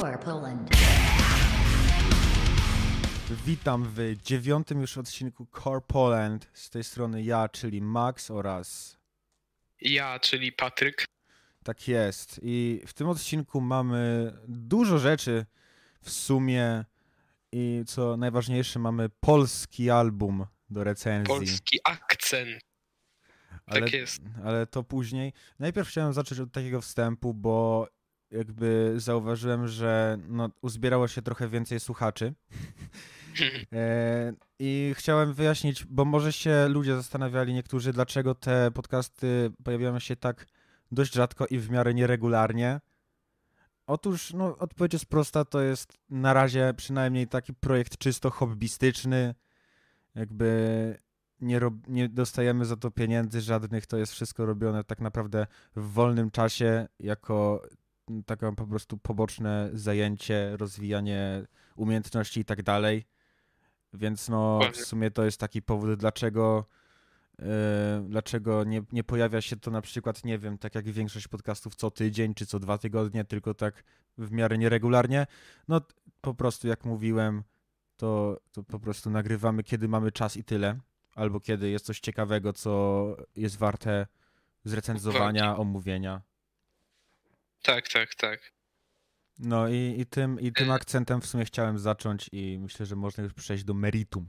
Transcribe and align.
Core 0.00 0.18
Poland. 0.18 0.70
Witam 3.46 3.84
w 3.94 3.98
dziewiątym 4.22 4.80
już 4.80 4.98
odcinku 4.98 5.46
Core 5.64 5.80
Poland. 5.80 6.50
Z 6.52 6.70
tej 6.70 6.84
strony 6.84 7.22
ja, 7.22 7.48
czyli 7.48 7.82
Max 7.82 8.30
oraz 8.30 8.98
Ja, 9.80 10.18
czyli 10.18 10.52
Patryk. 10.52 11.04
tak 11.64 11.88
jest. 11.88 12.40
I 12.42 12.82
w 12.86 12.92
tym 12.92 13.08
odcinku 13.08 13.60
mamy 13.60 14.32
dużo 14.48 14.98
rzeczy 14.98 15.46
w 16.02 16.10
sumie 16.10 16.84
i 17.52 17.84
co 17.86 18.16
najważniejsze 18.16 18.78
mamy 18.78 19.08
polski 19.08 19.90
album 19.90 20.46
do 20.70 20.84
recenzji. 20.84 21.34
Polski 21.34 21.78
akcent. 21.84 22.60
ale, 23.66 23.80
Tak 23.80 23.92
jest. 23.92 24.22
ale 24.44 24.66
to 24.66 24.84
później. 24.84 25.32
Najpierw 25.58 25.88
chciałem 25.88 26.12
zacząć 26.12 26.40
od 26.40 26.52
takiego 26.52 26.80
wstępu, 26.80 27.34
bo 27.34 27.88
jakby 28.30 28.94
zauważyłem, 28.96 29.68
że 29.68 30.18
no, 30.28 30.50
uzbierało 30.62 31.08
się 31.08 31.22
trochę 31.22 31.48
więcej 31.48 31.80
słuchaczy. 31.80 32.34
E, 33.72 34.32
I 34.58 34.94
chciałem 34.96 35.34
wyjaśnić, 35.34 35.84
bo 35.84 36.04
może 36.04 36.32
się 36.32 36.68
ludzie 36.68 36.96
zastanawiali 36.96 37.54
niektórzy, 37.54 37.92
dlaczego 37.92 38.34
te 38.34 38.70
podcasty 38.70 39.50
pojawiają 39.64 39.98
się 39.98 40.16
tak 40.16 40.46
dość 40.92 41.12
rzadko 41.12 41.46
i 41.46 41.58
w 41.58 41.70
miarę 41.70 41.94
nieregularnie. 41.94 42.80
Otóż 43.86 44.32
no, 44.32 44.58
odpowiedź 44.58 44.92
jest 44.92 45.06
prosta, 45.06 45.44
to 45.44 45.60
jest 45.60 45.98
na 46.10 46.32
razie 46.32 46.74
przynajmniej 46.76 47.28
taki 47.28 47.54
projekt 47.54 47.98
czysto 47.98 48.30
hobbystyczny. 48.30 49.34
Jakby 50.14 50.98
nie, 51.40 51.58
rob, 51.58 51.74
nie 51.88 52.08
dostajemy 52.08 52.64
za 52.64 52.76
to 52.76 52.90
pieniędzy 52.90 53.40
żadnych, 53.40 53.86
to 53.86 53.96
jest 53.96 54.12
wszystko 54.12 54.46
robione 54.46 54.84
tak 54.84 55.00
naprawdę 55.00 55.46
w 55.76 55.92
wolnym 55.92 56.30
czasie, 56.30 56.88
jako 57.00 57.62
takie 58.26 58.52
po 58.56 58.66
prostu 58.66 58.98
poboczne 58.98 59.70
zajęcie, 59.72 60.56
rozwijanie 60.56 61.46
umiejętności 61.76 62.40
i 62.40 62.44
tak 62.44 62.62
dalej. 62.62 63.06
Więc 63.92 64.28
no 64.28 64.56
w 64.56 64.60
Dokładnie. 64.60 64.84
sumie 64.84 65.10
to 65.10 65.24
jest 65.24 65.40
taki 65.40 65.62
powód, 65.62 65.94
dlaczego 65.94 66.64
yy, 67.38 67.46
dlaczego 68.08 68.64
nie, 68.64 68.82
nie 68.92 69.04
pojawia 69.04 69.40
się 69.40 69.56
to 69.56 69.70
na 69.70 69.80
przykład, 69.80 70.24
nie 70.24 70.38
wiem, 70.38 70.58
tak 70.58 70.74
jak 70.74 70.90
większość 70.90 71.28
podcastów 71.28 71.74
co 71.74 71.90
tydzień 71.90 72.34
czy 72.34 72.46
co 72.46 72.58
dwa 72.58 72.78
tygodnie, 72.78 73.24
tylko 73.24 73.54
tak 73.54 73.84
w 74.18 74.32
miarę 74.32 74.58
nieregularnie. 74.58 75.26
No 75.68 75.80
po 76.20 76.34
prostu 76.34 76.68
jak 76.68 76.84
mówiłem, 76.84 77.42
to, 77.96 78.40
to 78.52 78.62
po 78.62 78.80
prostu 78.80 79.10
nagrywamy 79.10 79.62
kiedy 79.62 79.88
mamy 79.88 80.12
czas 80.12 80.36
i 80.36 80.44
tyle. 80.44 80.78
Albo 81.14 81.40
kiedy 81.40 81.70
jest 81.70 81.84
coś 81.84 82.00
ciekawego, 82.00 82.52
co 82.52 83.16
jest 83.36 83.56
warte 83.56 84.06
zrecenzowania, 84.64 85.56
omówienia. 85.56 86.22
Tak, 87.62 87.88
tak, 87.88 88.14
tak. 88.14 88.52
No 89.38 89.68
i, 89.68 89.94
i, 89.98 90.06
tym, 90.06 90.40
i 90.40 90.52
tym 90.52 90.70
E. 90.70 90.74
akcentem 90.74 91.20
w 91.20 91.26
sumie 91.26 91.44
chciałem 91.44 91.78
zacząć 91.78 92.28
i 92.32 92.58
myślę, 92.58 92.86
że 92.86 92.96
można 92.96 93.24
już 93.24 93.34
przejść 93.34 93.64
do 93.64 93.74
meritum. 93.74 94.28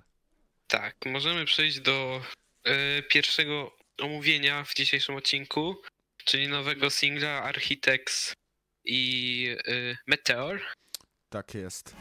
Tak, 0.67 0.95
możemy 1.05 1.45
przejść 1.45 1.79
do 1.79 2.21
e, 2.63 3.01
pierwszego 3.01 3.77
omówienia 4.01 4.63
w 4.63 4.73
dzisiejszym 4.73 5.15
odcinku, 5.15 5.75
czyli 6.25 6.47
nowego 6.47 6.89
singla 6.89 7.43
Architects 7.43 8.33
i 8.85 9.47
e, 9.67 9.95
Meteor. 10.07 10.61
Tak 11.29 11.53
jest. 11.53 11.95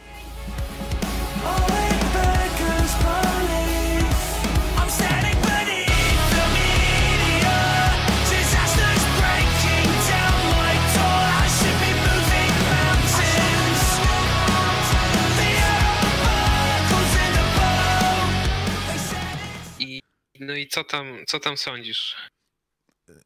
No 20.49 20.55
i 20.55 20.69
co 20.69 20.85
tam, 20.85 21.07
co 21.27 21.41
tam 21.41 21.57
sądzisz? 21.57 22.17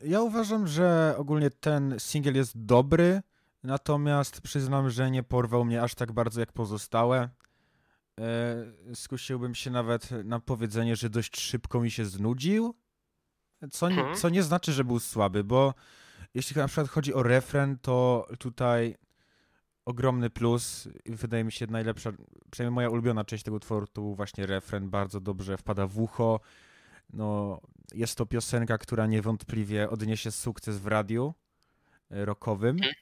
Ja 0.04 0.20
uważam, 0.22 0.66
że 0.66 1.14
ogólnie 1.18 1.50
ten 1.50 1.94
singiel 2.00 2.34
jest 2.36 2.64
dobry, 2.64 3.22
natomiast 3.62 4.40
przyznam, 4.40 4.90
że 4.90 5.10
nie 5.10 5.22
porwał 5.22 5.64
mnie 5.64 5.82
aż 5.82 5.94
tak 5.94 6.12
bardzo 6.12 6.40
jak 6.40 6.52
pozostałe. 6.52 7.28
E, 8.20 8.94
skusiłbym 8.94 9.54
się 9.54 9.70
nawet 9.70 10.10
na 10.24 10.40
powiedzenie, 10.40 10.96
że 10.96 11.10
dość 11.10 11.40
szybko 11.40 11.80
mi 11.80 11.90
się 11.90 12.04
znudził, 12.04 12.74
co, 13.70 13.88
nie- 13.88 13.96
Mhm. 13.98 14.16
co 14.16 14.28
nie 14.28 14.42
znaczy, 14.42 14.72
że 14.72 14.84
był 14.84 15.00
słaby, 15.00 15.44
bo 15.44 15.74
jeśli 16.34 16.56
na 16.56 16.66
przykład 16.68 16.88
chodzi 16.88 17.14
o 17.14 17.22
refren, 17.22 17.78
to 17.78 18.26
tutaj 18.38 18.96
ogromny 19.84 20.30
plus. 20.30 20.88
Wydaje 21.06 21.44
mi 21.44 21.52
się 21.52 21.66
najlepsza, 21.66 22.12
przynajmniej 22.50 22.74
moja 22.74 22.88
ulubiona 22.90 23.24
część 23.24 23.44
tego 23.44 23.56
utworu 23.56 23.86
to 23.86 24.00
był 24.00 24.14
właśnie 24.14 24.46
refren, 24.46 24.90
bardzo 24.90 25.20
dobrze 25.20 25.56
wpada 25.56 25.86
w 25.86 25.98
ucho. 25.98 26.40
No, 27.12 27.60
jest 27.94 28.18
to 28.18 28.26
piosenka, 28.26 28.78
która 28.78 29.06
niewątpliwie 29.06 29.90
odniesie 29.90 30.30
sukces 30.30 30.78
w 30.78 30.86
radiu 30.86 31.34
e, 32.10 32.24
rockowym. 32.24 32.76
Mhm. 32.76 32.94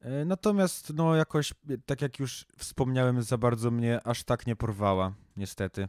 E, 0.00 0.24
Natomiast, 0.24 0.94
no, 0.94 1.16
jakoś, 1.16 1.50
e, 1.50 1.54
tak 1.86 2.02
jak 2.02 2.18
już 2.18 2.44
wspomniałem, 2.58 3.22
za 3.22 3.38
bardzo 3.38 3.70
mnie 3.70 4.00
aż 4.04 4.24
tak 4.24 4.46
nie 4.46 4.56
porwała, 4.56 5.14
niestety. 5.36 5.88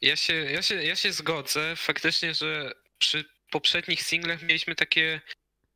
Ja 0.00 0.16
się, 0.16 0.34
ja 0.34 0.62
się, 0.62 0.74
ja 0.74 0.96
się 0.96 1.12
zgodzę. 1.12 1.76
Faktycznie, 1.76 2.34
że 2.34 2.72
przy 2.98 3.24
poprzednich 3.50 4.02
singlach 4.02 4.42
mieliśmy 4.42 4.74
takie 4.74 5.20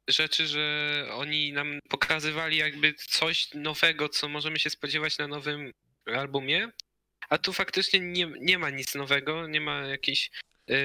rzeczy, 0.08 0.46
że 0.46 1.06
oni 1.12 1.52
nam 1.52 1.78
pokazywali 1.88 2.56
jakby 2.56 2.94
coś 2.94 3.54
nowego, 3.54 4.08
co 4.08 4.28
możemy 4.28 4.58
się 4.58 4.70
spodziewać 4.70 5.18
na 5.18 5.28
nowym 5.28 5.72
albumie. 6.16 6.70
A 7.28 7.38
tu 7.38 7.52
faktycznie 7.52 8.00
nie, 8.00 8.26
nie 8.40 8.58
ma 8.58 8.70
nic 8.70 8.94
nowego, 8.94 9.46
nie 9.46 9.60
ma 9.60 9.80
jakichś 9.80 10.30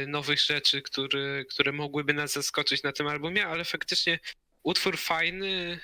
nowych 0.08 0.40
rzeczy, 0.40 0.82
które, 0.82 1.46
które 1.46 1.72
mogłyby 1.72 2.14
nas 2.14 2.34
zaskoczyć 2.34 2.84
na 2.84 2.92
tym 2.92 3.08
albumie, 3.08 3.48
ale 3.48 3.66
faktycznie 3.66 4.20
utwór 4.64 4.98
fajny, 4.98 5.80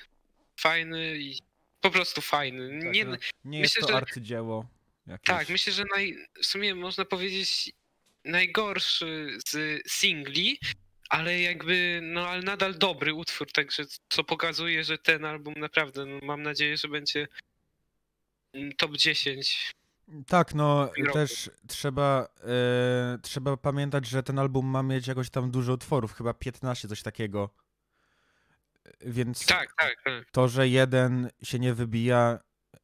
fajny 0.60 1.16
i 1.18 1.38
po 1.80 1.90
prostu 1.90 2.20
fajny. 2.20 2.68
Nie, 2.92 3.04
Tak, 3.04 3.10
no, 3.20 3.26
nie 3.44 3.60
myślę, 3.60 3.60
jest 3.60 3.76
to 3.80 3.88
że- 3.88 3.94
arcydzieło. 3.96 4.66
Jakieś. 5.06 5.26
tak, 5.26 5.48
myślę, 5.48 5.72
że 5.72 5.84
naj, 5.94 6.16
w 6.42 6.46
sumie 6.46 6.74
można 6.74 7.04
powiedzieć 7.04 7.70
najgorszy 8.24 9.38
z 9.48 9.82
singli, 9.92 10.58
ale 11.10 11.40
jakby, 11.40 12.00
no 12.02 12.28
ale 12.28 12.42
nadal 12.42 12.78
dobry 12.78 13.14
utwór, 13.14 13.52
także 13.52 13.84
co 14.08 14.24
pokazuje, 14.24 14.84
że 14.84 14.98
ten 14.98 15.24
album 15.24 15.54
naprawdę, 15.56 16.06
no, 16.06 16.18
mam 16.22 16.42
nadzieję, 16.42 16.76
że 16.76 16.88
będzie 16.88 17.28
top 18.76 18.96
10. 18.96 19.72
Tak, 20.26 20.54
no 20.54 20.90
też 21.12 21.50
trzeba, 21.66 22.28
e, 23.14 23.18
trzeba 23.22 23.56
pamiętać, 23.56 24.06
że 24.06 24.22
ten 24.22 24.38
album 24.38 24.66
ma 24.66 24.82
mieć 24.82 25.06
jakoś 25.06 25.30
tam 25.30 25.50
dużo 25.50 25.72
utworów, 25.72 26.12
chyba 26.14 26.34
15, 26.34 26.88
coś 26.88 27.02
takiego. 27.02 27.50
E, 28.84 29.10
Więc 29.10 29.46
Tak, 29.46 29.74
tak, 29.78 29.96
tak. 30.04 30.30
to, 30.32 30.48
że 30.48 30.68
jeden 30.68 31.30
się 31.42 31.58
nie 31.58 31.74
wybija, 31.74 32.38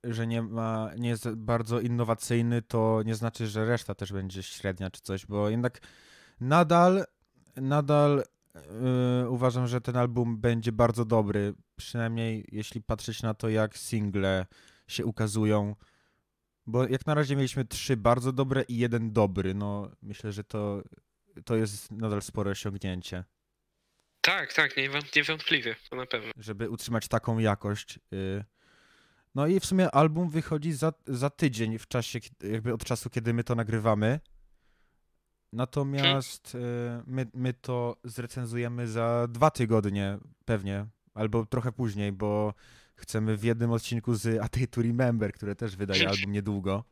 że 0.05 0.27
nie 0.27 0.43
ma, 0.43 0.91
nie 0.99 1.09
jest 1.09 1.29
bardzo 1.29 1.81
innowacyjny, 1.81 2.62
to 2.62 3.03
nie 3.05 3.15
znaczy, 3.15 3.47
że 3.47 3.65
reszta 3.65 3.95
też 3.95 4.12
będzie 4.12 4.43
średnia 4.43 4.91
czy 4.91 5.01
coś, 5.01 5.27
bo 5.27 5.49
jednak 5.51 5.81
nadal, 6.41 7.05
nadal 7.56 8.25
e, 8.55 9.29
uważam, 9.29 9.67
że 9.67 9.81
ten 9.81 9.97
album 9.97 10.39
będzie 10.39 10.73
bardzo 10.73 11.05
dobry, 11.05 11.55
przynajmniej 11.77 12.45
jeśli 12.53 12.83
patrzeć 12.83 13.23
na 13.23 13.35
to, 13.35 13.49
jak 13.49 13.79
single 13.79 14.47
się 14.89 15.05
ukazują. 15.05 15.75
Bo 16.66 16.88
jak 16.88 17.06
na 17.06 17.14
razie 17.14 17.36
mieliśmy 17.36 17.64
trzy 17.64 17.97
bardzo 17.97 18.32
dobre 18.32 18.62
i 18.62 18.78
jeden 18.78 19.12
dobry. 19.12 19.54
No 19.54 19.91
myślę, 20.02 20.32
że 20.32 20.44
to, 20.44 20.82
to 21.44 21.56
jest 21.56 21.91
nadal 21.91 22.22
spore 22.22 22.50
osiągnięcie, 22.50 23.25
Tak, 24.20 24.52
tak, 24.52 24.76
niewą- 24.76 25.16
niewątpliwie, 25.16 25.76
to 25.90 25.96
na 25.96 26.06
pewno. 26.06 26.32
żeby 26.37 26.70
utrzymać 26.70 27.08
taką 27.08 27.38
jakość. 27.38 27.99
y. 28.12 28.44
No 29.34 29.46
i 29.46 29.61
w 29.61 29.64
sumie 29.66 29.90
album 29.90 30.31
wychodzi 30.31 30.72
za, 30.72 30.93
za 31.06 31.31
tydzień 31.31 31.78
w 31.78 31.88
czasie, 31.88 32.19
jakby 32.43 32.75
od 32.75 32.84
czasu, 32.84 33.10
kiedy 33.10 33.34
my 33.34 33.44
to 33.44 33.55
nagrywamy. 33.55 34.20
Natomiast 35.52 36.55
y, 36.55 36.58
my, 37.06 37.26
my 37.34 37.55
to 37.55 37.96
zrecenzujemy 38.05 38.88
za 38.88 39.26
dwa 39.31 39.50
tygodnie 39.50 40.19
pewnie, 40.44 40.87
albo 41.14 41.46
trochę 41.46 41.72
później, 41.72 42.12
bo 42.12 42.55
chcemy 42.96 43.37
w 43.37 43.44
jednym 43.44 43.70
odcinku 43.73 44.14
z 44.14 44.26
A 44.43 44.49
Day 44.49 44.67
to 44.67 44.82
Remember, 44.82 45.32
które 45.32 45.55
też 45.56 45.76
wydaje 45.76 46.08
album 46.08 46.32
niedługo. 46.32 46.85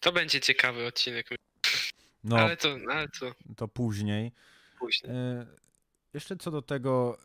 To 0.00 0.12
będzie 0.12 0.40
ciekawy 0.40 0.86
odcinek, 0.86 1.28
No, 2.24 2.36
ale 2.36 2.56
to, 2.56 2.76
ale 2.90 3.08
to 3.08 3.34
to 3.56 3.68
później. 3.68 4.32
później. 4.78 5.12
E, 5.12 5.46
Jeszcze 6.14 6.36
co 6.36 6.50
do 6.50 6.62
tego 6.62 7.18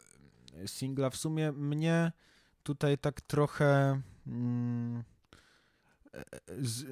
singla, 0.65 1.09
w 1.09 1.15
sumie 1.15 1.51
mnie 1.51 2.11
tutaj 2.63 2.97
tak 2.97 3.21
trochę. 3.21 4.01
Mm, 4.27 5.03
e, 6.13 6.23
z, 6.57 6.85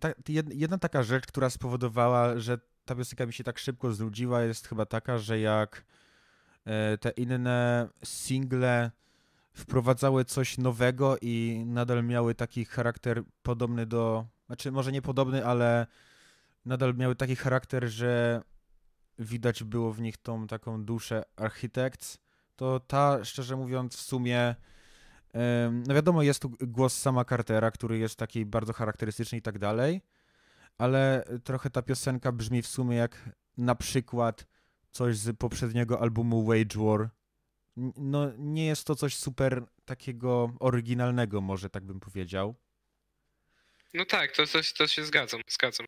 ta, 0.00 0.10
jed- 0.10 0.52
jedna 0.54 0.78
taka 0.78 1.02
rzecz, 1.02 1.26
która 1.26 1.50
spowodowała, 1.50 2.38
że 2.38 2.58
ta 2.84 2.94
piosenka 2.94 3.26
mi 3.26 3.32
się 3.32 3.44
tak 3.44 3.58
szybko 3.58 3.92
znudziła, 3.92 4.42
jest 4.42 4.68
chyba 4.68 4.86
taka, 4.86 5.18
że 5.18 5.40
jak 5.40 5.84
e, 6.64 6.98
te 6.98 7.10
inne 7.10 7.88
single 8.04 8.90
wprowadzały 9.52 10.24
coś 10.24 10.58
nowego 10.58 11.16
i 11.22 11.62
nadal 11.66 12.04
miały 12.04 12.34
taki 12.34 12.64
charakter 12.64 13.22
podobny 13.42 13.86
do. 13.86 14.26
Znaczy, 14.46 14.72
może 14.72 14.92
nie 14.92 15.02
podobny, 15.02 15.46
ale 15.46 15.86
nadal 16.64 16.94
miały 16.94 17.16
taki 17.16 17.36
charakter, 17.36 17.88
że 17.88 18.42
widać 19.18 19.64
było 19.64 19.92
w 19.92 20.00
nich 20.00 20.16
tą 20.16 20.46
taką 20.46 20.84
duszę 20.84 21.22
Architects. 21.36 22.18
To 22.56 22.80
ta, 22.80 23.24
szczerze 23.24 23.56
mówiąc, 23.56 23.96
w 23.96 24.00
sumie. 24.00 24.54
No 25.86 25.94
wiadomo, 25.94 26.22
jest 26.22 26.42
tu 26.42 26.52
głos 26.60 26.98
sama 26.98 27.24
Cartera, 27.24 27.70
który 27.70 27.98
jest 27.98 28.16
taki 28.16 28.46
bardzo 28.46 28.72
charakterystyczny 28.72 29.38
i 29.38 29.42
tak 29.42 29.58
dalej, 29.58 30.02
ale 30.78 31.24
trochę 31.44 31.70
ta 31.70 31.82
piosenka 31.82 32.32
brzmi 32.32 32.62
w 32.62 32.66
sumie 32.66 32.96
jak 32.96 33.30
na 33.56 33.74
przykład 33.74 34.46
coś 34.90 35.16
z 35.16 35.36
poprzedniego 35.36 36.00
albumu 36.00 36.44
Wage 36.44 36.76
War. 36.76 37.10
No, 37.96 38.32
nie 38.38 38.66
jest 38.66 38.86
to 38.86 38.94
coś 38.94 39.16
super 39.16 39.62
takiego 39.84 40.52
oryginalnego, 40.60 41.40
może 41.40 41.70
tak 41.70 41.84
bym 41.84 42.00
powiedział. 42.00 42.54
No 43.94 44.04
tak, 44.04 44.32
to, 44.32 44.46
to, 44.46 44.58
to 44.78 44.86
się 44.86 45.04
zgadzam, 45.04 45.40
zgadzam. 45.48 45.86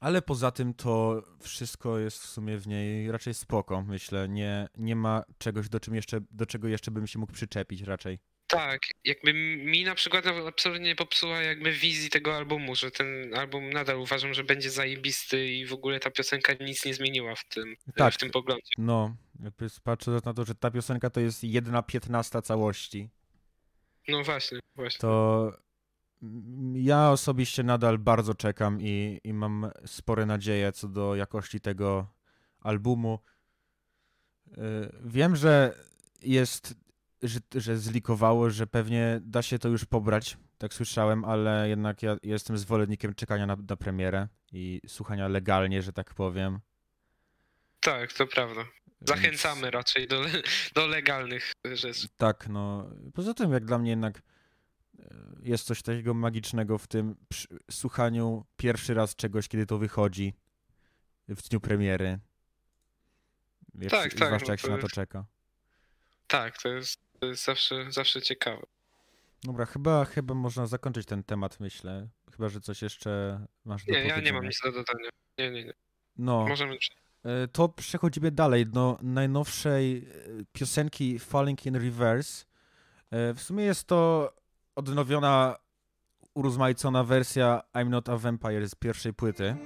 Ale 0.00 0.22
poza 0.22 0.50
tym 0.50 0.74
to 0.74 1.22
wszystko 1.40 1.98
jest 1.98 2.22
w 2.22 2.26
sumie 2.26 2.58
w 2.58 2.66
niej 2.66 3.12
raczej 3.12 3.34
spoko, 3.34 3.82
myślę. 3.82 4.28
Nie, 4.28 4.68
nie 4.78 4.96
ma 4.96 5.22
czegoś, 5.38 5.68
do, 5.68 5.80
czym 5.80 5.94
jeszcze, 5.94 6.20
do 6.30 6.46
czego 6.46 6.68
jeszcze 6.68 6.90
bym 6.90 7.06
się 7.06 7.18
mógł 7.18 7.32
przyczepić 7.32 7.82
raczej. 7.82 8.18
Tak, 8.46 8.80
jakby 9.04 9.32
mi 9.64 9.84
na 9.84 9.94
przykład 9.94 10.26
absolutnie 10.26 10.86
nie 10.86 10.96
popsuła 10.96 11.42
jakby 11.42 11.72
wizji 11.72 12.10
tego 12.10 12.36
albumu, 12.36 12.74
że 12.74 12.90
ten 12.90 13.34
album 13.34 13.70
nadal 13.70 13.98
uważam, 13.98 14.34
że 14.34 14.44
będzie 14.44 14.70
zajebisty 14.70 15.50
i 15.50 15.66
w 15.66 15.72
ogóle 15.72 16.00
ta 16.00 16.10
piosenka 16.10 16.52
nic 16.60 16.84
nie 16.84 16.94
zmieniła 16.94 17.34
w 17.34 17.48
tym, 17.48 17.76
Tak. 17.96 18.14
w 18.14 18.18
tym 18.18 18.30
poglądzie. 18.30 18.72
No, 18.78 19.16
jakby 19.40 19.66
patrząc 19.82 20.24
na 20.24 20.34
to, 20.34 20.44
że 20.44 20.54
ta 20.54 20.70
piosenka 20.70 21.10
to 21.10 21.20
jest 21.20 21.44
jedna 21.44 21.82
piętnasta 21.82 22.42
całości, 22.42 23.10
No 24.08 24.24
właśnie, 24.24 24.58
właśnie. 24.76 25.00
to 25.00 25.52
ja 26.74 27.10
osobiście 27.10 27.62
nadal 27.62 27.98
bardzo 27.98 28.34
czekam 28.34 28.78
i, 28.80 29.20
i 29.24 29.32
mam 29.34 29.70
spore 29.86 30.26
nadzieje 30.26 30.72
co 30.72 30.88
do 30.88 31.14
jakości 31.14 31.60
tego 31.60 32.06
albumu. 32.60 33.18
Y, 34.48 34.52
Wiem, 35.04 35.36
że 35.36 35.74
jest, 36.22 36.74
że, 37.22 37.38
że 37.54 37.78
zlikowało, 37.78 38.50
że 38.50 38.66
pewnie 38.66 39.20
da 39.24 39.42
się 39.42 39.58
to 39.58 39.68
już 39.68 39.84
pobrać, 39.84 40.36
tak 40.58 40.74
słyszałem, 40.74 41.24
ale 41.24 41.68
jednak 41.68 42.02
ja 42.02 42.16
jestem 42.22 42.58
zwolennikiem 42.58 43.14
czekania 43.14 43.46
na, 43.46 43.56
na 43.68 43.76
premierę 43.76 44.28
i 44.52 44.80
słuchania 44.86 45.28
legalnie, 45.28 45.82
że 45.82 45.92
tak 45.92 46.14
powiem. 46.14 46.60
Tak, 47.80 48.12
to 48.12 48.26
prawda. 48.26 48.64
Więc- 49.08 49.20
Zachęcamy 49.20 49.70
raczej 49.70 50.08
do, 50.08 50.22
do 50.74 50.86
legalnych 50.86 51.52
rzeczy. 51.72 52.08
Tak, 52.16 52.48
no. 52.48 52.90
Poza 53.14 53.34
tym, 53.34 53.52
jak 53.52 53.64
dla 53.64 53.78
mnie 53.78 53.90
jednak 53.90 54.18
e, 54.98 55.14
jest 55.42 55.66
coś 55.66 55.82
takiego 55.82 56.14
magicznego 56.14 56.78
w 56.78 56.86
tym 56.86 57.16
słuchaniu 57.70 58.44
pierwszy 58.56 58.94
raz 58.94 59.16
czegoś, 59.16 59.48
kiedy 59.48 59.66
to 59.66 59.78
wychodzi 59.78 60.34
w 61.28 61.48
dniu 61.48 61.60
premiery. 61.60 62.18
Jak, 63.74 63.90
Tak, 63.90 64.14
tak, 64.14 64.26
Zwłaszcza 64.26 64.46
no 64.46 64.52
jak 64.52 64.60
się 64.60 64.68
na 64.68 64.78
to 64.78 64.88
czeka. 64.88 65.24
Tak, 66.26 66.62
to 66.62 66.68
jest, 66.68 67.00
to 67.20 67.26
jest 67.26 67.44
zawsze, 67.44 67.92
zawsze 67.92 68.22
ciekawe. 68.22 68.62
Dobra, 69.44 69.66
chyba, 69.66 70.04
chyba 70.04 70.34
można 70.34 70.66
zakończyć 70.66 71.06
ten 71.06 71.24
temat, 71.24 71.60
myślę. 71.60 72.08
Chyba, 72.32 72.48
że 72.48 72.60
coś 72.60 72.82
jeszcze 72.82 73.44
masz 73.64 73.84
do 73.84 73.92
Nie, 73.92 73.98
ja 74.04 74.20
nie 74.20 74.32
mam 74.32 74.44
nic 74.44 74.60
do 74.64 74.72
dodania. 74.72 75.08
Nie, 75.38 75.50
nie, 75.50 75.64
nie. 75.64 75.72
No, 76.16 76.46
Możemy. 76.48 76.74
e, 76.74 76.78
to 77.52 77.68
przechodzimy 77.68 78.30
dalej 78.30 78.66
do 78.66 78.98
najnowszej 79.02 79.96
e, 79.96 80.44
piosenki 80.52 81.18
Falling 81.18 81.66
in 81.66 81.74
Reverse. 81.74 82.44
E, 83.10 83.34
W 83.34 83.40
sumie 83.40 83.64
jest 83.64 83.84
to 83.86 84.32
odnowiona, 84.76 85.56
urozmaicona 86.34 87.04
wersja 87.04 87.62
I'm 87.74 87.88
Not 87.88 88.08
a 88.08 88.18
Vampire 88.18 88.68
z 88.68 88.74
pierwszej 88.74 89.14
płyty. 89.14 89.56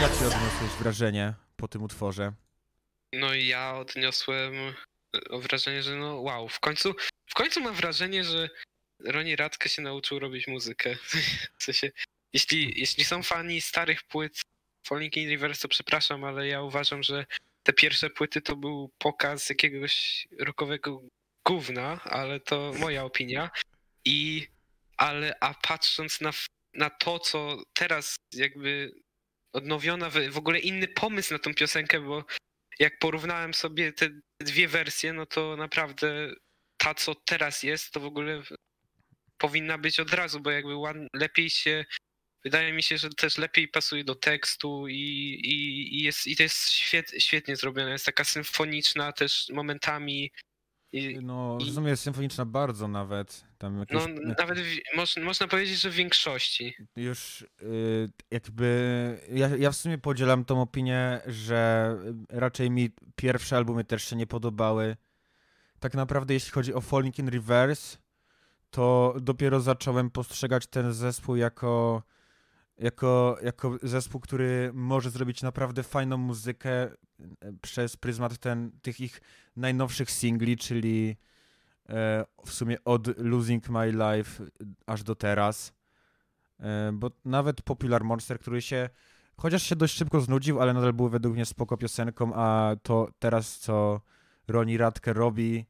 Jakie 0.00 0.26
odniosłeś 0.26 0.70
wrażenie 0.78 1.34
po 1.56 1.68
tym 1.68 1.82
utworze? 1.82 2.32
No 3.12 3.34
i 3.34 3.46
ja 3.46 3.76
odniosłem 3.76 4.54
e, 5.14 5.38
wrażenie, 5.38 5.82
że 5.82 5.96
no 5.96 6.20
wow, 6.20 6.48
w 6.48 6.60
końcu, 6.60 6.94
w 7.26 7.34
końcu 7.34 7.60
mam 7.60 7.74
wrażenie, 7.74 8.24
że 8.24 8.48
Roni 9.04 9.36
Radke 9.36 9.68
się 9.68 9.82
nauczył 9.82 10.18
robić 10.18 10.46
muzykę. 10.46 10.96
W 11.58 11.62
sensie, 11.62 11.90
jeśli, 12.32 12.80
jeśli 12.80 13.04
są 13.04 13.22
fani 13.22 13.60
starych 13.60 14.02
płyt 14.02 14.40
Falling 14.86 15.16
in 15.16 15.30
Reverse, 15.30 15.62
to 15.62 15.68
przepraszam, 15.68 16.24
ale 16.24 16.48
ja 16.48 16.62
uważam, 16.62 17.02
że 17.02 17.26
te 17.62 17.72
pierwsze 17.72 18.10
płyty 18.10 18.40
to 18.40 18.56
był 18.56 18.90
pokaz 18.98 19.48
jakiegoś 19.48 20.26
rockowego 20.38 21.02
gówna, 21.46 22.00
ale 22.04 22.40
to 22.40 22.72
moja 22.78 23.04
opinia. 23.04 23.50
I 24.04 24.48
ale 24.96 25.36
a 25.40 25.54
patrząc 25.54 26.20
na, 26.20 26.30
na 26.74 26.90
to, 26.90 27.18
co 27.18 27.62
teraz 27.74 28.16
jakby 28.34 28.92
odnowiona, 29.52 30.10
w 30.30 30.38
ogóle 30.38 30.58
inny 30.58 30.88
pomysł 30.88 31.32
na 31.32 31.38
tą 31.38 31.54
piosenkę, 31.54 32.00
bo 32.00 32.24
jak 32.78 32.98
porównałem 32.98 33.54
sobie 33.54 33.92
te 33.92 34.08
dwie 34.40 34.68
wersje, 34.68 35.12
no 35.12 35.26
to 35.26 35.56
naprawdę 35.56 36.32
ta, 36.76 36.94
co 36.94 37.14
teraz 37.14 37.62
jest, 37.62 37.90
to 37.90 38.00
w 38.00 38.04
ogóle 38.04 38.42
powinna 39.38 39.78
być 39.78 40.00
od 40.00 40.14
razu, 40.14 40.40
bo 40.40 40.50
jakby 40.50 40.74
lepiej 41.14 41.50
się, 41.50 41.84
wydaje 42.44 42.72
mi 42.72 42.82
się, 42.82 42.98
że 42.98 43.10
też 43.10 43.38
lepiej 43.38 43.68
pasuje 43.68 44.04
do 44.04 44.14
tekstu 44.14 44.88
i, 44.88 44.94
i, 45.44 45.54
i, 45.98 46.02
jest, 46.02 46.26
i 46.26 46.36
to 46.36 46.42
jest 46.42 46.70
świet, 46.70 47.12
świetnie 47.18 47.56
zrobione. 47.56 47.90
Jest 47.90 48.06
taka 48.06 48.24
symfoniczna 48.24 49.12
też 49.12 49.46
momentami. 49.52 50.32
I, 50.92 51.18
No, 51.22 51.58
w 51.60 51.74
sumie 51.74 51.90
jest 51.90 52.02
symfoniczna 52.02 52.44
bardzo 52.46 52.88
nawet. 52.88 53.44
Tam 53.58 53.78
jakieś, 53.78 54.06
no, 54.06 54.34
nawet 54.38 54.58
w, 54.58 54.96
moż, 54.96 55.16
można 55.16 55.48
powiedzieć, 55.48 55.80
że 55.80 55.90
w 55.90 55.94
większości. 55.94 56.74
już 56.96 57.42
y, 57.62 58.10
jakby 58.30 59.20
ja, 59.32 59.48
ja 59.56 59.70
w 59.70 59.76
sumie 59.76 59.98
podzielam 59.98 60.44
tą 60.44 60.62
opinię, 60.62 61.20
że 61.26 61.96
raczej 62.28 62.70
mi 62.70 62.90
pierwsze 63.16 63.56
albumy 63.56 63.84
też 63.84 64.04
się 64.04 64.16
nie 64.16 64.26
podobały. 64.26 64.96
Tak 65.80 65.94
naprawdę 65.94 66.34
jeśli 66.34 66.50
chodzi 66.50 66.74
o 66.74 66.80
Falling 66.80 67.18
in 67.18 67.28
Reverse, 67.28 67.98
to 68.70 69.14
dopiero 69.20 69.60
zacząłem 69.60 70.10
postrzegać 70.10 70.66
ten 70.66 70.92
zespół 70.92 71.36
jako, 71.36 72.02
jako, 72.80 73.38
jako 73.42 73.78
zespół, 73.82 74.20
który 74.20 74.70
może 74.74 75.10
zrobić 75.10 75.42
naprawdę 75.42 75.82
fajną 75.82 76.16
muzykę 76.16 76.70
e, 76.72 76.90
przez 77.62 77.96
pryzmat 77.96 78.38
ten, 78.38 78.70
tych 78.82 79.00
ich 79.00 79.20
najnowszych 79.56 80.10
singli, 80.10 80.56
czyli 80.56 81.16
e, 81.88 82.24
w 82.46 82.52
sumie 82.52 82.84
od 82.84 83.18
Losing 83.18 83.68
My 83.68 83.92
Life 83.92 84.44
aż 84.86 85.02
do 85.02 85.14
teraz. 85.14 85.72
E, 86.60 86.92
Bo 86.92 87.10
nawet 87.24 87.62
Popular 87.62 88.04
Monster, 88.04 88.40
który 88.40 88.62
się 88.62 88.88
chociaż 89.36 89.62
się 89.62 89.76
dość 89.76 89.96
szybko 89.96 90.20
znudził, 90.20 90.60
ale 90.60 90.74
nadal 90.74 90.92
był 90.92 91.08
według 91.08 91.34
mnie 91.34 91.46
spoko 91.46 91.76
piosenką, 91.76 92.32
a 92.34 92.76
to 92.82 93.08
teraz 93.18 93.58
co 93.58 94.00
Roni 94.48 94.76
Radke 94.76 95.12
robi 95.12 95.66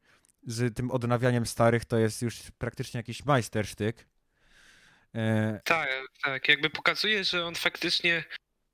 z 0.47 0.75
tym 0.75 0.91
odnawianiem 0.91 1.45
starych, 1.45 1.85
to 1.85 1.97
jest 1.97 2.21
już 2.21 2.51
praktycznie 2.57 2.97
jakiś 2.97 3.25
majstersztyk. 3.25 4.07
E, 5.15 5.59
Tak, 5.65 5.89
tak. 6.23 6.47
Jakby 6.49 6.69
pokazuje, 6.69 7.23
że 7.23 7.45
on 7.45 7.55
faktycznie 7.55 8.23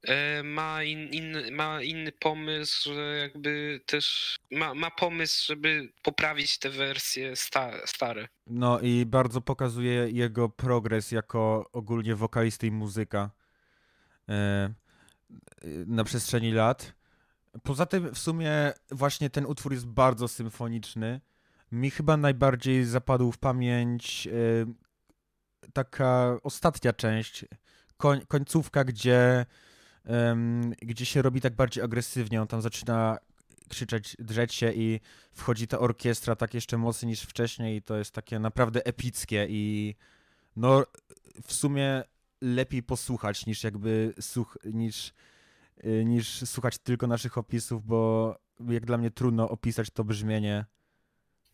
e, 0.04 0.44
ma, 0.44 0.84
in, 0.84 1.08
in, 1.08 1.56
ma 1.56 1.82
inny 1.82 2.12
pomysł, 2.12 2.94
że 2.94 3.18
jakby 3.18 3.82
też 3.86 4.36
ma, 4.52 4.74
ma 4.74 4.92
pomysł, 4.92 5.46
żeby 5.48 5.90
poprawić 6.04 6.60
te 6.60 6.70
wersje 6.70 7.36
sta, 7.36 7.72
stare. 7.86 8.28
No 8.48 8.80
i 8.80 9.06
bardzo 9.06 9.42
pokazuje 9.42 10.10
jego 10.10 10.50
progres 10.50 11.12
jako 11.12 11.70
ogólnie 11.74 12.16
wokalisty 12.16 12.68
i 12.68 12.72
muzyka 12.72 13.32
e, 14.30 14.74
na 15.88 16.04
przestrzeni 16.04 16.52
lat. 16.52 16.94
Poza 17.64 17.86
tym 17.86 18.14
w 18.14 18.20
sumie 18.20 18.74
właśnie 18.92 19.30
ten 19.30 19.46
utwór 19.46 19.74
jest 19.74 19.88
bardzo 19.88 20.28
symfoniczny. 20.28 21.22
Mi 21.72 21.92
chyba 21.92 22.18
najbardziej 22.18 22.86
zapadł 22.86 23.32
w 23.32 23.38
pamięć 23.38 24.28
taka 25.78 26.38
ostatnia 26.44 26.94
część, 26.94 27.46
koń, 27.98 28.22
końcówka, 28.28 28.84
gdzie, 28.84 29.46
em, 30.06 30.74
gdzie 30.82 31.06
się 31.06 31.22
robi 31.22 31.42
tak 31.42 31.56
bardziej 31.56 31.84
agresywnie. 31.84 32.42
On 32.42 32.48
tam 32.48 32.62
zaczyna 32.62 33.18
krzyczeć, 33.70 34.16
drzeć 34.20 34.54
się 34.54 34.72
i 34.72 35.00
wchodzi 35.34 35.68
ta 35.68 35.80
orkiestra 35.80 36.36
tak 36.36 36.54
jeszcze 36.54 36.78
mocniej 36.78 37.10
niż 37.10 37.22
wcześniej 37.22 37.78
i 37.78 37.82
to 37.82 37.98
jest 37.98 38.12
takie 38.12 38.40
naprawdę 38.40 38.86
epickie 38.86 39.48
i 39.50 39.96
no 40.56 40.86
w 41.44 41.54
sumie 41.54 42.04
lepiej 42.42 42.84
posłuchać 42.84 43.46
niż 43.46 43.64
jakby 43.64 44.14
słuch, 44.22 44.58
niż, 44.66 45.14
y, 45.86 46.06
niż 46.06 46.50
słuchać 46.50 46.78
tylko 46.78 47.08
naszych 47.08 47.38
opisów, 47.38 47.86
bo 47.86 48.36
jak 48.70 48.86
dla 48.86 48.98
mnie 48.98 49.12
trudno 49.12 49.50
opisać 49.50 49.90
to 49.90 50.04
brzmienie. 50.04 50.66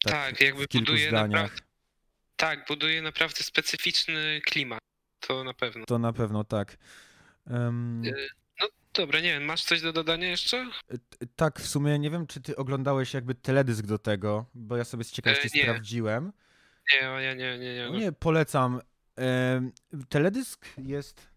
Tak, 0.03 0.41
jakby 0.41 0.63
w 0.63 0.67
kilku 0.67 0.85
buduje 0.85 1.07
zdaniach. 1.09 1.41
naprawdę- 1.41 1.72
Tak, 2.43 2.67
buduje 2.67 3.01
naprawdę 3.01 3.43
specyficzny 3.43 4.41
klimat. 4.45 4.79
To 5.19 5.43
na 5.43 5.53
pewno. 5.53 5.85
To 5.85 5.99
na 5.99 6.13
pewno 6.13 6.43
tak. 6.43 6.71
Y, 6.73 6.77
No 8.61 8.67
dobra, 8.93 9.19
nie 9.19 9.33
wiem, 9.33 9.45
masz 9.45 9.63
coś 9.63 9.81
do 9.81 9.93
dodania 9.93 10.27
jeszcze? 10.27 10.69
t- 10.87 11.27
tak, 11.35 11.59
w 11.59 11.67
sumie 11.67 11.99
nie 11.99 12.09
wiem, 12.11 12.27
czy 12.27 12.41
ty 12.41 12.55
oglądałeś 12.55 13.13
jakby 13.13 13.35
teledysk 13.35 13.85
do 13.85 13.97
tego, 13.97 14.45
bo 14.53 14.77
ja 14.77 14.83
sobie 14.83 15.03
z 15.03 15.11
ciekawości 15.11 15.59
E, 15.59 15.63
sprawdziłem. 15.63 16.33
Nie, 16.93 16.99
ja 17.07 17.33
nie, 17.33 17.57
nie, 17.59 17.75
nie. 17.75 17.89
No 17.91 17.99
nie, 17.99 18.11
polecam. 18.11 18.81
Teledysk 20.09 20.65
jest 20.77 21.27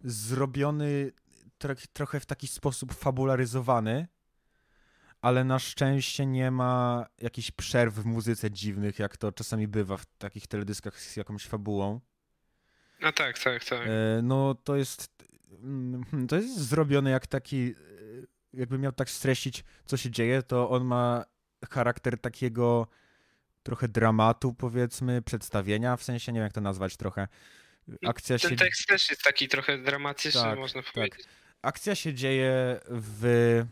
zrobiony 0.00 1.12
tro- 1.60 1.86
trochę 1.92 2.20
w 2.20 2.26
taki 2.26 2.46
sposób 2.48 2.94
fabularyzowany, 2.94 4.06
ale 5.22 5.44
na 5.44 5.58
szczęście 5.58 6.26
nie 6.26 6.50
ma 6.50 7.06
jakichś 7.18 7.50
przerw 7.50 7.94
w 7.94 8.04
muzyce 8.04 8.50
dziwnych, 8.50 8.98
jak 8.98 9.16
to 9.16 9.32
czasami 9.32 9.68
bywa 9.68 9.96
w 9.96 10.06
takich 10.06 10.46
teledyskach 10.46 11.00
z 11.00 11.16
jakąś 11.16 11.46
fabułą. 11.46 12.00
A 13.02 13.12
tak, 13.12 13.38
tak, 13.38 13.64
tak. 13.64 13.86
E, 13.86 14.20
No 14.22 14.54
to 14.54 14.76
jest 14.76 15.08
mm, 15.62 16.26
to 16.28 16.36
jest 16.36 16.58
zrobione 16.58 17.10
jak 17.10 17.26
taki 17.26 17.56
e, 17.58 17.76
jakby 18.52 18.78
miał 18.78 18.92
tak 18.92 19.10
streścić 19.10 19.64
co 19.86 19.96
się 19.96 20.10
dzieje, 20.10 20.42
to 20.42 20.70
on 20.70 20.84
ma 20.84 21.24
charakter 21.70 22.18
takiego 22.20 22.86
trochę 23.62 23.88
dramatu 23.88 24.54
powiedzmy, 24.54 25.22
przedstawienia, 25.22 25.96
w 25.96 26.02
sensie 26.02 26.32
nie 26.32 26.36
wiem 26.36 26.44
jak 26.44 26.52
to 26.52 26.60
nazwać 26.60 26.96
trochę. 26.96 27.28
Akcja 28.06 28.38
się 28.38 28.48
Ten 28.48 28.58
tekst 28.58 28.86
też 28.86 29.10
jest 29.10 29.22
taki 29.22 29.48
trochę 29.48 29.78
dramatyczny, 29.78 30.40
Tak, 30.40 30.58
można 30.58 30.82
tak. 30.82 30.92
powiedzieć. 30.92 31.26
akcja 31.62 31.94
się 31.94 32.14
dzieje 32.14 32.80
w 32.88 33.64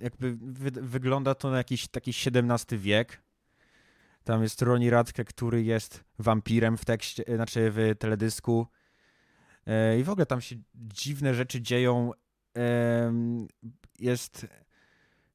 jakby 0.00 0.36
wy, 0.40 0.70
wygląda 0.70 1.34
to 1.34 1.50
na 1.50 1.56
jakiś 1.56 1.88
taki 1.88 2.10
XVII 2.10 2.78
wiek. 2.78 3.22
Tam 4.24 4.42
jest 4.42 4.62
Roni 4.62 4.90
Radke, 4.90 5.24
który 5.24 5.62
jest 5.62 6.04
wampirem 6.18 6.76
w 6.78 6.84
tekście, 6.84 7.24
znaczy 7.34 7.70
w 7.70 7.94
teledysku. 7.98 8.66
E, 9.66 9.98
I 9.98 10.04
w 10.04 10.10
ogóle 10.10 10.26
tam 10.26 10.40
się 10.40 10.56
dziwne 10.74 11.34
rzeczy 11.34 11.60
dzieją. 11.62 12.12
Jest 13.98 14.46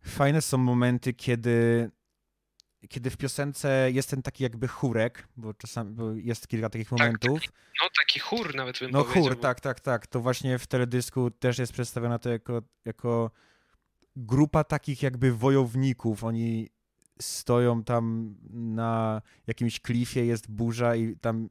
fajne 0.04 0.42
są 0.42 0.58
momenty, 0.58 1.14
kiedy 1.14 1.90
kiedy 2.90 3.10
w 3.10 3.18
piosence 3.18 3.90
jest 3.92 4.10
ten 4.10 4.22
taki 4.22 4.44
jakby 4.44 4.68
chórek, 4.68 5.28
bo 5.38 5.54
czasami 5.54 5.92
bo 5.92 6.12
jest 6.12 6.48
kilka 6.48 6.70
takich 6.70 6.90
Tak, 6.90 7.00
momentów. 7.00 7.40
No 7.82 7.88
taki 8.00 8.20
chór 8.20 8.56
nawet 8.56 8.80
bym 8.80 8.92
No 8.92 9.04
powiedział. 9.04 9.24
chór, 9.24 9.40
tak, 9.40 9.60
tak, 9.60 9.80
tak. 9.80 10.08
To 10.08 10.20
właśnie 10.20 10.60
w 10.60 10.68
teledysku 10.68 11.32
też 11.32 11.58
jest 11.60 11.74
przedstawiona 11.74 12.20
to 12.20 12.30
jako, 12.30 12.62
jako 12.86 13.32
grupa 14.16 14.64
takich 14.64 15.04
jakby 15.04 15.34
wojowników. 15.34 16.24
Oni 16.24 16.70
stoją 17.22 17.84
tam 17.84 18.36
na 18.50 19.22
jakimś 19.48 19.80
klifie, 19.80 20.26
jest 20.26 20.52
burza 20.52 20.96
i 20.96 21.16
tam 21.22 21.50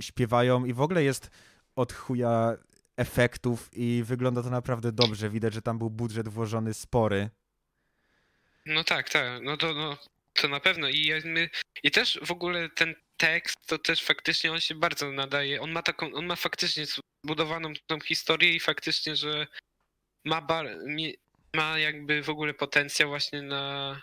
śpiewają 0.00 0.64
i 0.64 0.72
w 0.72 0.80
ogóle 0.80 1.04
jest 1.04 1.30
od 1.76 1.92
chuja 1.92 2.56
efektów 2.96 3.70
i 3.72 4.02
wygląda 4.06 4.42
to 4.42 4.50
naprawdę 4.50 4.92
dobrze. 4.92 5.30
Widać, 5.30 5.54
że 5.54 5.62
tam 5.62 5.78
był 5.78 5.90
budżet 5.90 6.28
włożony 6.28 6.74
spory. 6.74 7.30
No 8.66 8.84
tak, 8.84 9.08
tak. 9.08 9.42
No 9.42 9.56
to, 9.56 9.74
no, 9.74 9.98
to 10.32 10.48
na 10.48 10.60
pewno. 10.60 10.88
I, 10.88 11.12
my, 11.24 11.50
I 11.82 11.90
też 11.90 12.20
w 12.22 12.30
ogóle 12.30 12.68
ten 12.68 12.94
tekst, 13.16 13.66
to 13.66 13.78
też 13.78 14.02
faktycznie 14.02 14.52
on 14.52 14.60
się 14.60 14.74
bardzo 14.74 15.12
nadaje. 15.12 15.60
On 15.60 15.70
ma 15.70 15.82
taką, 15.82 16.12
on 16.12 16.26
ma 16.26 16.36
faktycznie 16.36 16.84
zbudowaną 17.24 17.72
tą 17.86 18.00
historię 18.00 18.54
i 18.54 18.60
faktycznie, 18.60 19.16
że 19.16 19.46
ma, 20.24 20.40
bar, 20.40 20.66
ma 21.56 21.78
jakby 21.78 22.22
w 22.22 22.28
ogóle 22.28 22.54
potencjał 22.54 23.08
właśnie 23.08 23.42
na, 23.42 23.96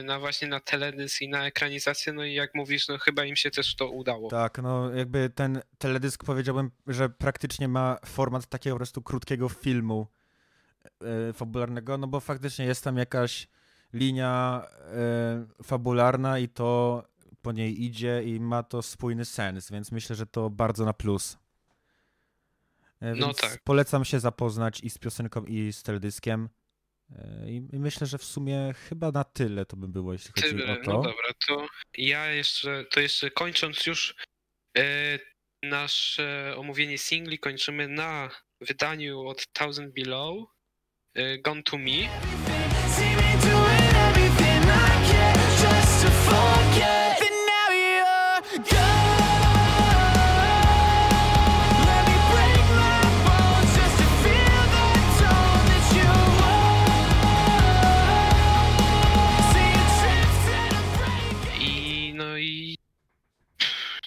y, 0.00 0.02
na 0.02 0.18
właśnie 0.18 0.48
na 0.48 0.60
teledysk 0.60 1.22
i 1.22 1.28
na 1.28 1.46
ekranizację. 1.46 2.12
No 2.12 2.24
i 2.24 2.34
jak 2.34 2.54
mówisz, 2.54 2.88
no 2.88 2.98
chyba 2.98 3.24
im 3.24 3.36
się 3.36 3.50
też 3.50 3.76
to 3.76 3.90
udało. 3.90 4.30
Tak, 4.30 4.58
no 4.62 4.94
jakby 4.94 5.30
ten 5.30 5.62
teledysk 5.78 6.24
powiedziałbym, 6.24 6.70
że 6.86 7.08
praktycznie 7.08 7.68
ma 7.68 7.98
format 8.06 8.46
takiego 8.46 8.74
po 8.74 8.78
prostu 8.78 9.02
krótkiego 9.02 9.48
filmu 9.48 10.06
e, 11.00 11.32
fabularnego, 11.32 11.98
no 11.98 12.06
bo 12.06 12.20
faktycznie 12.20 12.64
jest 12.64 12.84
tam 12.84 12.96
jakaś 12.96 13.48
linia 13.92 14.66
e, 14.80 15.62
fabularna 15.62 16.38
i 16.38 16.48
to 16.48 17.02
po 17.42 17.52
niej 17.52 17.84
idzie 17.84 18.22
i 18.24 18.40
ma 18.40 18.62
to 18.62 18.82
spójny 18.82 19.24
sens, 19.24 19.70
więc 19.70 19.92
myślę, 19.92 20.16
że 20.16 20.26
to 20.26 20.50
bardzo 20.50 20.84
na 20.84 20.92
plus. 20.92 21.38
No 23.00 23.14
więc 23.14 23.36
tak. 23.36 23.62
Polecam 23.64 24.04
się 24.04 24.20
zapoznać 24.20 24.80
i 24.80 24.90
z 24.90 24.98
piosenką, 24.98 25.44
i 25.44 25.72
z 25.72 25.82
teledyskiem. 25.82 26.48
E, 27.18 27.50
I 27.50 27.56
i 27.72 27.78
myślę, 27.78 28.06
że 28.06 28.18
w 28.18 28.24
sumie 28.24 28.74
chyba 28.88 29.10
na 29.10 29.24
tyle 29.24 29.66
to 29.66 29.76
by 29.76 29.88
było, 29.88 30.12
jeśli 30.12 30.32
chodzi 30.34 30.56
Tyle. 30.56 30.72
o 30.72 30.76
to. 30.84 30.92
No 30.92 31.02
dobra, 31.02 31.28
to 31.46 31.66
ja 31.98 32.26
jeszcze, 32.26 32.84
to 32.90 33.00
jeszcze 33.00 33.30
kończąc 33.30 33.86
już 33.86 34.14
e, 34.78 35.18
nasze 35.62 36.54
omówienie 36.56 36.98
singli, 36.98 37.38
kończymy 37.38 37.88
na 37.88 38.30
wydaniu 38.60 39.20
od 39.28 39.52
Thousand 39.52 39.94
Below, 39.94 40.48
e, 41.14 41.38
Gone 41.38 41.62
to 41.62 41.78
Me. 41.78 42.08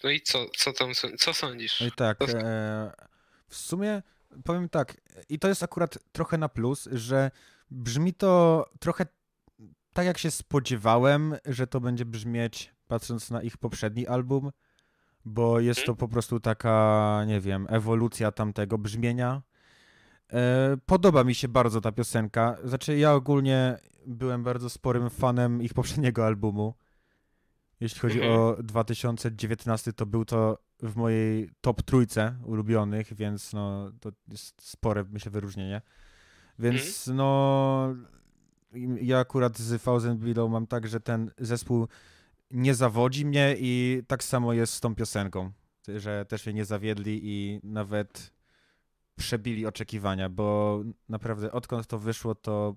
No 0.03 0.09
i 0.09 0.21
co, 0.21 0.45
co 0.57 0.73
tam, 0.73 0.91
co 1.19 1.33
sądzisz? 1.33 1.81
No 1.81 1.87
i 1.87 1.91
tak, 1.91 2.17
e, 2.21 2.91
w 3.47 3.55
sumie 3.55 4.01
powiem 4.43 4.69
tak, 4.69 4.97
i 5.29 5.39
to 5.39 5.47
jest 5.47 5.63
akurat 5.63 5.97
trochę 6.11 6.37
na 6.37 6.49
plus, 6.49 6.89
że 6.91 7.31
brzmi 7.71 8.13
to 8.13 8.65
trochę 8.79 9.05
tak, 9.93 10.05
jak 10.05 10.17
się 10.17 10.31
spodziewałem, 10.31 11.35
że 11.45 11.67
to 11.67 11.79
będzie 11.79 12.05
brzmieć, 12.05 12.73
patrząc 12.87 13.29
na 13.29 13.41
ich 13.41 13.57
poprzedni 13.57 14.07
album, 14.07 14.51
bo 15.25 15.59
jest 15.59 15.85
to 15.85 15.95
po 15.95 16.07
prostu 16.07 16.39
taka, 16.39 17.23
nie 17.27 17.39
wiem, 17.39 17.67
ewolucja 17.69 18.31
tamtego 18.31 18.77
brzmienia. 18.77 19.41
E, 20.33 20.77
podoba 20.85 21.23
mi 21.23 21.35
się 21.35 21.47
bardzo 21.47 21.81
ta 21.81 21.91
piosenka. 21.91 22.57
Znaczy, 22.63 22.97
ja 22.97 23.13
ogólnie 23.13 23.77
byłem 24.07 24.43
bardzo 24.43 24.69
sporym 24.69 25.09
fanem 25.09 25.61
ich 25.61 25.73
poprzedniego 25.73 26.25
albumu. 26.25 26.73
Jeśli 27.79 27.99
chodzi 27.99 28.21
Mhm. 28.21 28.39
o 28.39 28.55
2019, 28.63 29.93
to 29.93 30.05
był 30.05 30.25
to 30.25 30.57
w 30.79 30.95
mojej 30.95 31.49
top 31.61 31.81
trójce 31.83 32.35
ulubionych, 32.45 33.13
więc 33.13 33.53
no, 33.53 33.91
to 33.99 34.11
jest 34.31 34.61
spore, 34.69 35.03
myślę, 35.11 35.31
wyróżnienie. 35.31 35.81
Więc 36.59 37.07
no, 37.07 37.95
im- 38.73 38.97
ja 39.01 39.19
akurat 39.19 39.57
z 39.57 39.83
Thousand 39.83 40.19
Below 40.19 40.51
mam 40.51 40.67
tak, 40.67 40.87
że 40.87 40.99
ten 40.99 41.31
zespół 41.37 41.87
nie 42.51 42.75
zawodzi 42.75 43.25
mnie 43.25 43.55
i 43.59 44.01
tak 44.07 44.23
samo 44.23 44.53
jest 44.53 44.73
z 44.73 44.79
tą 44.79 44.95
piosenką, 44.95 45.51
że 45.87 46.25
też 46.25 46.45
mnie 46.45 46.53
nie 46.53 46.65
zawiedli 46.65 47.19
i 47.23 47.59
nawet 47.63 48.33
przebili 49.15 49.65
oczekiwania, 49.65 50.29
bo 50.29 50.81
naprawdę 51.09 51.51
odkąd 51.51 51.87
to 51.87 51.99
wyszło, 51.99 52.35
to 52.35 52.75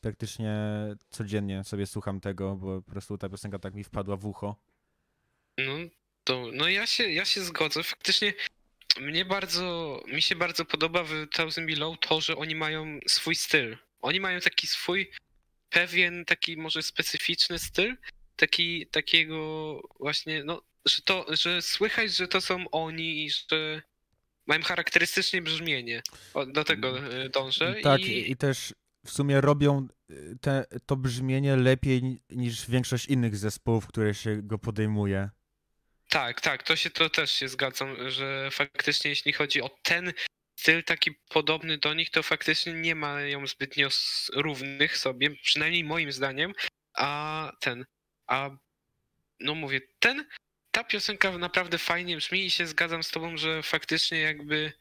praktycznie 0.00 0.54
codziennie 1.10 1.64
sobie 1.64 1.86
słucham 1.86 2.20
tego, 2.20 2.56
bo 2.56 2.82
po 2.82 2.90
prostu 2.90 3.18
ta 3.18 3.28
piosenka 3.28 3.58
tak 3.58 3.74
mi 3.74 3.84
wpadła 3.84 4.16
w 4.16 4.26
ucho. 4.26 4.56
No, 5.58 5.72
to, 6.24 6.46
no 6.52 6.68
ja 6.68 6.86
się, 6.86 7.10
ja 7.10 7.24
się 7.24 7.40
zgodzę. 7.40 7.82
Faktycznie 7.82 8.34
mnie 9.00 9.24
bardzo, 9.24 10.00
mi 10.06 10.22
się 10.22 10.36
bardzo 10.36 10.64
podoba 10.64 11.04
w 11.04 11.26
Thousand 11.32 11.66
Below 11.66 11.98
to, 12.00 12.20
że 12.20 12.36
oni 12.36 12.54
mają 12.54 12.98
swój 13.06 13.34
styl. 13.34 13.76
Oni 14.00 14.20
mają 14.20 14.40
taki 14.40 14.66
swój 14.66 15.10
pewien, 15.70 16.24
taki 16.24 16.56
może 16.56 16.82
specyficzny 16.82 17.58
styl, 17.58 17.96
taki, 18.36 18.86
takiego 18.86 19.80
właśnie, 20.00 20.44
no, 20.44 20.62
że 20.86 21.02
to, 21.02 21.26
że 21.28 21.62
słychać, 21.62 22.16
że 22.16 22.28
to 22.28 22.40
są 22.40 22.70
oni 22.70 23.24
i 23.24 23.30
że 23.30 23.82
mają 24.46 24.62
charakterystyczne 24.62 25.42
brzmienie. 25.42 26.02
O, 26.34 26.46
do 26.46 26.64
tego 26.64 26.98
e, 26.98 27.28
dążę. 27.28 27.74
Tak, 27.82 28.00
i, 28.00 28.30
i 28.30 28.36
też 28.36 28.74
w 29.06 29.10
sumie 29.10 29.40
robią 29.40 29.88
y, 30.10 30.36
te, 30.40 30.64
to 30.86 30.96
brzmienie 30.96 31.56
lepiej 31.56 32.02
ni- 32.02 32.20
niż 32.30 32.70
większość 32.70 33.06
innych 33.06 33.36
zespołów, 33.36 33.86
które 33.86 34.14
się 34.14 34.42
go 34.42 34.58
podejmuje. 34.58 35.30
Tak, 36.08 36.40
tak, 36.40 36.62
to 36.62 36.76
się 36.76 36.90
to 36.90 37.10
też 37.10 37.30
się 37.32 37.48
zgadzam, 37.48 38.10
że 38.10 38.48
faktycznie 38.52 39.10
jeśli 39.10 39.32
chodzi 39.32 39.62
o 39.62 39.70
ten 39.82 40.12
styl 40.56 40.84
taki 40.84 41.12
podobny 41.28 41.78
do 41.78 41.94
nich, 41.94 42.10
to 42.10 42.22
faktycznie 42.22 42.72
nie 42.72 42.94
mają 42.94 43.46
zbytnio 43.46 43.88
równych 44.32 44.98
sobie, 44.98 45.30
przynajmniej 45.30 45.84
moim 45.84 46.12
zdaniem, 46.12 46.52
a 46.94 47.52
ten, 47.60 47.84
a 48.26 48.50
no 49.40 49.54
mówię, 49.54 49.80
ten, 49.98 50.26
ta 50.70 50.84
piosenka 50.84 51.38
naprawdę 51.38 51.78
fajnie 51.78 52.16
brzmi 52.16 52.46
i 52.46 52.50
się 52.50 52.66
zgadzam 52.66 53.02
z 53.02 53.10
tobą, 53.10 53.36
że 53.36 53.62
faktycznie 53.62 54.20
jakby 54.20 54.72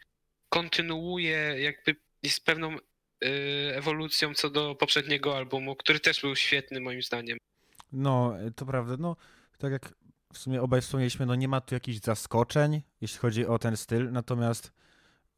kontynuuje, 0.49 1.55
jakby 1.59 1.95
jest 2.23 2.45
pewną 2.45 2.77
ewolucją 3.73 4.33
co 4.33 4.49
do 4.49 4.75
poprzedniego 4.75 5.37
albumu, 5.37 5.75
który 5.75 5.99
też 5.99 6.21
był 6.21 6.35
świetny 6.35 6.81
moim 6.81 7.01
zdaniem. 7.01 7.37
No, 7.91 8.33
to 8.55 8.65
prawda. 8.65 8.95
No, 8.99 9.15
tak 9.57 9.71
jak 9.71 9.93
w 10.33 10.37
sumie 10.37 10.61
obaj 10.61 10.81
wspomnieliśmy, 10.81 11.25
no 11.25 11.35
nie 11.35 11.47
ma 11.47 11.61
tu 11.61 11.75
jakichś 11.75 11.99
zaskoczeń, 11.99 12.81
jeśli 13.01 13.19
chodzi 13.19 13.45
o 13.45 13.59
ten 13.59 13.77
styl, 13.77 14.11
natomiast 14.11 14.71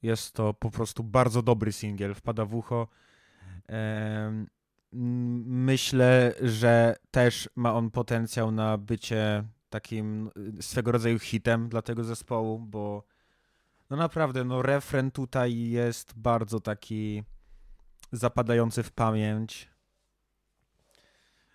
jest 0.01 0.33
to 0.33 0.53
po 0.53 0.71
prostu 0.71 1.03
bardzo 1.03 1.41
dobry 1.41 1.71
singiel, 1.71 2.13
wpada 2.13 2.45
w 2.45 2.55
ucho. 2.55 2.87
Myślę, 4.91 6.33
że 6.41 6.95
też 7.11 7.49
ma 7.55 7.73
on 7.73 7.91
potencjał 7.91 8.51
na 8.51 8.77
bycie 8.77 9.43
takim 9.69 10.31
y, 10.59 10.61
swego 10.61 10.91
rodzaju 10.91 11.19
hitem 11.19 11.69
dla 11.69 11.81
tego 11.81 12.03
zespołu, 12.03 12.59
bo 12.59 13.03
no 13.89 13.97
naprawdę, 13.97 14.43
no 14.43 14.61
refren 14.61 15.11
tutaj 15.11 15.57
jest 15.57 16.13
bardzo 16.15 16.59
taki 16.59 17.23
zapadający 18.11 18.83
w 18.83 18.91
pamięć. 18.91 19.69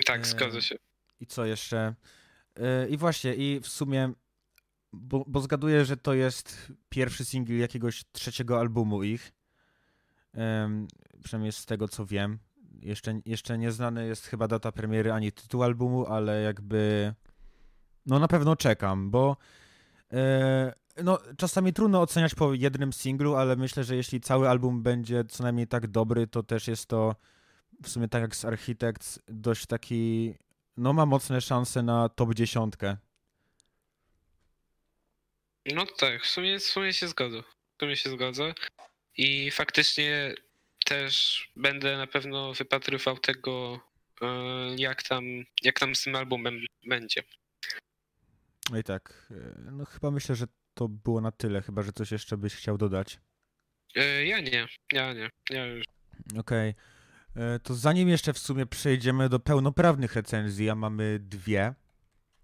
Tak, 0.07 0.21
Eee, 0.21 0.27
zgodzę 0.27 0.63
się. 0.63 0.77
I 1.21 1.27
co 1.27 1.45
jeszcze? 1.45 1.95
Yy, 2.57 2.89
I 2.89 2.97
właśnie, 2.97 3.35
i 3.35 3.61
w 3.61 3.69
sumie, 3.69 4.13
bo, 4.93 5.25
bo 5.29 5.41
zgaduję, 5.41 5.85
że 5.85 5.97
to 5.97 6.15
jest 6.15 6.73
pierwszy 6.89 7.25
singiel 7.25 7.59
jakiegoś 7.59 8.05
trzeciego 8.13 8.61
albumu 8.61 9.03
ich. 9.03 9.33
Przynajmniej 11.25 11.53
z 11.53 11.67
tego 11.67 11.89
co 11.89 12.07
wiem. 12.07 12.39
Jeszcze, 12.83 13.21
jeszcze 13.27 13.59
nieznany 13.59 14.07
jest 14.07 14.27
chyba 14.27 14.49
data 14.49 14.73
premiery 14.73 15.13
ani 15.13 15.33
tytuł 15.33 15.63
albumu, 15.63 16.07
ale 16.07 16.43
jakby. 16.43 17.15
No 18.07 18.19
na 18.19 18.29
pewno 18.29 18.57
czekam, 18.57 19.11
bo. 19.11 19.37
E, 20.15 20.73
no, 21.03 21.19
czasami 21.39 21.73
trudno 21.73 22.01
oceniać 22.01 22.35
po 22.35 22.55
jednym 22.55 22.93
singlu, 22.93 23.35
ale 23.35 23.57
myślę, 23.57 23.85
że 23.85 23.97
jeśli 23.97 24.21
cały 24.21 24.49
album 24.49 24.83
będzie 24.83 25.25
co 25.25 25.43
najmniej 25.43 25.67
tak 25.67 25.87
dobry, 25.87 26.27
to 26.27 26.43
też 26.43 26.69
jest 26.69 26.87
to 26.87 27.15
w 27.83 27.89
sumie 27.89 28.09
tak 28.09 28.23
jak 28.23 28.37
z 28.37 28.45
Architects, 28.45 29.21
dość 29.29 29.67
taki, 29.67 30.35
no 30.77 30.93
ma 30.93 31.07
mocne 31.07 31.41
szanse 31.41 31.83
na 31.83 32.09
top 32.09 32.35
dziesiątkę. 32.35 32.97
No 35.67 35.87
tak, 35.99 36.23
w 36.23 36.27
sumie, 36.27 36.59
w 36.59 36.63
sumie 36.63 36.93
się 36.93 37.09
zgodzę. 37.09 37.43
W 37.77 37.81
sumie 37.81 37.97
się 37.97 38.11
zgodzę. 38.11 38.55
I 39.17 39.51
faktycznie 39.51 40.35
też 40.85 41.45
będę 41.57 41.97
na 41.97 42.07
pewno 42.07 42.53
wypatrywał 42.53 43.19
tego, 43.19 43.81
e, 44.23 44.27
jak 44.77 45.03
tam, 45.03 45.25
jak 45.63 45.81
tam 45.81 45.95
z 45.95 46.03
tym 46.03 46.17
albumem 46.17 46.61
będzie. 46.87 47.23
No 48.71 48.79
i 48.79 48.83
tak, 48.85 49.27
e, 49.31 49.71
no 49.73 49.85
chyba 49.85 50.11
myślę, 50.11 50.35
że 50.35 50.47
to 50.75 50.89
było 50.89 51.21
na 51.21 51.33
tyle, 51.33 51.63
chyba 51.63 51.83
że 51.83 51.93
coś 51.93 52.13
jeszcze 52.13 52.37
byś 52.37 52.55
chciał 52.55 52.79
dodać. 52.79 53.21
E, 53.97 54.27
Ja 54.27 54.41
nie, 54.41 54.67
ja 54.93 55.13
nie. 55.13 55.31
Ja 55.51 55.67
już. 55.67 55.85
Okej, 56.39 56.75
E, 57.37 57.59
to 57.59 57.75
zanim 57.75 58.09
jeszcze 58.09 58.33
w 58.33 58.39
sumie 58.39 58.67
przejdziemy 58.67 59.29
do 59.29 59.39
pełnoprawnych 59.41 60.15
recenzji, 60.15 60.71
a 60.71 60.75
mamy 60.75 61.19
dwie 61.23 61.75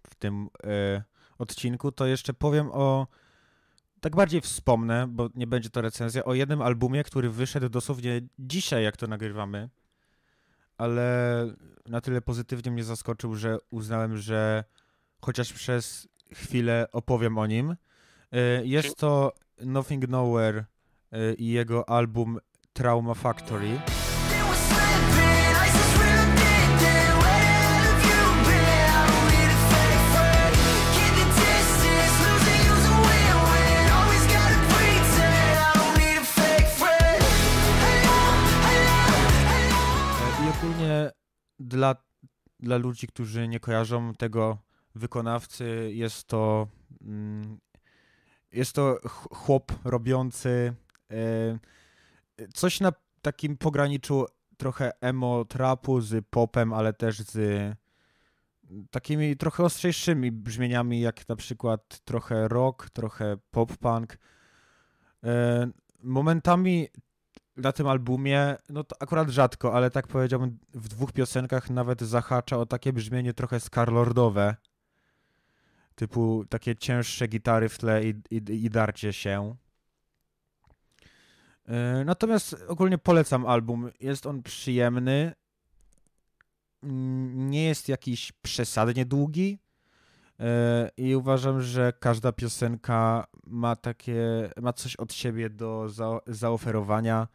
w 0.07 0.15
tym 0.15 0.49
odcinku, 1.37 1.91
to 1.91 2.05
jeszcze 2.05 2.33
powiem 2.33 2.69
o, 2.71 3.07
tak 4.01 4.15
bardziej 4.15 4.41
wspomnę, 4.41 5.07
bo 5.09 5.29
nie 5.35 5.47
będzie 5.47 5.69
to 5.69 5.81
recenzja, 5.81 6.23
o 6.25 6.33
jednym 6.33 6.61
albumie, 6.61 7.03
który 7.03 7.29
wyszedł 7.29 7.69
dosłownie 7.69 8.21
dzisiaj, 8.39 8.83
jak 8.83 8.97
to 8.97 9.07
nagrywamy, 9.07 9.69
ale 10.77 11.45
na 11.85 12.01
tyle 12.01 12.21
pozytywnie 12.21 12.71
mnie 12.71 12.83
zaskoczył, 12.83 13.35
że 13.35 13.57
uznałem, 13.69 14.17
że 14.17 14.63
chociaż 15.21 15.53
przez 15.53 16.07
chwilę 16.33 16.87
opowiem 16.91 17.37
o 17.37 17.47
nim. 17.47 17.75
E, 18.31 18.65
Jest 18.65 18.95
to 18.95 19.33
Nothing 19.65 20.07
Nowhere 20.07 20.65
e, 21.11 21.33
i 21.33 21.47
jego 21.47 21.89
album 21.89 22.39
Trauma 22.73 23.13
Factory. 23.13 23.67
E, 23.69 23.79
I 40.45 40.49
ogólnie 40.57 41.11
dla, 41.59 41.95
dla 42.59 42.77
ludzi, 42.77 43.07
którzy 43.07 43.47
nie 43.47 43.59
kojarzą 43.59 44.13
tego 44.13 44.57
wykonawcy, 44.95 45.89
jest 45.93 46.27
to 46.27 46.67
mm, 47.01 47.57
jest 48.51 48.73
to 48.73 48.99
ch- 49.07 49.27
chłop 49.35 49.71
robiący 49.83 50.73
e, 51.11 51.15
coś 52.53 52.79
na 52.79 52.91
takim 53.21 53.57
pograniczu 53.57 54.25
trochę 54.57 54.91
emo 55.01 55.45
trapu 55.45 56.01
z 56.01 56.25
popem, 56.29 56.73
ale 56.73 56.93
też 56.93 57.19
z 57.19 57.37
takimi 58.91 59.37
trochę 59.37 59.63
ostrzejszymi 59.63 60.31
brzmieniami, 60.31 61.01
jak 61.01 61.29
na 61.29 61.35
przykład 61.35 61.99
trochę 61.99 62.47
rock, 62.47 62.89
trochę 62.89 63.37
pop-punk. 63.51 64.17
E, 65.23 65.67
Momentami 66.03 66.87
na 67.57 67.71
tym 67.71 67.87
albumie, 67.87 68.55
no 68.69 68.83
to 68.83 68.95
akurat 68.99 69.29
rzadko, 69.29 69.73
ale 69.73 69.91
tak 69.91 70.07
powiedziałbym, 70.07 70.59
w 70.73 70.87
dwóch 70.87 71.11
piosenkach 71.11 71.69
nawet 71.69 72.01
zahacza 72.01 72.57
o 72.57 72.65
takie 72.65 72.93
brzmienie 72.93 73.33
trochę 73.33 73.59
skarlordowe. 73.59 74.55
Typu 76.01 76.45
takie 76.49 76.75
cięższe 76.75 77.27
gitary 77.27 77.69
w 77.69 77.77
tle 77.77 78.03
i, 78.03 78.13
i, 78.31 78.35
i 78.65 78.69
darcie 78.69 79.13
się. 79.13 79.55
E, 81.67 82.03
Natomiast 82.05 82.65
ogólnie 82.67 82.97
polecam 82.97 83.45
album. 83.45 83.89
Jest 83.99 84.25
on 84.25 84.43
przyjemny. 84.43 85.33
Nie 87.33 87.63
jest 87.63 87.89
jakiś 87.89 88.31
przesadnie 88.31 89.05
długi. 89.05 89.59
E, 90.39 90.89
I 90.97 91.15
uważam, 91.15 91.61
że 91.61 91.93
każda 91.99 92.31
piosenka 92.31 93.27
ma 93.43 93.75
takie, 93.75 94.49
ma 94.61 94.73
coś 94.73 94.95
od 94.95 95.13
siebie 95.13 95.49
do 95.49 95.89
za, 95.89 96.19
zaoferowania. 96.27 97.27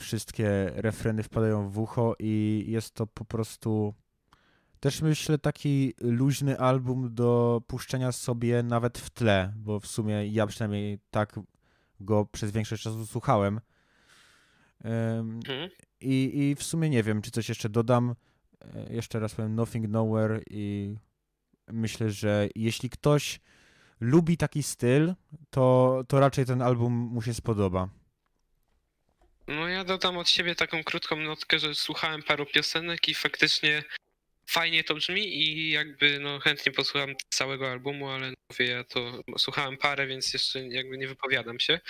Wszystkie 0.00 0.72
refreny 0.74 1.22
wpadają 1.22 1.68
w 1.68 1.78
ucho 1.78 2.14
i 2.18 2.64
jest 2.68 2.94
to 2.94 3.06
po 3.06 3.24
prostu 3.24 3.94
też 4.82 5.02
myślę 5.02 5.38
taki 5.38 5.94
luźny 6.00 6.58
album 6.58 7.14
do 7.14 7.60
puszczenia 7.66 8.12
sobie 8.12 8.62
nawet 8.62 8.98
w 8.98 9.10
tle, 9.10 9.52
bo 9.56 9.80
w 9.80 9.86
sumie 9.86 10.26
ja 10.26 10.46
przynajmniej 10.46 10.98
tak 11.10 11.40
go 12.00 12.26
przez 12.26 12.50
większość 12.50 12.82
czasu 12.82 13.06
słuchałem. 13.06 13.60
Em, 14.84 15.36
Mhm. 15.36 15.70
I, 16.00 16.30
I 16.38 16.54
w 16.54 16.62
sumie 16.62 16.90
nie 16.90 17.02
wiem, 17.02 17.22
czy 17.22 17.30
coś 17.30 17.48
jeszcze 17.48 17.68
dodam. 17.68 18.14
E, 18.74 18.92
Jeszcze 18.94 19.20
raz 19.20 19.34
powiem 19.34 19.54
Nothing 19.54 19.88
Nowhere 19.88 20.40
i 20.50 20.96
myślę, 21.68 22.10
że 22.10 22.48
jeśli 22.54 22.90
ktoś 22.90 23.40
lubi 24.00 24.36
taki 24.36 24.62
styl, 24.62 25.14
to, 25.50 26.02
to 26.08 26.20
raczej 26.20 26.46
ten 26.46 26.62
album 26.62 26.92
mu 26.92 27.22
się 27.22 27.34
spodoba. 27.34 27.88
No 29.48 29.68
ja 29.68 29.84
dodam 29.84 30.16
od 30.18 30.28
siebie 30.28 30.54
taką 30.54 30.84
krótką 30.84 31.16
notkę, 31.16 31.58
że 31.58 31.74
słuchałem 31.74 32.22
paru 32.22 32.46
piosenek 32.46 33.08
i 33.08 33.14
faktycznie 33.14 33.82
fajnie 34.52 34.84
to 34.84 34.94
brzmi 34.94 35.38
i 35.38 35.70
jakby 35.70 36.18
no 36.20 36.38
chętnie 36.38 36.72
posłucham 36.72 37.10
całego 37.30 37.70
albumu, 37.70 38.08
ale 38.08 38.32
mówię, 38.50 38.66
ja 38.66 38.84
to 38.84 39.22
słuchałem 39.38 39.76
parę, 39.76 40.06
więc 40.06 40.32
jeszcze 40.32 40.68
jakby 40.68 40.98
nie 40.98 41.08
wypowiadam 41.08 41.60
się. 41.60 41.80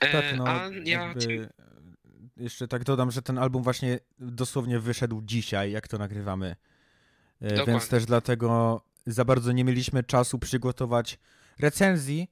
E, 0.00 0.12
Tak, 0.12 0.24
no, 0.36 0.48
a 0.48 0.70
ja 0.84 1.02
jakby, 1.02 1.48
jeszcze 2.36 2.68
tak 2.68 2.84
dodam, 2.84 3.10
że 3.10 3.22
ten 3.22 3.38
album 3.38 3.62
właśnie 3.62 3.98
dosłownie 4.18 4.78
wyszedł 4.78 5.22
dzisiaj, 5.24 5.72
jak 5.72 5.88
to 5.88 5.98
nagrywamy. 5.98 6.46
E, 6.46 6.56
Więc 7.40 7.58
Dokładnie. 7.58 7.88
też 7.88 8.04
dlatego 8.04 8.80
za 9.06 9.24
bardzo 9.24 9.52
nie 9.52 9.64
mieliśmy 9.64 10.02
czasu 10.02 10.38
przygotować 10.38 11.18
recenzji, 11.58 12.30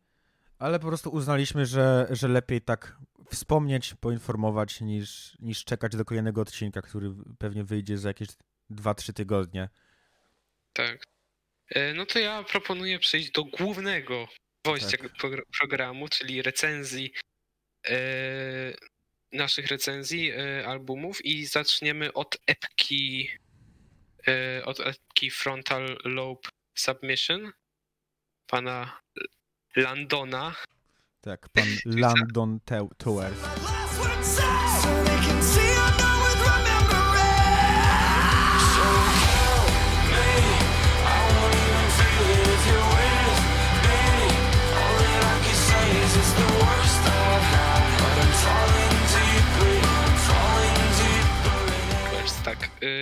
ale 0.58 0.78
po 0.78 0.86
prostu 0.86 1.10
uznaliśmy, 1.10 1.66
że, 1.66 2.06
że 2.10 2.28
lepiej 2.28 2.60
tak 2.60 2.96
wspomnieć, 3.30 3.94
poinformować, 3.94 4.80
niż, 4.80 5.36
niż 5.40 5.64
czekać 5.64 5.96
do 5.96 6.04
kolejnego 6.04 6.40
odcinka, 6.40 6.82
który 6.82 7.14
pewnie 7.38 7.64
wyjdzie 7.64 7.98
za 7.98 8.08
jakieś 8.08 8.28
2-3 8.70 9.12
tygodnie. 9.12 9.68
Tak. 10.72 11.02
E, 11.68 11.94
No 11.94 12.06
to 12.06 12.18
ja 12.18 12.42
proponuję 12.42 12.98
przejść 12.98 13.30
do 13.30 13.44
głównego 13.44 14.28
wojścia 14.66 14.98
Tak. 14.98 15.12
progr- 15.12 15.42
programu, 15.60 16.08
czyli 16.08 16.42
recenzji 16.42 17.12
e, 17.88 17.96
naszych 19.32 19.66
recenzji 19.66 20.30
e, 20.30 20.66
albumów 20.66 21.24
i 21.24 21.46
zaczniemy 21.46 22.12
od 22.12 22.36
epki 22.46 23.30
e, 24.28 24.64
od 24.64 24.80
epki 24.80 25.30
Frontal 25.30 25.98
Lobe 26.04 26.48
Submission 26.74 27.52
pana 28.46 29.00
Landona. 29.76 30.54
Tak, 31.20 31.48
pan 31.48 31.66
Landon 32.00 32.60
Towers. 32.98 33.40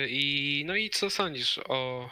I 0.09 0.63
no 0.67 0.75
i 0.75 0.89
co 0.89 1.09
sądzisz 1.09 1.59
o, 1.69 2.09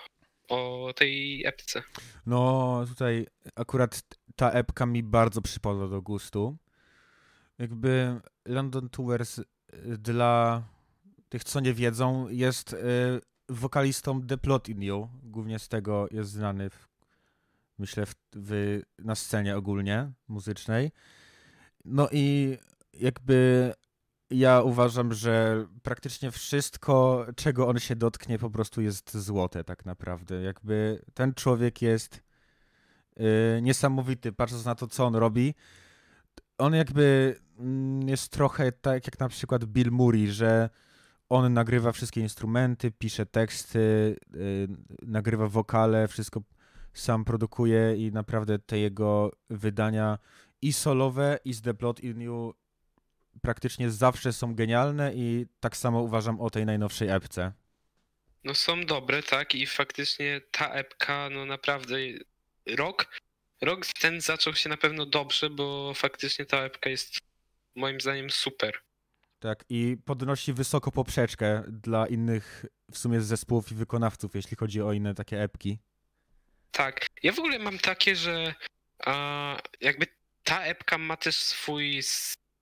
o 0.49 0.93
tej 0.95 1.45
epce? 1.45 1.83
No, 2.25 2.85
tutaj 2.87 3.27
akurat 3.55 4.01
ta 4.35 4.51
epka 4.51 4.85
mi 4.85 5.03
bardzo 5.03 5.41
przypadła 5.41 5.87
do 5.87 6.01
gustu. 6.01 6.57
Jakby 7.57 8.19
London 8.45 8.89
Tours 8.89 9.39
y, 9.39 9.45
dla 9.97 10.63
tych, 11.29 11.43
co 11.43 11.59
nie 11.59 11.73
wiedzą, 11.73 12.29
jest 12.29 12.73
y, 12.73 12.77
wokalistą 13.49 14.21
The 14.21 14.37
Plot 14.37 14.69
in 14.69 14.83
You. 14.83 15.09
Głównie 15.23 15.59
z 15.59 15.67
tego 15.67 16.07
jest 16.11 16.29
znany, 16.31 16.69
w, 16.69 16.87
myślę, 17.79 18.05
w, 18.05 18.15
w, 18.33 18.81
na 18.99 19.15
scenie 19.15 19.57
ogólnie 19.57 20.11
muzycznej. 20.27 20.91
No 21.85 22.09
i 22.11 22.57
jakby 22.93 23.73
ja 24.29 24.61
uważam, 24.61 25.13
że 25.13 25.65
praktycznie 25.83 26.31
wszystko, 26.31 27.25
czego 27.35 27.67
on 27.67 27.79
się 27.79 27.95
dotknie, 27.95 28.39
po 28.39 28.49
prostu 28.49 28.81
jest 28.81 29.17
złote 29.17 29.63
tak 29.63 29.85
naprawdę. 29.85 30.41
Jakby 30.41 31.05
ten 31.13 31.33
człowiek 31.33 31.81
jest 31.81 32.23
yy, 33.17 33.25
niesamowity, 33.61 34.31
patrząc 34.31 34.65
na 34.65 34.75
to, 34.75 34.87
co 34.87 35.05
on 35.05 35.15
robi. 35.15 35.53
On 36.57 36.73
jakby 36.73 37.35
mm, 37.59 38.09
jest 38.09 38.31
trochę 38.31 38.71
tak 38.71 39.07
jak 39.07 39.19
na 39.19 39.29
przykład 39.29 39.65
Bill 39.65 39.91
Murray, 39.91 40.27
że 40.27 40.69
on 41.29 41.53
nagrywa 41.53 41.91
wszystkie 41.91 42.21
instrumenty, 42.21 42.91
pisze 42.91 43.25
teksty, 43.25 44.15
yy, 44.33 44.67
nagrywa 45.01 45.47
wokale, 45.47 46.07
wszystko 46.07 46.41
sam 46.93 47.25
produkuje 47.25 48.07
i 48.07 48.11
naprawdę 48.11 48.59
te 48.59 48.79
jego 48.79 49.31
wydania 49.49 50.17
i 50.61 50.73
solowe, 50.73 51.39
i 51.45 51.53
z 51.53 51.61
The 51.61 51.73
Plot 51.73 51.99
in 51.99 52.21
You 52.21 52.53
praktycznie 53.41 53.91
zawsze 53.91 54.33
są 54.33 54.55
genialne 54.55 55.13
i 55.15 55.45
tak 55.59 55.77
samo 55.77 56.01
uważam 56.01 56.41
o 56.41 56.49
tej 56.49 56.65
najnowszej 56.65 57.09
epce. 57.09 57.51
No 58.43 58.55
są 58.55 58.85
dobre, 58.85 59.23
tak, 59.23 59.55
i 59.55 59.65
faktycznie 59.65 60.41
ta 60.51 60.69
epka, 60.69 61.29
no 61.31 61.45
naprawdę 61.45 61.95
rok, 62.65 63.19
rok 63.61 63.85
ten 63.85 64.21
zaczął 64.21 64.55
się 64.55 64.69
na 64.69 64.77
pewno 64.77 65.05
dobrze, 65.05 65.49
bo 65.49 65.93
faktycznie 65.95 66.45
ta 66.45 66.57
epka 66.57 66.89
jest 66.89 67.17
moim 67.75 68.01
zdaniem 68.01 68.29
super. 68.29 68.73
Tak, 69.39 69.65
i 69.69 69.97
podnosi 70.05 70.53
wysoko 70.53 70.91
poprzeczkę 70.91 71.63
dla 71.67 72.07
innych 72.07 72.65
w 72.91 72.97
sumie 72.97 73.21
zespołów 73.21 73.71
i 73.71 73.75
wykonawców, 73.75 74.35
jeśli 74.35 74.57
chodzi 74.57 74.81
o 74.81 74.93
inne 74.93 75.13
takie 75.13 75.43
epki. 75.43 75.79
Tak, 76.71 77.07
ja 77.23 77.31
w 77.31 77.39
ogóle 77.39 77.59
mam 77.59 77.77
takie, 77.77 78.15
że 78.15 78.55
a, 79.05 79.57
jakby 79.81 80.07
ta 80.43 80.63
epka 80.63 80.97
ma 80.97 81.17
też 81.17 81.35
swój 81.35 82.03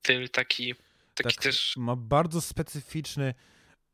styl 0.05 0.29
taki, 0.29 0.75
taki 1.15 1.35
Tak, 1.35 1.43
też, 1.43 1.73
Ma 1.77 1.95
bardzo 1.95 2.41
specyficzny. 2.41 3.33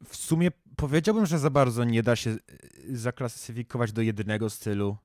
W 0.08 0.15
sumie 0.15 0.52
powiedziałbym, 0.78 1.26
że 1.26 1.39
za 1.39 1.50
bardzo 1.50 1.84
nie 1.84 2.04
da 2.04 2.15
się 2.15 2.30
y, 2.30 2.97
zaklasyfikować 2.97 3.91
do 3.91 4.02
jednego 4.02 4.50
stylu. 4.50 4.97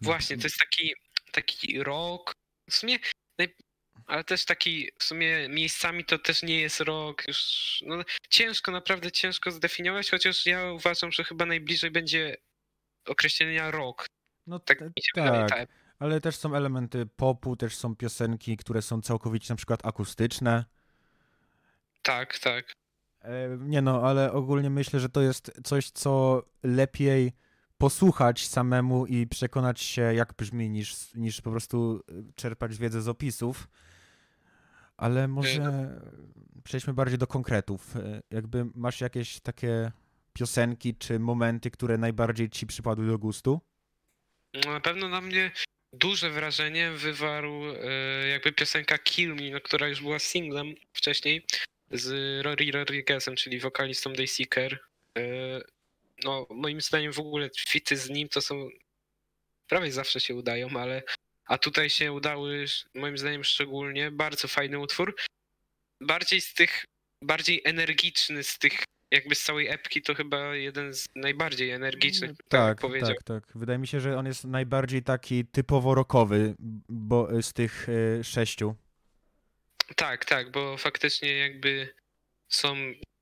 właśnie, 0.00 0.36
to 0.38 0.42
jest 0.42 0.58
taki, 0.58 0.94
taki 1.32 1.82
rock, 1.82 2.32
w 2.70 2.74
sumie, 2.74 2.98
ale 4.06 4.24
też 4.24 4.44
taki, 4.44 4.90
w 4.98 5.04
sumie 5.04 5.48
miejscami 5.48 6.04
to 6.04 6.18
też 6.18 6.42
nie 6.42 6.60
jest 6.60 6.80
rock, 6.80 7.28
już, 7.28 7.38
no 7.86 8.04
ciężko, 8.30 8.72
naprawdę 8.72 9.12
ciężko 9.12 9.50
zdefiniować, 9.50 10.10
chociaż 10.10 10.46
ja 10.46 10.72
uważam, 10.72 11.12
że 11.12 11.24
chyba 11.24 11.46
najbliżej 11.46 11.90
będzie 11.90 12.36
określenia 13.06 13.70
rock, 13.70 14.06
No 14.46 14.58
tak 14.58 14.78
tak, 14.78 14.88
ta 15.48 15.56
epka. 15.56 15.83
Ale 16.04 16.20
też 16.20 16.36
są 16.36 16.54
elementy 16.54 17.06
popu, 17.06 17.56
też 17.56 17.76
są 17.76 17.96
piosenki, 17.96 18.56
które 18.56 18.82
są 18.82 19.00
całkowicie 19.00 19.52
na 19.52 19.56
przykład 19.56 19.86
akustyczne. 19.86 20.64
Tak, 22.02 22.38
tak. 22.38 22.72
E, 23.22 23.48
Nie 23.60 23.82
no, 23.82 24.02
ale 24.02 24.32
ogólnie 24.32 24.70
myślę, 24.70 25.00
że 25.00 25.08
to 25.08 25.22
jest 25.22 25.52
coś, 25.64 25.90
co 25.90 26.42
lepiej 26.62 27.32
posłuchać 27.78 28.48
samemu 28.48 29.06
i 29.06 29.26
przekonać 29.26 29.80
się, 29.80 30.02
jak 30.02 30.34
brzmi, 30.34 30.70
niż, 30.70 31.14
niż 31.14 31.40
po 31.40 31.50
prostu 31.50 32.00
y, 32.10 32.32
czerpać 32.34 32.76
wiedzę 32.78 33.02
z 33.02 33.08
opisów. 33.08 33.68
Ale 34.96 35.28
może 35.28 36.00
przejdźmy 36.64 36.94
bardziej 36.94 37.18
do 37.18 37.26
konkretów. 37.26 37.96
E, 37.96 38.22
Jakby 38.30 38.64
masz 38.74 39.00
jakieś 39.00 39.40
takie 39.40 39.92
piosenki 40.32 40.94
czy 40.94 41.18
momenty, 41.18 41.70
które 41.70 41.98
najbardziej 41.98 42.50
ci 42.50 42.66
przypadły 42.66 43.06
do 43.06 43.18
gustu? 43.18 43.60
No, 44.64 44.72
Na 44.72 44.80
pewno 44.80 45.08
na 45.08 45.20
mnie 45.20 45.50
duże 45.98 46.30
wrażenie 46.30 46.90
wywarł 46.90 47.64
e, 47.64 48.28
jakby 48.28 48.52
piosenka 48.52 48.98
Kill 48.98 49.34
Me, 49.34 49.50
no, 49.50 49.60
która 49.60 49.88
już 49.88 50.00
była 50.00 50.18
singlem 50.18 50.74
wcześniej 50.92 51.46
z 51.90 52.40
Rory 52.44 52.70
Rodriguezem, 52.72 53.36
czyli 53.36 53.60
wokalistą 53.60 54.12
Dayseeker. 54.12 54.78
E, 55.18 55.74
No, 56.24 56.46
moim 56.50 56.80
zdaniem 56.80 57.12
w 57.12 57.18
ogóle 57.18 57.50
fity 57.58 57.96
z 57.96 58.10
nim 58.10 58.28
to 58.28 58.40
są 58.40 58.68
prawie 59.68 59.92
zawsze 59.92 60.20
się 60.20 60.34
udają, 60.34 60.68
ale 60.68 61.02
a 61.46 61.58
tutaj 61.58 61.90
się 61.90 62.12
udały 62.12 62.64
moim 62.94 63.18
zdaniem 63.18 63.44
szczególnie 63.44 64.10
bardzo 64.10 64.48
fajny 64.48 64.78
utwór. 64.78 65.16
Bardziej 66.00 66.40
z 66.40 66.54
tych, 66.54 66.84
bardziej 67.22 67.62
energiczny 67.64 68.44
z 68.44 68.58
tych 68.58 68.84
jakby 69.10 69.34
z 69.34 69.42
całej 69.42 69.68
epki 69.68 70.02
to 70.02 70.14
chyba 70.14 70.56
jeden 70.56 70.94
z 70.94 71.08
najbardziej 71.14 71.70
energicznych, 71.70 72.30
tak, 72.48 72.80
Tak, 72.80 73.00
tak, 73.00 73.22
tak. 73.24 73.44
Wydaje 73.54 73.78
mi 73.78 73.86
się, 73.86 74.00
że 74.00 74.18
on 74.18 74.26
jest 74.26 74.44
najbardziej 74.44 75.02
taki 75.02 75.44
typowo 75.46 75.94
rockowy 75.94 76.54
bo, 76.88 77.42
z 77.42 77.52
tych 77.52 77.88
y, 77.88 78.24
sześciu. 78.24 78.74
Tak, 79.96 80.24
tak, 80.24 80.50
bo 80.50 80.76
faktycznie 80.76 81.36
jakby 81.36 81.94
są 82.48 82.76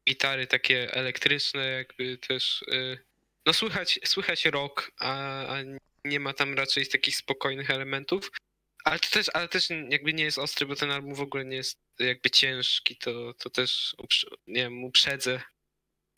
gitary 0.08 0.46
takie 0.46 0.94
elektryczne, 0.94 1.66
jakby 1.66 2.18
też. 2.18 2.62
y, 2.62 2.98
No 3.46 3.52
słychać, 3.52 4.00
słychać 4.04 4.44
rock, 4.44 4.92
a, 4.98 5.12
a 5.46 5.62
nie 6.04 6.20
ma 6.20 6.32
tam 6.32 6.54
raczej 6.54 6.86
takich 6.86 7.16
spokojnych 7.16 7.70
elementów. 7.70 8.30
Ale 8.84 8.98
to 8.98 9.10
też, 9.10 9.26
ale 9.34 9.48
też 9.48 9.68
jakby 9.88 10.12
nie 10.12 10.24
jest 10.24 10.38
ostry, 10.38 10.66
bo 10.66 10.76
ten 10.76 10.90
album 10.90 11.14
w 11.14 11.20
ogóle 11.20 11.44
nie 11.44 11.56
jest 11.56 11.78
jakby 11.98 12.30
ciężki, 12.30 12.96
to, 12.96 13.34
to 13.34 13.50
też 13.50 13.96
nie 14.46 14.62
wiem, 14.62 14.84
uprzedzę. 14.84 15.42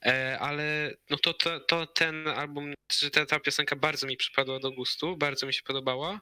E, 0.06 0.38
ale 0.38 0.96
no 1.10 1.18
to, 1.18 1.34
to, 1.34 1.60
to 1.60 1.86
ten 1.86 2.28
album, 2.28 2.74
czy 2.86 3.10
ta, 3.10 3.26
ta 3.26 3.40
piosenka 3.40 3.76
bardzo 3.76 4.06
mi 4.06 4.16
przypadła 4.16 4.58
do 4.58 4.72
gustu, 4.72 5.16
bardzo 5.16 5.46
mi 5.46 5.54
się 5.54 5.62
podobała. 5.62 6.20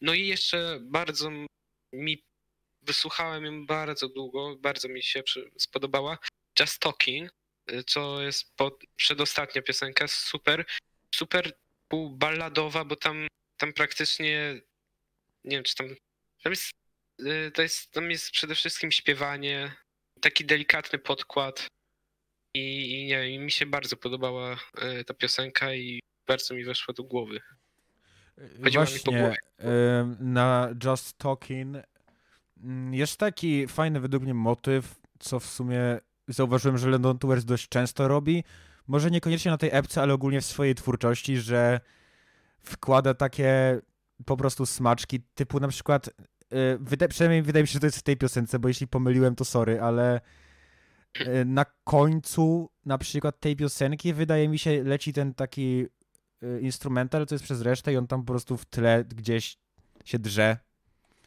No 0.00 0.14
i 0.14 0.26
jeszcze 0.26 0.78
bardzo 0.82 1.30
mi 1.92 2.24
wysłuchałem 2.82 3.44
ją 3.44 3.66
bardzo 3.66 4.08
długo, 4.08 4.56
bardzo 4.56 4.88
mi 4.88 5.02
się 5.02 5.22
spodobała. 5.58 6.18
Just 6.60 6.78
Talking, 6.78 7.30
y, 7.70 7.84
co 7.84 8.22
jest 8.22 8.56
po, 8.56 8.78
przedostatnia 8.96 9.62
piosenka, 9.62 10.08
super, 10.08 10.64
super 11.14 11.52
balladowa, 12.10 12.84
bo 12.84 12.96
tam, 12.96 13.26
tam 13.56 13.72
praktycznie, 13.72 14.60
nie 15.44 15.56
wiem 15.56 15.64
czy 15.64 15.74
tam, 15.74 15.88
tam 16.42 16.52
jest, 16.52 16.70
y, 17.20 17.50
to 17.54 17.62
jest, 17.62 17.90
tam 17.90 18.10
jest 18.10 18.30
przede 18.30 18.54
wszystkim 18.54 18.92
śpiewanie, 18.92 19.74
taki 20.20 20.44
delikatny 20.44 20.98
podkład 20.98 21.66
i, 22.54 23.00
i 23.02 23.06
nie 23.06 23.22
wiem, 23.22 23.44
mi 23.44 23.50
się 23.50 23.66
bardzo 23.66 23.96
podobała 23.96 24.52
y, 25.00 25.04
ta 25.04 25.14
piosenka 25.14 25.74
i 25.74 26.02
bardzo 26.26 26.54
mi 26.54 26.64
weszła 26.64 26.94
do 26.94 27.02
głowy. 27.04 27.40
Chodziła 28.64 28.84
mi 28.84 28.90
po 29.04 29.12
Właśnie 29.12 29.18
głowie. 29.18 29.36
em, 29.58 30.16
na 30.20 30.68
Just 30.84 31.18
Talking 31.18 31.76
mm, 32.62 32.94
jest 32.94 33.16
taki 33.16 33.66
fajny 33.68 34.00
według 34.00 34.22
mnie 34.22 34.34
motyw, 34.34 34.94
co 35.18 35.40
w 35.40 35.46
sumie 35.46 35.98
zauważyłem, 36.28 36.78
że 36.78 36.88
London 36.88 37.18
Tours 37.18 37.44
dość 37.44 37.68
często 37.68 38.08
robi. 38.08 38.44
Może 38.86 39.10
niekoniecznie 39.10 39.50
na 39.50 39.58
tej 39.58 39.70
epce, 39.72 40.02
ale 40.02 40.14
ogólnie 40.14 40.40
w 40.40 40.44
swojej 40.44 40.74
twórczości, 40.74 41.38
że 41.38 41.80
wkłada 42.60 43.14
takie 43.14 43.80
po 44.26 44.36
prostu 44.36 44.66
smaczki, 44.66 45.20
typu 45.34 45.60
na 45.60 45.68
przykład, 45.68 46.08
y, 46.08 46.12
wyda, 46.80 47.08
przynajmniej 47.08 47.42
wydaje 47.42 47.62
mi 47.62 47.68
się, 47.68 47.72
że 47.72 47.80
to 47.80 47.86
jest 47.86 47.98
w 47.98 48.02
tej 48.02 48.16
piosence, 48.16 48.58
bo 48.58 48.68
jeśli 48.68 48.86
pomyliłem, 48.88 49.34
to 49.34 49.44
sorry, 49.44 49.80
ale 49.80 50.20
na 51.44 51.64
końcu 51.84 52.70
na 52.84 52.98
przykład 52.98 53.40
tej 53.40 53.56
piosenki 53.56 54.14
wydaje 54.14 54.48
mi 54.48 54.58
się 54.58 54.82
leci 54.84 55.12
ten 55.12 55.34
taki 55.34 55.86
y, 56.42 56.60
instrumental, 56.60 57.26
co 57.26 57.34
jest 57.34 57.44
przez 57.44 57.60
resztę 57.60 57.92
i 57.92 57.96
on 57.96 58.06
tam 58.06 58.24
po 58.24 58.32
prostu 58.32 58.56
w 58.56 58.64
tle 58.66 59.04
gdzieś 59.04 59.56
się 60.04 60.18
drze. 60.18 60.56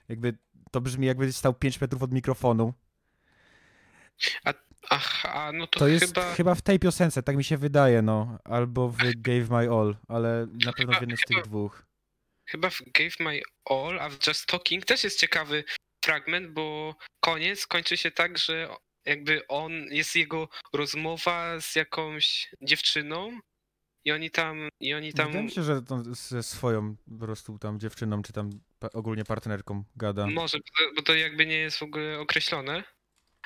Jakby 0.10 0.38
to 0.72 0.82
brzmi 0.82 1.08
jakby 1.08 1.34
stał 1.34 1.54
5 1.54 1.82
metrów 1.82 2.04
od 2.04 2.12
mikrofonu. 2.14 2.74
Ach, 4.90 5.26
a 5.26 5.52
no 5.52 5.68
to, 5.68 5.80
To 5.80 5.88
jest 5.88 6.06
chyba... 6.06 6.34
chyba... 6.34 6.56
w 6.56 6.62
tej 6.62 6.80
piosence, 6.80 7.24
tak 7.24 7.38
mi 7.38 7.44
się 7.44 7.58
wydaje, 7.58 8.02
no. 8.02 8.38
Albo 8.44 8.90
w 8.90 8.98
Gave 8.98 9.50
My 9.50 9.70
All, 9.70 9.96
ale 10.08 10.48
na 10.66 10.74
pewno 10.74 10.94
w 10.94 10.96
Chyba- 10.96 11.00
jednym 11.00 11.18
z 11.18 11.22
tych 11.22 11.44
dwóch. 11.44 11.86
Chyba 12.46 12.70
w 12.70 12.82
Gave 12.94 13.20
My 13.20 13.42
All, 13.70 14.00
a 14.00 14.10
w 14.10 14.28
Just 14.28 14.46
Talking 14.46 14.86
też 14.86 15.04
jest 15.04 15.20
ciekawy 15.20 15.64
fragment, 16.06 16.52
bo 16.52 16.96
koniec 17.20 17.68
kończy 17.68 17.98
się 17.98 18.12
tak, 18.12 18.38
że 18.38 18.70
jakby 19.08 19.48
on, 19.48 19.72
jest 19.74 20.16
jego 20.16 20.50
rozmowa 20.74 21.62
z 21.62 21.76
jakąś 21.76 22.50
dziewczyną 22.62 23.40
i 24.06 24.12
oni 24.12 24.32
tam, 24.32 24.70
i 24.80 24.94
oni 24.94 25.14
tam, 25.14 25.28
Wydaje 25.28 25.46
mi 25.46 25.52
się, 25.52 25.64
że 25.64 25.82
to 25.82 26.04
ze 26.14 26.44
swoją 26.44 26.96
po 27.20 27.26
prostu 27.26 27.60
tam 27.60 27.80
dziewczyną, 27.80 28.22
czy 28.24 28.34
tam 28.34 28.50
ogólnie 28.94 29.26
partnerką 29.26 29.84
gada. 29.96 30.28
może, 30.28 30.58
bo 30.96 31.02
to, 31.02 31.02
to 31.02 31.16
jakby 31.16 31.46
nie 31.46 31.58
jest 31.58 31.78
w 31.78 31.84
ogóle 31.84 32.20
określone, 32.20 32.84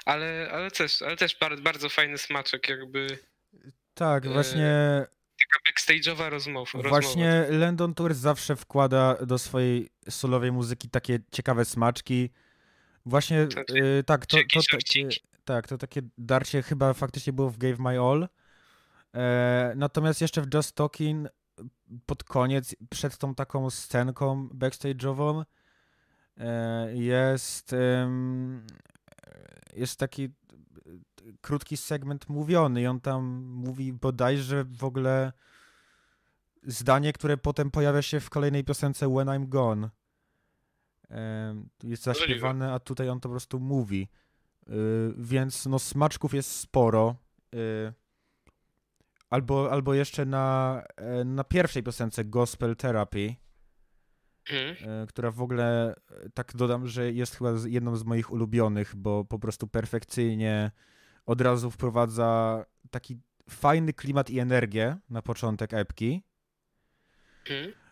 ale, 0.06 0.50
ale 0.52 0.72
też, 0.72 1.02
ale 1.02 1.18
też 1.18 1.36
bardzo, 1.40 1.62
bardzo 1.64 1.90
fajny 1.90 2.18
smaczek 2.18 2.70
jakby, 2.70 3.18
Tak, 3.94 4.26
e, 4.26 4.30
właśnie, 4.30 5.06
taka 5.40 5.72
backstage'owa 5.72 6.30
rozmowa. 6.30 6.72
rozmowa. 6.74 6.90
właśnie 6.90 7.46
Landon 7.50 7.94
Tour 7.94 8.14
zawsze 8.14 8.56
wkłada 8.56 9.16
do 9.26 9.38
swojej 9.38 9.90
solowej 10.10 10.52
muzyki 10.52 10.90
takie 10.90 11.20
ciekawe 11.32 11.66
smaczki. 11.66 12.30
Właśnie, 13.06 13.48
To- 13.48 13.64
to- 13.64 13.76
y, 13.78 14.04
tak, 14.04 14.26
to, 14.26 14.38
to, 14.54 14.62
żarciki. 14.72 15.20
Tak, 15.46 15.68
to 15.68 15.78
takie 15.78 16.02
darcie 16.18 16.62
chyba 16.62 16.94
faktycznie 16.94 17.34
było 17.34 17.50
w 17.50 17.58
Gave 17.58 17.80
My 17.80 18.00
All. 18.00 18.28
E, 19.16 19.74
natomiast 19.76 20.22
jeszcze 20.22 20.42
w 20.42 20.54
Just 20.54 20.76
Talking 20.76 21.28
pod 22.06 22.24
koniec, 22.24 22.76
przed 22.90 23.18
tą 23.18 23.36
taką 23.36 23.70
scenką 23.70 24.48
backstage'ową 24.48 25.44
e, 26.38 26.96
jest, 26.96 27.74
em, 27.74 28.68
jest 29.74 30.00
taki 30.00 30.30
krótki 31.42 31.78
segment 31.78 32.30
mówiony 32.30 32.82
i 32.82 32.88
on 32.88 33.02
tam 33.02 33.24
mówi 33.44 33.94
bodajże 33.94 34.64
w 34.64 34.84
ogóle 34.84 35.34
zdanie, 36.64 37.14
które 37.14 37.38
potem 37.38 37.72
pojawia 37.72 38.02
się 38.02 38.20
w 38.20 38.30
kolejnej 38.30 38.64
piosence 38.64 39.08
When 39.10 39.28
I'm 39.28 39.48
Gone. 39.48 39.90
Jest 41.84 42.04
zaśpiewane, 42.04 42.74
a 42.74 42.80
tutaj 42.80 43.10
on 43.10 43.20
to 43.20 43.30
po 43.30 43.34
prostu 43.34 43.60
mówi. 43.60 44.10
Y, 44.70 45.14
Więc 45.18 45.66
no 45.66 45.80
smaczków 45.80 46.34
jest 46.34 46.52
sporo. 46.52 47.16
Y, 47.56 47.94
Albo, 49.30 49.72
albo 49.72 49.94
jeszcze 49.94 50.26
na, 50.26 50.82
e, 50.98 51.24
na 51.24 51.44
pierwszej 51.44 51.84
piosence 51.84 52.26
Gospel 52.26 52.76
Therapy, 52.76 53.36
e, 54.82 55.08
która 55.08 55.32
w 55.32 55.42
ogóle, 55.42 55.96
e, 56.26 56.30
tak 56.34 56.56
dodam, 56.56 56.88
że 56.88 57.12
jest 57.12 57.36
chyba 57.36 57.52
jedną 57.66 57.96
z 57.96 58.04
moich 58.04 58.32
ulubionych, 58.32 58.96
bo 58.96 59.26
po 59.26 59.40
prostu 59.40 59.68
perfekcyjnie 59.68 60.72
od 61.26 61.42
razu 61.42 61.72
wprowadza 61.72 62.66
taki 62.92 63.20
fajny 63.50 63.94
klimat 63.94 64.30
i 64.30 64.40
energię 64.40 64.98
na 65.10 65.22
początek 65.22 65.74
epki. 65.74 66.24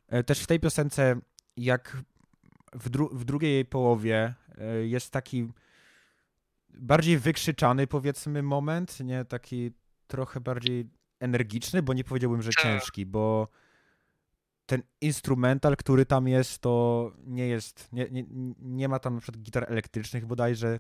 E, 0.08 0.24
Też 0.24 0.40
w 0.44 0.48
tej 0.48 0.60
piosence, 0.60 1.16
jak 1.58 1.98
w, 2.74 2.90
dru- 2.90 3.14
w 3.16 3.26
drugiej 3.26 3.54
jej 3.54 3.66
połowie 3.66 4.34
jest 4.84 5.12
taki 5.12 5.48
bardziej 6.70 7.18
wykrzyczany, 7.18 7.88
powiedzmy, 7.88 8.44
moment, 8.44 9.00
nie 9.00 9.26
taki 9.26 9.72
trochę 10.08 10.40
bardziej 10.40 10.86
energiczny, 11.20 11.82
bo 11.82 11.94
nie 11.94 12.04
powiedziałbym, 12.04 12.42
że 12.42 12.52
Tak. 12.52 12.64
ciężki, 12.64 13.06
bo 13.06 13.48
ten 14.66 14.84
instrumental, 15.02 15.78
który 15.78 16.06
tam 16.06 16.28
jest, 16.28 16.60
to 16.60 17.12
nie 17.26 17.48
jest, 17.48 17.88
nie, 17.92 18.08
nie, 18.12 18.24
nie 18.60 18.88
ma 18.88 19.00
tam 19.00 19.16
na 19.16 19.22
przykład 19.22 19.44
gitar 19.44 19.66
elektrycznych 19.72 20.26
bodajże. 20.26 20.80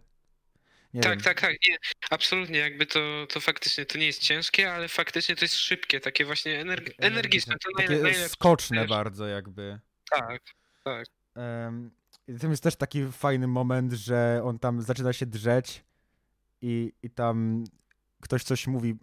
Nie 0.94 1.02
Tak, 1.02 1.12
wiem. 1.12 1.22
tak, 1.22 1.42
tak. 1.42 1.52
Nie, 1.70 1.78
absolutnie, 2.10 2.60
jakby 2.60 2.86
to, 2.86 3.00
to 3.30 3.40
faktycznie 3.40 3.86
to 3.86 3.98
nie 3.98 4.06
jest 4.06 4.22
ciężkie, 4.22 4.74
ale 4.74 4.88
faktycznie 4.88 5.36
to 5.36 5.46
jest 5.46 5.56
szybkie, 5.56 6.00
takie 6.00 6.26
właśnie 6.26 6.66
energ- 6.66 6.94
energiczne. 6.98 7.54
To 7.54 7.70
Takie 7.78 7.90
najle- 7.90 8.02
najlepsze. 8.04 8.30
skoczne 8.30 8.88
bardzo 8.88 9.28
jakby. 9.28 9.80
Tak. 10.12 10.42
I 11.36 11.99
tam 12.42 12.52
jest 12.52 12.64
też 12.64 12.76
taki 12.76 13.06
fajny 13.12 13.48
moment, 13.48 13.94
że 13.94 14.42
on 14.44 14.60
tam 14.60 14.82
zaczyna 14.82 15.14
się 15.14 15.26
drzeć 15.26 15.84
i, 16.62 16.94
i 17.04 17.10
tam 17.10 17.64
ktoś 18.22 18.44
coś 18.44 18.68
mówi. 18.68 18.96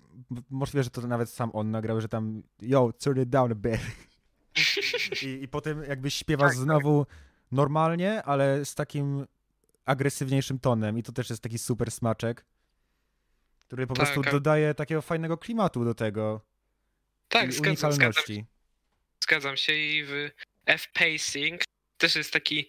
Możliwe, 0.50 0.82
że 0.82 0.90
to 0.90 1.06
nawet 1.06 1.30
sam 1.30 1.50
on 1.52 1.70
nagrał, 1.70 2.00
że 2.00 2.08
tam 2.08 2.42
yo, 2.62 2.92
turn 2.92 3.20
it 3.20 3.28
down 3.28 3.52
a 3.52 3.54
bit. 3.54 3.80
I, 5.22 5.26
i 5.42 5.48
potem 5.48 5.82
jakby 5.84 6.10
śpiewa 6.10 6.44
Tak, 6.44 6.54
tak. 6.54 6.62
znowu 6.64 7.06
normalnie, 7.52 8.22
ale 8.22 8.64
z 8.64 8.74
takim 8.74 9.26
agresywniejszym 9.84 10.58
tonem 10.58 10.98
i 10.98 11.02
to 11.02 11.12
też 11.12 11.30
jest 11.30 11.42
taki 11.42 11.58
super 11.58 11.90
smaczek, 11.90 12.44
który 13.58 13.86
po 13.86 13.94
Tak, 13.94 14.06
prostu 14.06 14.30
dodaje 14.30 14.74
takiego 14.74 15.02
fajnego 15.02 15.38
klimatu 15.38 15.84
do 15.84 15.94
tego 15.94 16.40
Tak, 17.28 17.52
zgadzam, 17.52 17.76
zgadzam, 17.76 17.90
unikalności. 17.90 18.44
zgadzam 19.22 19.56
się 19.56 19.72
i 19.72 20.04
w 20.04 20.30
F-pacing 20.66 21.58
też 21.98 22.16
jest 22.16 22.32
taki, 22.32 22.68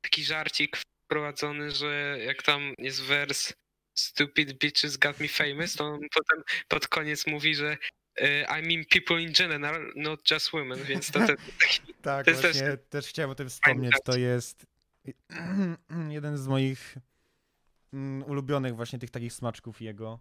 taki 0.00 0.24
żarcik 0.24 0.76
wprowadzony, 0.76 1.70
że 1.70 2.18
jak 2.26 2.42
tam 2.42 2.74
jest 2.78 3.02
wers 3.02 3.52
Stupid 3.98 4.52
bitches 4.58 4.96
got 4.96 5.20
me 5.20 5.28
famous, 5.28 5.74
to 5.74 5.84
on 5.84 6.00
potem 6.14 6.44
pod 6.68 6.88
koniec 6.88 7.26
mówi, 7.26 7.54
że 7.54 7.76
e, 8.16 8.60
I 8.60 8.62
mean 8.66 8.84
people 8.90 9.22
in 9.22 9.32
general, 9.32 9.92
not 9.96 10.30
just 10.30 10.50
women, 10.50 10.84
więc 10.84 11.10
to, 11.10 11.20
Tak, 12.02 12.24
To 12.24 12.30
jest 12.30 12.42
też- 12.42 12.56
właśnie 12.56 12.76
też, 12.76 13.06
chciałem 13.06 13.30
o 13.30 13.34
tym 13.34 13.48
wspomnieć. 13.48 13.94
To 14.04 14.18
jest 14.18 14.66
jeden 16.08 16.38
z 16.38 16.48
moich 16.48 16.96
mm, 17.92 18.22
ulubionych 18.30 18.76
właśnie 18.76 18.98
tych 18.98 19.10
takich 19.10 19.32
smaczków 19.32 19.80
jego. 19.80 20.20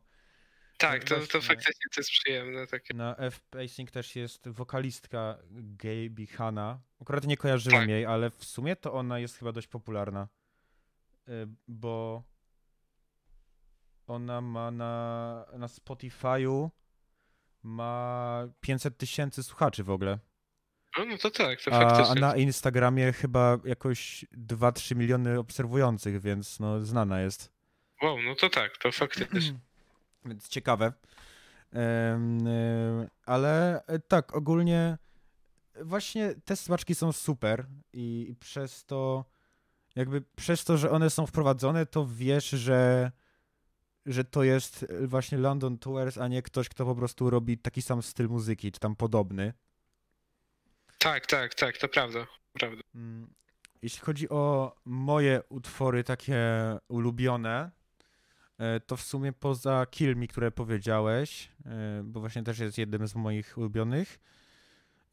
Tak, 0.78 1.04
to, 1.04 1.16
to 1.28 1.42
faktycznie 1.42 1.86
to 1.96 2.00
jest 2.02 2.10
przyjemne. 2.10 2.68
Takie. 2.68 2.94
Na 2.94 3.16
F-Pacing 3.18 3.92
też 3.92 4.16
jest 4.16 4.48
wokalistka 4.50 5.38
Gaby 5.52 6.28
Hanna. 6.28 6.80
Akurat 7.02 7.24
nie 7.24 7.38
kojarzyłem 7.38 7.80
Tak. 7.82 7.90
jej, 7.90 8.06
ale 8.06 8.30
w 8.30 8.46
sumie 8.46 8.76
to 8.76 8.94
ona 8.94 9.20
jest 9.20 9.38
chyba 9.38 9.52
dość 9.52 9.68
popularna. 9.68 10.28
Y, 11.30 11.48
Bo 11.68 12.24
ona 14.08 14.42
ma 14.42 14.72
na, 14.72 15.46
na 15.58 15.68
Spotify'u 15.68 16.70
ma 17.64 18.48
500 18.62 18.98
tysięcy 18.98 19.44
słuchaczy 19.44 19.84
w 19.84 19.90
ogóle. 19.90 20.20
No, 20.98 21.06
no 21.06 21.18
to 21.18 21.32
tak, 21.32 21.62
to 21.62 21.72
A, 21.72 21.76
a 21.78 21.90
faktycznie. 21.90 22.22
na 22.22 22.36
Instagramie 22.36 23.14
chyba 23.14 23.58
jakoś 23.64 24.26
2-3 24.48 24.96
miliony 24.96 25.40
obserwujących, 25.40 26.22
więc 26.22 26.60
no 26.60 26.82
znana 26.82 27.22
jest. 27.22 27.54
Wow, 28.02 28.22
no 28.22 28.36
to 28.36 28.50
tak, 28.50 28.78
to 28.78 28.92
faktycznie. 28.92 29.60
Więc 30.28 30.48
ciekawe. 30.48 30.94
Em, 31.72 32.40
ale 33.26 33.84
e, 33.88 34.00
tak, 34.00 34.36
ogólnie 34.36 34.98
właśnie 35.82 36.36
te 36.46 36.56
smaczki 36.56 36.96
są 36.96 37.12
super 37.12 37.66
i, 37.94 38.28
i 38.30 38.36
przez 38.36 38.86
to 38.86 39.26
jakby 39.96 40.22
przez 40.22 40.64
to, 40.64 40.78
że 40.78 40.92
one 40.92 41.10
są 41.10 41.26
wprowadzone, 41.28 41.86
to 41.86 42.08
wiesz, 42.08 42.50
że 42.50 43.12
że 44.06 44.24
to 44.24 44.44
jest 44.44 44.86
właśnie 45.02 45.38
London 45.38 45.78
Tours, 45.78 46.18
a 46.18 46.28
nie 46.28 46.42
ktoś, 46.42 46.70
kto 46.70 46.86
po 46.86 46.96
prostu 46.96 47.30
robi 47.30 47.58
taki 47.58 47.82
sam 47.82 48.02
styl 48.02 48.28
muzyki, 48.28 48.72
czy 48.72 48.80
tam 48.80 48.96
podobny. 48.96 49.54
Tak, 50.98 51.26
tak, 51.26 51.56
tak, 51.56 51.78
to 51.78 51.88
prawda. 51.88 52.28
prawda. 52.54 52.82
Mm, 52.96 53.34
Jeśli 53.82 54.00
chodzi 54.00 54.30
o 54.30 54.76
moje 54.86 55.42
utwory 55.50 56.04
takie 56.04 56.40
ulubione, 56.88 57.60
e, 57.60 57.72
to 58.88 58.98
w 58.98 59.02
sumie 59.02 59.34
poza 59.34 59.86
Kill 59.86 60.16
Me, 60.16 60.28
które 60.28 60.52
powiedziałeś, 60.52 61.52
e, 61.66 62.02
bo 62.04 62.20
właśnie 62.20 62.44
też 62.44 62.60
jest 62.60 62.78
jednym 62.78 63.08
z 63.08 63.16
moich 63.16 63.58
ulubionych, 63.58 64.20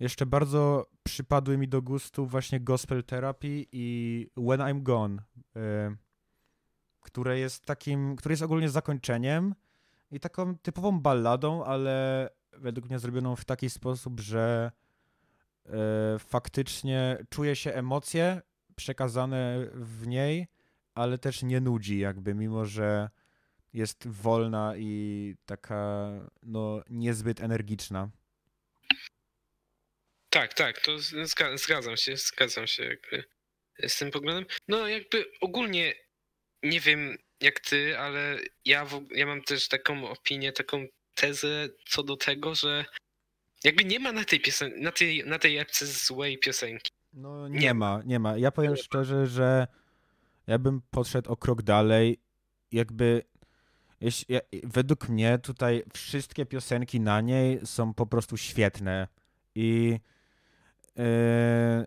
jeszcze 0.00 0.26
bardzo 0.26 0.86
przypadły 1.02 1.58
mi 1.58 1.68
do 1.68 1.82
gustu 1.82 2.26
właśnie 2.26 2.60
Gospel 2.60 3.04
Therapy 3.04 3.66
i 3.72 4.26
When 4.36 4.60
I'm 4.60 4.82
Gone, 4.82 5.22
e, 5.56 5.96
które 7.00 7.38
jest 7.38 7.64
takim, 7.66 8.16
które 8.16 8.32
jest 8.32 8.42
ogólnie 8.42 8.68
zakończeniem 8.68 9.54
i 10.10 10.20
taką 10.20 10.58
typową 10.58 11.00
balladą, 11.00 11.64
ale 11.64 12.28
według 12.52 12.88
mnie 12.88 12.98
zrobioną 12.98 13.36
w 13.36 13.44
taki 13.44 13.70
sposób, 13.70 14.20
że 14.20 14.72
e, 15.66 15.70
faktycznie 16.18 17.18
czuje 17.30 17.56
się 17.56 17.72
emocje 17.72 18.42
przekazane 18.76 19.66
w 19.74 20.06
niej, 20.06 20.46
ale 20.94 21.18
też 21.18 21.42
nie 21.42 21.60
nudzi 21.60 21.98
jakby, 21.98 22.34
mimo 22.34 22.64
że 22.64 23.10
jest 23.74 24.08
wolna 24.08 24.76
i 24.76 25.34
taka 25.46 26.10
no 26.42 26.82
niezbyt 26.90 27.40
energiczna. 27.40 28.10
Tak, 30.30 30.54
tak, 30.54 30.80
to 30.80 30.96
zga- 30.96 31.58
zgadzam 31.58 31.96
się, 31.96 32.16
zgadzam 32.16 32.66
się 32.66 32.84
jakby 32.84 33.24
z 33.88 33.98
tym 33.98 34.10
poglądem. 34.10 34.46
No 34.68 34.88
jakby 34.88 35.24
ogólnie 35.40 35.94
nie 36.62 36.80
wiem 36.80 37.16
jak 37.40 37.60
ty, 37.60 37.98
ale 37.98 38.38
ja, 38.64 38.84
w, 38.84 39.06
ja 39.10 39.26
mam 39.26 39.42
też 39.42 39.68
taką 39.68 40.08
opinię, 40.08 40.52
taką 40.52 40.86
tezę 41.14 41.68
co 41.88 42.02
do 42.02 42.16
tego, 42.16 42.54
że 42.54 42.84
jakby 43.64 43.84
nie 43.84 44.00
ma 44.00 44.12
na 44.12 44.24
tej 44.24 44.40
piosen- 44.40 44.80
na 44.80 44.92
tej, 44.92 45.24
na 45.26 45.38
tej 45.38 45.58
epce 45.58 45.86
złej 45.86 46.38
piosenki. 46.38 46.90
No 47.12 47.48
nie, 47.48 47.58
Nie 47.58 47.74
ma, 47.74 48.02
nie 48.04 48.18
ma. 48.18 48.38
Ja 48.38 48.50
powiem 48.50 48.76
szczerze, 48.76 49.26
że 49.26 49.66
ja 50.46 50.58
bym 50.58 50.82
podszedł 50.90 51.30
o 51.32 51.36
krok 51.36 51.62
dalej. 51.62 52.20
Jakby 52.72 53.22
jeśli, 54.04 54.36
według 54.62 55.08
mnie 55.08 55.38
tutaj 55.38 55.82
wszystkie 55.94 56.46
piosenki 56.46 57.00
na 57.00 57.20
niej 57.20 57.60
są 57.64 57.94
po 57.94 58.06
prostu 58.06 58.36
świetne 58.36 59.08
i 59.54 59.98
yy, 60.96 61.04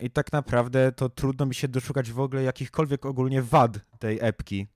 i 0.02 0.10
tak 0.10 0.32
naprawdę 0.32 0.92
to 0.92 1.10
trudno 1.10 1.46
mi 1.46 1.56
się 1.56 1.68
doszukać 1.68 2.12
w 2.12 2.20
ogóle 2.20 2.44
jakichkolwiek 2.44 3.06
ogólnie 3.06 3.42
wad 3.42 3.72
tej 4.00 4.18
epki. 4.22 4.68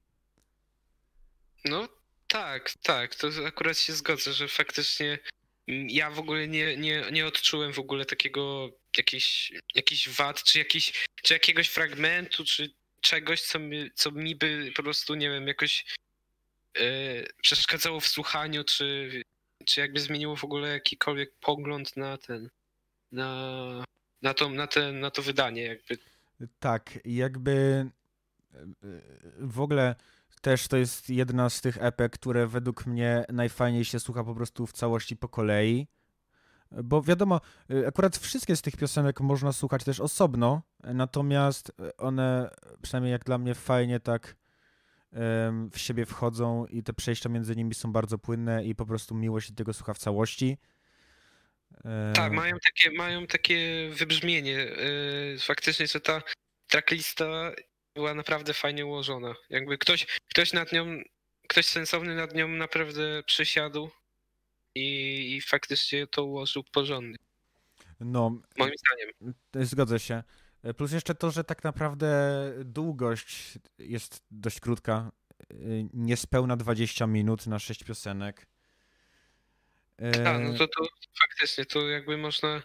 No 1.65 1.87
tak, 2.27 2.73
tak, 2.83 3.15
to 3.15 3.27
akurat 3.47 3.77
się 3.77 3.93
zgodzę, 3.93 4.33
że 4.33 4.47
faktycznie 4.47 5.19
mm, 5.67 5.89
ja 5.89 6.11
w 6.11 6.19
ogóle 6.19 6.47
nie, 6.47 6.77
nie, 6.77 7.03
nie 7.11 7.25
odczułem 7.25 7.73
w 7.73 7.79
ogóle 7.79 8.05
takiego 8.05 8.69
jakiś, 8.97 9.51
jakiś 9.75 10.09
wad, 10.09 10.43
czy, 10.43 10.59
jakiś, 10.59 11.07
czy 11.23 11.33
jakiegoś 11.33 11.67
fragmentu, 11.67 12.45
czy 12.45 12.73
czegoś, 13.01 13.41
co 13.41 13.59
mi, 13.59 13.91
co 13.95 14.11
mi 14.11 14.35
by 14.35 14.71
po 14.75 14.83
prostu, 14.83 15.15
nie 15.15 15.29
wiem, 15.29 15.47
jakoś 15.47 15.85
przeszkadzało 17.41 17.99
w 17.99 18.07
słuchaniu, 18.07 18.63
czy 18.63 19.09
czy 19.65 19.81
jakby 19.81 19.99
zmieniło 19.99 20.35
w 20.35 20.43
ogóle 20.43 20.67
jakikolwiek 20.67 21.31
pogląd 21.39 21.97
na 21.97 22.17
ten, 22.17 22.49
na, 23.11 23.83
na, 24.21 24.33
to, 24.33 24.49
na, 24.49 24.67
ten, 24.67 24.99
na 24.99 25.11
to 25.11 25.21
wydanie 25.21 25.63
jakby. 25.63 25.97
Tak, 26.59 26.99
jakby 27.05 27.85
e, 28.53 28.57
e, 28.57 28.65
w 29.39 29.59
ogóle 29.59 29.95
też 30.41 30.67
to 30.67 30.77
jest 30.77 31.09
jedna 31.09 31.49
z 31.49 31.61
tych 31.61 31.77
epek, 31.83 32.11
które 32.11 32.47
według 32.47 32.85
mnie 32.85 33.25
najfajniej 33.29 33.85
się 33.85 33.99
słucha 33.99 34.23
po 34.23 34.35
prostu 34.35 34.67
w 34.67 34.73
całości 34.73 35.17
po 35.17 35.29
kolei. 35.29 35.87
Bo 36.83 37.01
wiadomo, 37.01 37.41
y, 37.71 37.87
akurat 37.87 38.17
wszystkie 38.17 38.55
z 38.55 38.61
tych 38.61 38.77
piosenek 38.77 39.21
można 39.21 39.53
słuchać 39.53 39.83
też 39.83 39.99
osobno, 39.99 40.61
natomiast 40.83 41.71
one, 41.97 42.49
przynajmniej 42.81 43.11
jak 43.11 43.23
dla 43.23 43.37
mnie, 43.37 43.55
fajnie 43.55 43.99
tak 43.99 44.35
w 45.71 45.77
siebie 45.77 46.05
wchodzą 46.05 46.65
i 46.65 46.83
te 46.83 46.93
przejścia 46.93 47.29
między 47.29 47.55
nimi 47.55 47.73
są 47.73 47.91
bardzo 47.91 48.17
płynne 48.17 48.65
i 48.65 48.75
po 48.75 48.85
prostu 48.85 49.15
miło 49.15 49.41
się 49.41 49.53
tego 49.53 49.73
słucha 49.73 49.93
w 49.93 49.97
całości. 49.97 50.57
E, 51.85 52.13
Tak, 52.15 52.33
mają 52.33 52.57
takie, 52.65 52.91
mają 52.91 53.27
takie 53.27 53.89
wybrzmienie. 53.93 54.51
Yy, 54.51 55.37
faktycznie, 55.39 55.87
że 55.87 55.99
ta 55.99 56.21
tracklista 56.67 57.51
była 57.95 58.13
naprawdę 58.13 58.53
fajnie 58.53 58.85
ułożona. 58.85 59.35
Jakby 59.49 59.77
ktoś, 59.77 60.07
ktoś 60.29 60.53
nad 60.53 60.71
nią, 60.71 61.01
ktoś 61.47 61.65
sensowny 61.65 62.15
nad 62.15 62.33
nią 62.35 62.47
naprawdę 62.47 63.23
przysiadł 63.25 63.89
i, 64.75 65.35
i 65.35 65.41
faktycznie 65.41 66.07
to 66.07 66.23
ułożył 66.23 66.63
porządnie. 66.71 67.17
No, 67.99 68.41
Moim 68.57 68.73
zdaniem. 68.77 69.35
E, 69.55 69.65
Zgodzę 69.65 69.99
się. 69.99 70.23
E, 70.63 70.73
Plus 70.73 70.91
jeszcze 70.91 71.15
to, 71.15 71.31
że 71.31 71.43
tak 71.43 71.63
naprawdę 71.63 72.07
długość 72.65 73.57
jest 73.79 74.23
dość 74.31 74.59
krótka. 74.59 75.11
e, 75.51 75.55
Niespełna 75.93 76.57
20 76.57 77.07
minut 77.07 77.47
na 77.47 77.59
6 77.59 77.83
piosenek. 77.83 78.47
Tak, 80.23 80.41
no 80.43 80.53
to, 80.57 80.67
to 80.67 80.85
faktycznie 81.21 81.65
to 81.65 81.87
jakby 81.89 82.17
można, 82.17 82.61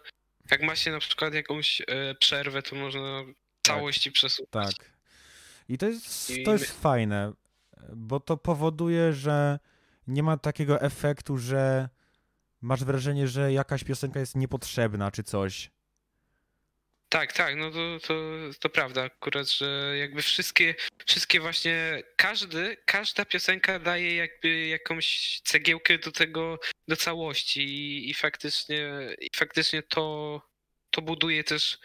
jak 0.51 0.61
ma 0.61 0.75
się 0.75 0.91
na 0.91 0.99
przykład 0.99 1.33
jakąś 1.33 1.81
przerwę, 2.19 2.61
to 2.61 2.75
można 2.75 3.23
całości 3.63 4.11
przesłuchać. 4.11 4.75
Tak. 4.77 4.91
I 5.69 5.77
to 5.77 5.85
jest, 5.87 6.29
I 6.29 6.43
to 6.43 6.51
my- 6.51 6.57
jest 6.59 6.81
fajne, 6.81 7.33
bo 7.95 8.19
to 8.19 8.37
powoduje, 8.37 9.13
że 9.13 9.59
nie 10.07 10.23
ma 10.23 10.37
takiego 10.37 10.81
efektu, 10.81 11.37
że 11.37 11.89
masz 12.61 12.83
wrażenie, 12.83 13.27
że 13.27 13.53
jakaś 13.53 13.83
piosenka 13.83 14.19
jest 14.19 14.35
niepotrzebna 14.35 15.11
czy 15.11 15.23
coś. 15.23 15.71
Tak, 17.09 17.33
tak, 17.33 17.55
no 17.55 17.71
to, 17.71 17.97
to, 18.07 18.13
to 18.59 18.69
prawda 18.69 19.03
akurat, 19.03 19.49
że 19.49 19.95
jakby 19.97 20.21
wszystkie, 20.21 20.75
wszystkie 21.05 21.39
właśnie, 21.39 22.03
każdy, 22.15 22.77
każda 22.85 23.25
piosenka 23.25 23.79
daje 23.79 24.15
jakby 24.15 24.67
jakąś 24.67 25.39
cegiełkę 25.43 25.97
do 25.99 26.11
tego, 26.11 26.59
do 26.87 26.95
całości 26.95 27.61
i, 27.63 28.09
i 28.09 28.13
faktycznie, 28.13 28.89
i 29.21 29.29
faktycznie 29.35 29.83
to, 29.83 30.41
to 30.89 31.01
buduje 31.01 31.43
też 31.43 31.77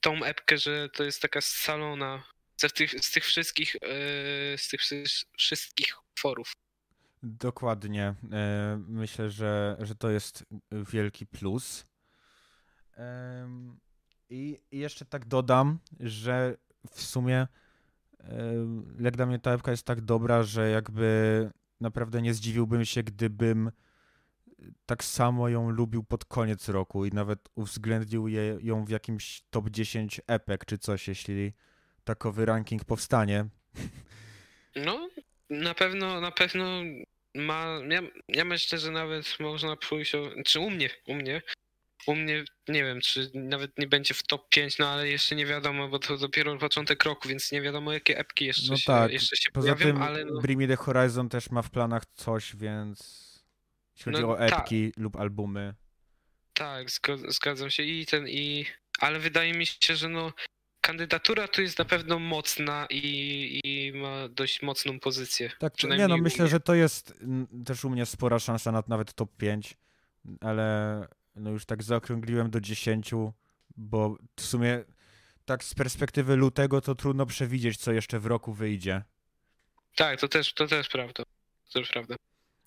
tą 0.00 0.24
epkę, 0.24 0.58
że 0.58 0.88
to 0.88 1.04
jest 1.04 1.22
taka 1.22 1.40
scalona 1.40 2.24
z 2.56 2.72
tych, 2.72 2.90
z 3.04 3.10
tych 3.10 3.24
wszystkich, 3.24 3.76
e, 3.76 3.78
z 4.58 4.68
tych 4.68 4.80
wszy- 4.80 5.26
wszystkich 5.38 5.94
forów. 6.18 6.52
Dokładnie. 7.22 8.14
E, 8.32 8.82
Myślę, 8.88 9.30
że, 9.30 9.76
że 9.80 9.94
to 9.94 10.10
jest 10.10 10.44
wielki 10.72 11.26
plus. 11.26 11.84
I 14.30 14.60
jeszcze 14.72 15.04
tak 15.04 15.24
dodam, 15.24 15.78
że 16.00 16.56
w 16.90 17.02
sumie 17.02 17.46
em, 18.18 18.96
jak 19.00 19.16
dla 19.16 19.26
mnie 19.26 19.38
ta 19.38 19.52
epka 19.52 19.70
jest 19.70 19.86
tak 19.86 20.00
dobra, 20.00 20.42
że 20.42 20.70
jakby 20.70 21.50
naprawdę 21.80 22.22
nie 22.22 22.34
zdziwiłbym 22.34 22.84
się, 22.84 23.02
gdybym 23.02 23.70
tak 24.86 25.04
samo 25.04 25.48
ją 25.48 25.70
lubił 25.70 26.04
pod 26.04 26.24
koniec 26.24 26.68
roku 26.68 27.04
i 27.04 27.10
nawet 27.10 27.48
uwzględnił 27.54 28.28
je, 28.28 28.58
ją 28.60 28.84
w 28.84 28.88
jakimś 28.88 29.42
top 29.50 29.70
10 29.70 30.20
epek 30.26 30.64
czy 30.64 30.78
coś, 30.78 31.08
jeśli 31.08 31.52
takowy 32.04 32.46
ranking 32.46 32.84
powstanie. 32.84 33.46
No, 34.76 35.08
na 35.50 35.74
pewno, 35.74 36.20
na 36.20 36.30
pewno 36.30 36.66
ma. 37.34 37.66
Ja, 37.88 38.00
ja 38.28 38.44
myślę, 38.44 38.78
że 38.78 38.90
nawet 38.90 39.36
można 39.40 39.76
pójść. 39.76 40.14
O, 40.14 40.30
czy 40.44 40.60
u 40.60 40.70
mnie, 40.70 40.90
u 41.06 41.14
mnie. 41.14 41.42
U 42.06 42.14
mnie 42.14 42.44
nie 42.68 42.84
wiem, 42.84 43.00
czy 43.00 43.30
nawet 43.34 43.78
nie 43.78 43.86
będzie 43.86 44.14
w 44.14 44.22
top 44.22 44.48
5, 44.48 44.78
no 44.78 44.88
ale 44.88 45.08
jeszcze 45.08 45.36
nie 45.36 45.46
wiadomo, 45.46 45.88
bo 45.88 45.98
to 45.98 46.18
dopiero 46.18 46.58
początek 46.58 47.04
roku, 47.04 47.28
więc 47.28 47.52
nie 47.52 47.62
wiadomo 47.62 47.92
jakie 47.92 48.18
epki 48.18 48.44
jeszcze 48.44 48.70
No 48.70 48.76
się, 48.76 48.86
tak, 48.86 49.12
jeszcze 49.12 49.36
się 49.36 49.50
Poza 49.50 49.74
pojawią, 49.74 49.94
tym 49.94 50.02
ale 50.02 50.24
no, 50.24 50.40
Bring 50.40 50.60
Me 50.60 50.68
The 50.68 50.76
Horizon 50.76 51.28
też 51.28 51.50
ma 51.50 51.62
w 51.62 51.70
planach 51.70 52.02
coś, 52.14 52.56
więc 52.56 53.24
jeśli 53.96 54.12
chodzi 54.12 54.22
No 54.24 54.30
o 54.32 54.36
tak. 54.36 54.52
epki 54.60 54.92
lub 54.96 55.16
albumy. 55.16 55.74
tak, 56.54 56.86
zgadzam 57.28 57.70
się 57.70 57.82
i 57.82 58.06
ten 58.06 58.28
i. 58.28 58.66
Ale 58.98 59.18
wydaje 59.18 59.52
mi 59.54 59.66
się, 59.66 59.96
że 59.96 60.08
no 60.08 60.32
kandydatura 60.80 61.48
tu 61.48 61.62
jest 61.62 61.78
na 61.78 61.84
pewno 61.84 62.18
mocna 62.18 62.86
i, 62.90 63.60
i 63.64 63.92
ma 63.98 64.28
dość 64.28 64.62
mocną 64.62 65.00
pozycję. 65.00 65.50
Tak, 65.58 65.72
nie 65.82 66.08
no, 66.08 66.16
myślę, 66.18 66.48
że 66.48 66.60
to 66.60 66.74
jest 66.74 67.14
też 67.66 67.84
u 67.84 67.90
mnie 67.90 68.06
spora 68.06 68.38
szansa 68.38 68.72
na 68.72 68.82
nawet 68.88 69.14
top 69.14 69.36
5, 69.36 69.76
ale 70.40 71.08
no 71.36 71.50
już 71.50 71.64
tak 71.66 71.82
zaokrągliłem 71.82 72.50
do 72.50 72.60
10, 72.60 73.10
bo 73.76 74.16
w 74.36 74.42
sumie 74.42 74.84
tak 75.44 75.64
z 75.64 75.74
perspektywy 75.74 76.36
lutego 76.36 76.80
to 76.80 76.94
trudno 76.94 77.26
przewidzieć, 77.26 77.76
co 77.76 77.92
jeszcze 77.92 78.20
w 78.20 78.26
roku 78.26 78.52
wyjdzie. 78.52 79.02
Tak, 79.96 80.20
to 80.20 80.28
też, 80.28 80.54
to 80.54 80.66
też 80.66 80.88
prawda. 80.88 81.22
To 81.72 81.80
też 81.80 81.88
prawda. 81.90 82.14
E, 82.14 82.18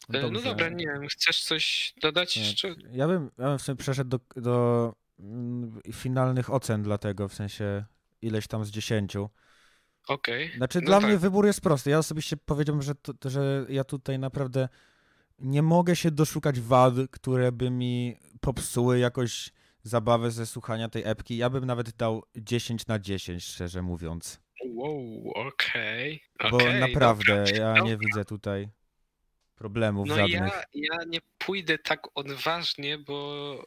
No 0.09 0.21
Dobrze. 0.21 0.41
dobra, 0.43 0.69
nie 0.69 0.85
wiem, 0.85 1.07
chcesz 1.07 1.43
coś 1.43 1.93
dodać 2.01 2.37
jeszcze? 2.37 2.75
Ja 2.91 3.07
bym, 3.07 3.31
ja 3.37 3.45
bym 3.45 3.57
w 3.57 3.61
sumie 3.61 3.75
przeszedł 3.75 4.09
do, 4.09 4.41
do 4.41 4.95
mm, 5.19 5.81
finalnych 5.93 6.53
ocen 6.53 6.83
dla 6.83 6.97
tego, 6.97 7.27
w 7.27 7.33
sensie 7.33 7.85
ileś 8.21 8.47
tam 8.47 8.65
z 8.65 8.69
10. 8.69 9.13
Okej. 10.07 10.51
Znaczy, 10.57 10.81
No 10.81 10.85
dla 10.85 10.99
tak. 10.99 11.09
mnie 11.09 11.17
wybór 11.17 11.45
jest 11.45 11.61
prosty. 11.61 11.89
Ja 11.89 11.97
osobiście 11.99 12.37
powiedziałbym, 12.37 12.81
że, 12.81 12.95
to, 12.95 13.29
że 13.29 13.65
ja 13.69 13.83
tutaj 13.83 14.19
naprawdę 14.19 14.69
nie 15.39 15.61
mogę 15.61 15.95
się 15.95 16.11
doszukać 16.11 16.59
wad, 16.59 16.93
które 17.11 17.51
by 17.51 17.69
mi 17.69 18.17
popsuły 18.41 18.99
jakoś 18.99 19.51
zabawę 19.83 20.31
ze 20.31 20.45
słuchania 20.45 20.89
tej 20.89 21.03
epki. 21.05 21.37
Ja 21.37 21.49
bym 21.49 21.65
nawet 21.65 21.91
dał 21.91 22.23
10 22.35 22.87
na 22.87 22.99
10, 22.99 23.43
szczerze 23.45 23.81
mówiąc. 23.81 24.41
Wow, 24.65 25.31
okej. 25.35 26.23
Bo 26.51 26.57
okej, 26.57 26.79
naprawdę 26.79 27.45
dobra. 27.45 27.57
ja 27.57 27.83
nie 27.83 27.97
widzę 27.97 28.25
tutaj 28.25 28.69
problemów 29.55 30.07
No 30.07 30.15
żadnych. 30.15 30.39
ja, 30.39 30.61
ja 30.73 30.97
nie 31.07 31.19
pójdę 31.37 31.77
tak 31.77 31.99
odważnie, 32.15 32.97
bo 32.97 33.65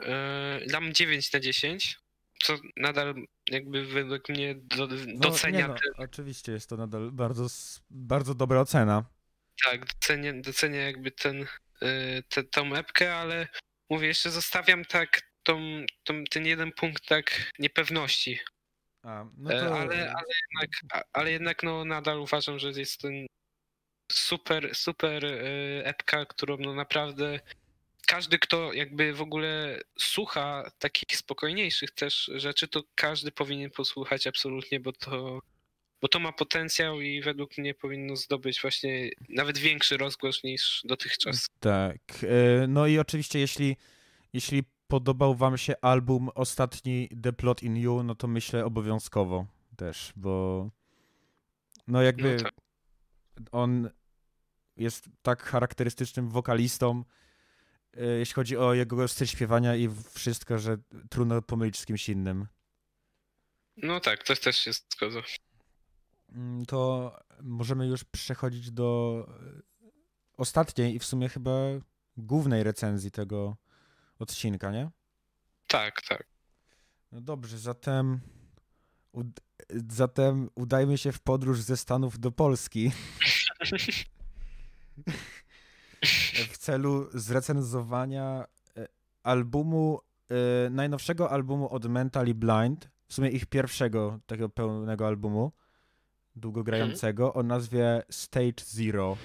e, 0.00 0.60
dam 0.70 0.92
9 0.94 1.32
na 1.32 1.40
10, 1.40 1.98
co 2.42 2.56
nadal 2.76 3.14
jakby 3.50 3.86
według 3.86 4.28
mnie 4.28 4.54
do, 4.54 4.86
No, 4.86 4.96
docenia, 5.16 5.68
no, 5.68 5.74
ten, 5.74 6.04
oczywiście 6.04 6.52
jest 6.52 6.68
to 6.68 6.76
nadal 6.76 7.12
bardzo, 7.12 7.46
bardzo 7.90 8.34
dobra 8.34 8.60
ocena. 8.60 9.04
tak, 9.64 9.86
docenia, 9.94 10.32
docenia 10.40 10.80
jakby 10.80 11.10
ten, 11.10 11.46
te, 12.28 12.44
tą 12.44 12.74
epkę, 12.74 13.14
ale 13.14 13.48
mówię, 13.90 14.08
jeszcze 14.08 14.30
zostawiam 14.30 14.84
tak 14.84 15.22
tą, 15.42 15.84
tą, 16.04 16.24
ten 16.30 16.46
jeden 16.46 16.72
punkt 16.72 17.06
tak 17.08 17.50
niepewności. 17.58 18.40
A, 19.02 19.24
no 19.36 19.50
E, 19.50 19.60
to, 19.60 19.80
Ale, 19.80 20.12
ale 20.12 20.26
jednak, 20.42 21.02
ale 21.12 21.32
jednak 21.32 21.62
no, 21.62 21.84
nadal 21.84 22.18
uważam, 22.18 22.58
że 22.58 22.70
jest 22.70 23.00
ten 23.00 23.26
super, 24.12 24.74
super 24.74 25.24
e, 25.24 25.40
epka, 25.84 26.26
którą 26.26 26.56
no 26.56 26.74
naprawdę 26.74 27.40
każdy, 28.06 28.38
kto 28.38 28.72
jakby 28.72 29.12
w 29.14 29.22
ogóle 29.22 29.80
słucha 29.98 30.70
takich 30.78 31.16
spokojniejszych 31.16 31.90
też 31.90 32.30
rzeczy, 32.34 32.68
to 32.68 32.82
każdy 32.94 33.32
powinien 33.32 33.70
posłuchać 33.70 34.26
absolutnie, 34.26 34.80
bo 34.80 34.92
to, 34.92 35.40
bo 36.02 36.08
to 36.08 36.20
ma 36.20 36.32
potencjał 36.32 37.00
i 37.00 37.22
według 37.22 37.58
mnie 37.58 37.74
powinno 37.74 38.16
zdobyć 38.16 38.60
właśnie 38.62 39.10
nawet 39.28 39.58
większy 39.58 39.96
rozgłos 39.96 40.44
niż 40.44 40.82
dotychczas. 40.84 41.48
Tak. 41.60 41.98
e, 42.22 42.66
No 42.66 42.86
i 42.86 42.98
oczywiście, 42.98 43.38
jeśli, 43.38 43.76
jeśli 44.32 44.62
podobał 44.88 45.34
wam 45.34 45.58
się 45.58 45.74
album 45.80 46.28
ostatni 46.34 47.08
The 47.22 47.32
Plot 47.32 47.62
in 47.62 47.76
You, 47.76 48.02
no 48.02 48.14
to 48.14 48.28
myślę 48.28 48.64
obowiązkowo 48.64 49.46
też, 49.76 50.12
bo 50.16 50.70
no 51.86 52.02
jakby 52.02 52.36
No 52.36 52.42
tak. 52.42 52.54
on 53.52 53.90
jest 54.76 55.08
tak 55.22 55.42
charakterystycznym 55.42 56.28
wokalistą, 56.28 57.04
e, 57.96 58.06
jeśli 58.06 58.34
chodzi 58.34 58.56
o 58.56 58.74
jego 58.74 59.08
styl 59.08 59.26
śpiewania 59.26 59.76
i 59.76 59.88
wszystko, 60.14 60.58
że 60.58 60.76
trudno 61.10 61.42
pomylić 61.42 61.78
z 61.78 61.86
kimś 61.86 62.08
innym. 62.08 62.46
No 63.76 64.00
tak, 64.00 64.22
to 64.22 64.36
też 64.36 64.56
się 64.56 64.70
zgodzę. 64.72 65.22
Mm, 66.34 66.66
To 66.66 67.12
możemy 67.42 67.86
już 67.86 68.04
przechodzić 68.04 68.70
do 68.70 69.26
e, 69.28 69.60
ostatniej 70.36 70.94
i 70.94 70.98
w 70.98 71.04
sumie 71.04 71.28
chyba 71.28 71.50
głównej 72.16 72.62
recenzji 72.62 73.10
tego 73.10 73.56
odcinka, 74.18 74.70
nie? 74.70 74.90
Tak, 75.68 76.02
tak. 76.08 76.26
No 77.12 77.20
dobrze, 77.20 77.58
zatem, 77.58 78.20
ud- 79.12 79.40
zatem 79.90 80.50
udajmy 80.54 80.98
się 80.98 81.12
w 81.12 81.20
podróż 81.20 81.60
ze 81.60 81.76
Stanów 81.76 82.18
do 82.18 82.30
Polski. 82.32 82.90
W 86.52 86.58
celu 86.58 87.08
zrecenzowania 87.14 88.44
e, 88.76 88.86
albumu, 89.22 90.00
e, 90.66 90.70
najnowszego 90.70 91.30
albumu 91.30 91.68
od 91.70 91.86
Mentally 91.86 92.34
Blind, 92.34 92.90
w 93.08 93.14
sumie 93.14 93.28
ich 93.28 93.46
pierwszego 93.46 94.20
takiego 94.26 94.48
pełnego 94.48 95.06
albumu, 95.06 95.52
długogrającego, 96.36 97.34
o 97.34 97.42
nazwie 97.42 98.02
Stage 98.10 98.64
Zero. 98.64 99.16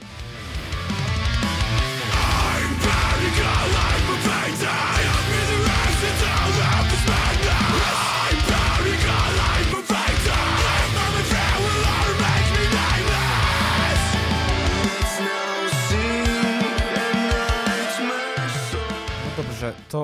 Dobrze, 19.37 19.73
to 19.89 20.03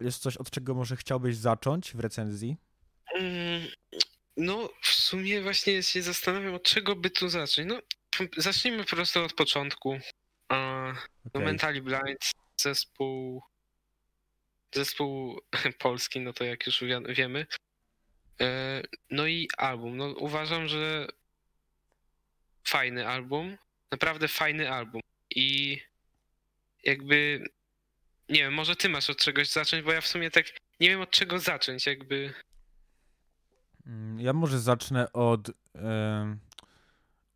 jest 0.00 0.22
coś, 0.22 0.36
od 0.36 0.50
czego 0.50 0.74
może 0.74 0.96
chciałbyś 0.96 1.36
zacząć 1.36 1.92
w 1.96 2.00
recenzji? 2.00 2.56
Mm, 3.14 3.68
No, 4.36 4.68
w 4.82 4.94
sumie 5.06 5.42
właśnie 5.42 5.82
się 5.82 6.02
zastanawiam, 6.02 6.54
od 6.54 6.62
czego 6.62 6.96
by 6.96 7.10
tu 7.10 7.28
zacząć. 7.28 7.68
No, 7.68 7.80
zacznijmy 8.36 8.84
po 8.84 8.96
prostu 8.96 9.24
od 9.24 9.32
początku. 9.32 10.00
No, 10.50 10.92
Okej. 11.26 11.42
Mentally 11.44 11.82
Blind, 11.82 12.30
zespół. 12.60 13.42
Zespół 14.74 15.40
polski, 15.78 16.20
no 16.20 16.32
to 16.32 16.44
jak 16.44 16.66
już 16.66 16.80
wi- 16.80 17.14
wiemy. 17.14 17.46
E, 18.40 18.82
No 19.10 19.26
i 19.26 19.48
album. 19.56 19.96
No, 19.96 20.04
uważam, 20.06 20.68
że 20.68 21.06
fajny 22.64 23.08
album. 23.08 23.56
Naprawdę 23.90 24.28
fajny 24.28 24.70
album. 24.70 25.00
I 25.30 25.80
jakby. 26.84 27.44
Nie 28.28 28.38
wiem, 28.38 28.54
może 28.54 28.76
ty 28.76 28.88
masz 28.88 29.10
od 29.10 29.18
czegoś 29.18 29.48
zacząć, 29.48 29.82
bo 29.82 29.92
ja 29.92 30.00
w 30.00 30.06
sumie 30.06 30.30
tak 30.30 30.46
nie 30.80 30.88
wiem 30.88 31.00
od 31.00 31.10
czego 31.10 31.38
zacząć, 31.38 31.86
jakby. 31.86 32.34
Mm, 33.86 34.20
Ja 34.20 34.32
może 34.32 34.60
zacznę 34.60 35.12
od, 35.12 35.50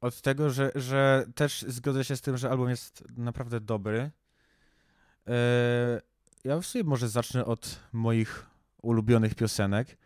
od 0.01 0.21
tego, 0.21 0.51
że, 0.51 0.73
że 0.75 1.25
też 1.35 1.63
zgodzę 1.69 2.05
się 2.05 2.17
z 2.17 2.21
tym, 2.21 2.37
że 2.37 2.51
album 2.51 2.69
jest 2.71 3.05
naprawdę 3.17 3.61
dobry. 3.61 4.11
E, 5.29 6.01
Ja 6.45 6.61
w 6.61 6.67
sumie 6.67 6.85
może 6.85 7.09
zacznę 7.09 7.45
od 7.45 7.81
moich 7.93 8.47
ulubionych 8.83 9.35
piosenek. 9.35 9.97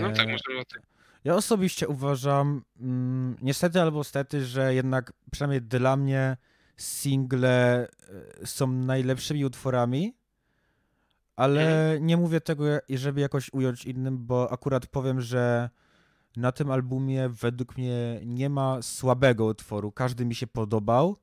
No 0.00 0.10
tak, 0.12 0.28
E, 0.28 0.32
możemy 0.32 0.60
o 0.60 0.64
tym. 0.64 0.82
Ja 1.24 1.34
osobiście 1.34 1.88
uważam, 1.88 2.64
mm, 2.80 3.36
niestety 3.42 3.80
albo 3.82 4.04
stety, 4.04 4.44
że 4.44 4.74
jednak 4.74 5.12
przynajmniej 5.32 5.62
dla 5.62 5.96
mnie 5.96 6.36
single 6.76 7.88
e, 8.42 8.46
są 8.46 8.66
najlepszymi 8.66 9.44
utworami, 9.44 10.16
ale 11.38 11.98
nie 12.00 12.16
mówię 12.16 12.40
tego, 12.40 12.64
żeby 12.88 13.20
jakoś 13.20 13.52
ująć 13.52 13.84
innym, 13.84 14.26
bo 14.26 14.52
akurat 14.52 14.86
powiem, 14.86 15.20
że 15.20 15.70
na 16.36 16.52
tym 16.52 16.70
albumie 16.70 17.28
według 17.28 17.76
mnie 17.76 18.20
nie 18.24 18.50
ma 18.50 18.82
słabego 18.82 19.44
utworu. 19.44 19.92
Każdy 19.92 20.24
mi 20.24 20.34
się 20.34 20.46
podobał. 20.46 21.16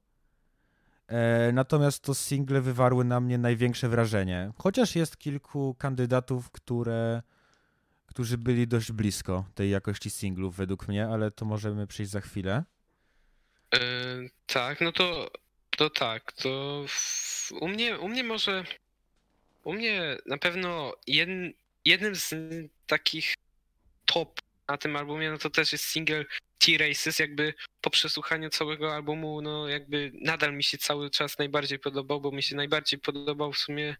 E, 1.07 1.51
natomiast 1.51 2.03
to 2.03 2.13
single 2.13 2.61
wywarły 2.61 3.05
na 3.05 3.19
mnie 3.19 3.37
największe 3.37 3.89
wrażenie. 3.89 4.51
Chociaż 4.57 4.95
jest 4.95 5.17
kilku 5.17 5.75
kandydatów, 5.79 6.51
które 6.51 7.21
którzy 8.05 8.37
byli 8.37 8.67
dość 8.67 8.91
blisko 8.91 9.45
tej 9.55 9.69
jakości 9.69 10.09
singlów 10.09 10.55
według 10.55 10.87
mnie, 10.87 11.07
ale 11.07 11.31
to 11.31 11.45
możemy 11.45 11.87
przyjść 11.87 12.11
za 12.11 12.21
chwilę. 12.21 12.63
E, 13.73 13.79
tak, 14.45 14.81
no 14.81 14.91
to, 14.91 15.31
to 15.77 15.89
tak, 15.89 16.31
to 16.31 16.83
w, 16.87 17.51
u 17.61 17.67
mnie, 17.67 17.99
u 17.99 18.07
mnie 18.07 18.23
może, 18.23 18.63
u 19.65 19.73
mnie 19.73 20.17
na 20.25 20.37
pewno 20.37 20.93
jedn, 21.07 21.49
jednym 21.85 22.15
z 22.15 22.35
takich 22.87 23.33
top 24.05 24.41
na 24.67 24.77
tym 24.77 24.95
albumie, 24.95 25.31
no 25.31 25.37
to 25.37 25.49
też 25.49 25.71
jest 25.71 25.85
single 25.85 26.25
T-Races, 26.57 27.19
jakby 27.19 27.53
po 27.81 27.89
przesłuchaniu 27.89 28.49
całego 28.49 28.95
albumu, 28.95 29.41
no 29.41 29.67
jakby 29.67 30.11
nadal 30.13 30.53
mi 30.53 30.63
się 30.63 30.77
cały 30.77 31.09
czas 31.09 31.37
najbardziej 31.37 31.79
podobał, 31.79 32.21
bo 32.21 32.31
mi 32.31 32.43
się 32.43 32.55
najbardziej 32.55 32.99
podobał 32.99 33.53
w 33.53 33.57
sumie 33.57 33.95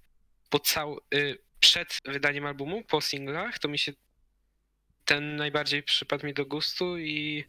po 0.49 0.59
cał, 0.59 0.99
y, 1.13 1.37
przed 1.59 1.99
wydaniem 2.05 2.45
albumu, 2.45 2.83
po 2.83 3.01
singlach, 3.01 3.59
to 3.59 3.67
mi 3.67 3.79
się 3.79 3.93
ten 5.05 5.35
najbardziej 5.35 5.83
przypadł 5.83 6.25
mi 6.25 6.33
do 6.33 6.45
gustu 6.45 6.97
i 6.97 7.45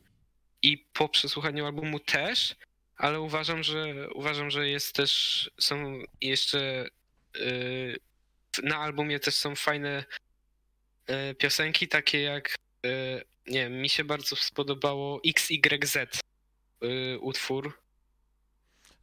i 0.63 0.79
po 0.93 1.09
przesłuchaniu 1.09 1.67
albumu 1.67 2.01
też, 2.01 2.57
ale 2.97 3.21
uważam, 3.21 3.63
że 3.63 4.09
uważam, 4.15 4.51
że 4.51 4.69
jest 4.69 4.95
też 4.95 5.51
są 5.61 6.03
jeszcze 6.21 6.89
na 8.63 8.77
albumie 8.77 9.21
też 9.21 9.35
są 9.35 9.57
fajne 9.57 10.05
yy, 11.09 11.35
piosenki, 11.35 11.89
takie 11.89 12.23
jak 12.23 12.55
yy, 12.83 12.91
nie 13.47 13.61
wiem, 13.61 13.73
mi 13.73 13.89
się 13.89 14.05
bardzo 14.05 14.37
spodobało 14.37 15.21
XYZ 15.27 15.97
utwór. 17.21 17.73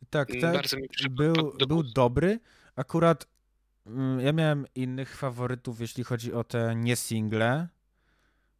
Tak, 0.09 0.29
Mm, 0.29 0.41
tak. 0.41 0.53
Bardzo 0.53 0.77
mi 0.77 0.87
Był, 1.09 1.53
był 1.67 1.83
dobry. 1.83 2.39
Akurat 2.75 3.27
mm, 3.87 4.19
ja 4.19 4.33
miałem 4.33 4.65
innych 4.75 5.17
faworytów, 5.17 5.81
jeśli 5.81 6.03
chodzi 6.03 6.33
o 6.33 6.43
te 6.43 6.75
nie 6.75 6.95
single. 6.95 7.67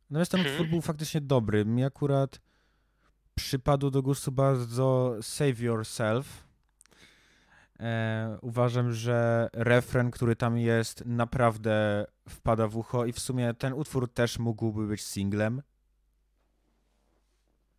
Natomiast 0.10 0.32
ten 0.32 0.40
Mhm. 0.40 0.56
utwór 0.56 0.70
był 0.70 0.82
faktycznie 0.82 1.22
dobry. 1.22 1.66
Mi 1.66 1.84
akurat 1.84 2.40
przypadł 3.36 3.92
do 3.92 4.02
gustu 4.02 4.32
bardzo 4.32 5.16
Save 5.22 5.60
Yourself. 5.60 6.44
E, 7.80 8.38
uważam, 8.42 8.94
że 8.94 9.50
refren, 9.54 10.12
który 10.12 10.36
tam 10.36 10.58
jest, 10.58 11.06
naprawdę 11.06 12.06
wpada 12.30 12.68
w 12.68 12.78
ucho 12.78 13.06
i 13.06 13.14
w 13.14 13.20
sumie 13.20 13.54
ten 13.54 13.74
utwór 13.74 14.14
też 14.14 14.40
mógłby 14.40 14.88
być 14.88 15.02
singlem. 15.02 15.62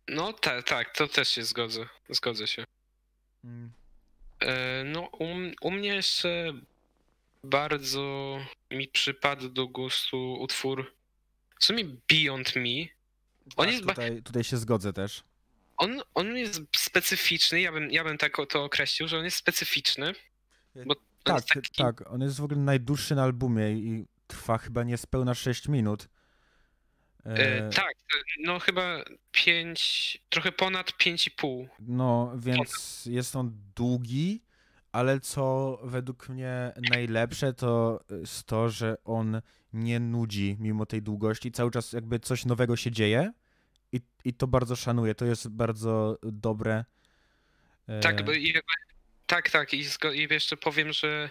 No 0.07 0.33
tak, 0.33 0.67
tak, 0.67 0.97
to 0.97 1.07
też 1.07 1.29
się 1.29 1.43
zgodzę. 1.43 1.85
Zgodzę 2.09 2.47
się. 2.47 2.63
Mm. 3.43 3.71
E, 4.39 4.83
No, 4.83 5.01
u, 5.01 5.25
u 5.61 5.71
mnie 5.71 5.95
jeszcze 5.95 6.53
bardzo 7.43 8.37
mi 8.71 8.87
przypadł 8.87 9.49
do 9.49 9.67
gustu 9.67 10.33
utwór 10.33 10.93
w 11.59 11.65
sumie 11.65 11.85
Beyond 12.09 12.55
Me. 12.55 12.87
On 13.55 13.65
Tak, 13.65 13.67
jest 13.67 13.87
tutaj, 13.87 14.23
tutaj 14.23 14.43
się 14.43 14.57
zgodzę 14.57 14.93
też. 14.93 15.23
On, 15.77 16.01
on 16.13 16.37
jest 16.37 16.61
specyficzny, 16.75 17.61
ja 17.61 17.71
bym, 17.71 17.91
ja 17.91 18.03
bym 18.03 18.17
tak 18.17 18.37
to 18.49 18.63
określił, 18.63 19.07
że 19.07 19.17
on 19.17 19.25
jest 19.25 19.37
specyficzny. 19.37 20.13
Bo 20.85 20.95
Tak, 21.23 21.45
taki, 21.45 21.75
tak. 21.77 22.11
On 22.11 22.21
jest 22.21 22.39
w 22.39 22.43
ogóle 22.43 22.59
najdłuższy 22.59 23.15
na 23.15 23.23
albumie 23.23 23.71
i 23.71 24.05
trwa 24.27 24.57
chyba 24.57 24.83
niespełna 24.83 25.33
6 25.33 25.67
minut. 25.67 26.07
E, 27.25 27.29
E, 27.29 27.69
tak, 27.69 27.93
no 28.39 28.59
chyba 28.59 29.03
5, 29.31 30.23
trochę 30.29 30.51
ponad 30.51 30.91
5,5. 30.91 31.67
No, 31.79 32.33
więc 32.37 33.03
jest 33.05 33.35
on 33.35 33.57
długi, 33.75 34.43
ale 34.91 35.19
co 35.19 35.77
według 35.83 36.29
mnie 36.29 36.73
najlepsze, 36.89 37.53
to 37.53 37.99
jest 38.19 38.43
to, 38.43 38.69
że 38.69 38.97
on 39.03 39.41
nie 39.73 39.99
nudzi 39.99 40.57
mimo 40.59 40.85
tej 40.85 41.01
długości. 41.01 41.51
Cały 41.51 41.71
czas 41.71 41.93
jakby 41.93 42.19
coś 42.19 42.45
nowego 42.45 42.75
się 42.75 42.91
dzieje 42.91 43.31
i, 43.95 44.01
i 44.25 44.33
to 44.33 44.47
bardzo 44.47 44.75
szanuję. 44.75 45.15
To 45.15 45.25
jest 45.25 45.49
bardzo 45.49 46.19
dobre. 46.23 46.85
E, 47.87 47.99
Tak, 47.99 48.29
i 48.37 48.53
tak, 49.25 49.49
tak. 49.49 49.73
I, 49.73 49.83
zgo- 49.85 50.15
I 50.15 50.33
jeszcze 50.33 50.57
powiem, 50.57 50.93
że 50.93 51.29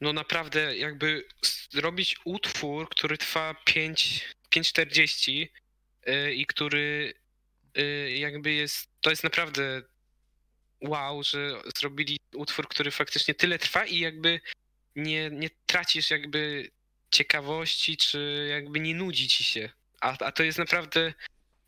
no 0.00 0.12
naprawdę 0.12 0.76
jakby 0.76 1.24
zrobić 1.70 2.16
utwór, 2.24 2.88
który 2.88 3.18
trwa 3.18 3.54
5, 3.64 4.28
5,40 4.50 5.48
y, 6.08 6.34
i 6.34 6.46
który 6.46 7.14
y, 7.78 8.10
jakby 8.18 8.52
jest, 8.52 8.90
to 9.00 9.10
jest 9.10 9.24
naprawdę 9.24 9.82
wow, 10.80 11.22
że 11.22 11.62
zrobili 11.78 12.18
utwór, 12.34 12.68
który 12.68 12.90
faktycznie 12.90 13.34
tyle 13.34 13.58
trwa 13.58 13.86
i 13.86 13.98
jakby 13.98 14.40
nie, 14.96 15.30
nie 15.30 15.50
tracisz 15.66 16.10
jakby 16.10 16.70
ciekawości, 17.10 17.96
czy 17.96 18.46
jakby 18.50 18.80
nie 18.80 18.94
nudzi 18.94 19.28
ci 19.28 19.44
się. 19.44 19.70
A, 20.00 20.18
a 20.18 20.32
to 20.32 20.42
jest 20.42 20.58
naprawdę, 20.58 21.14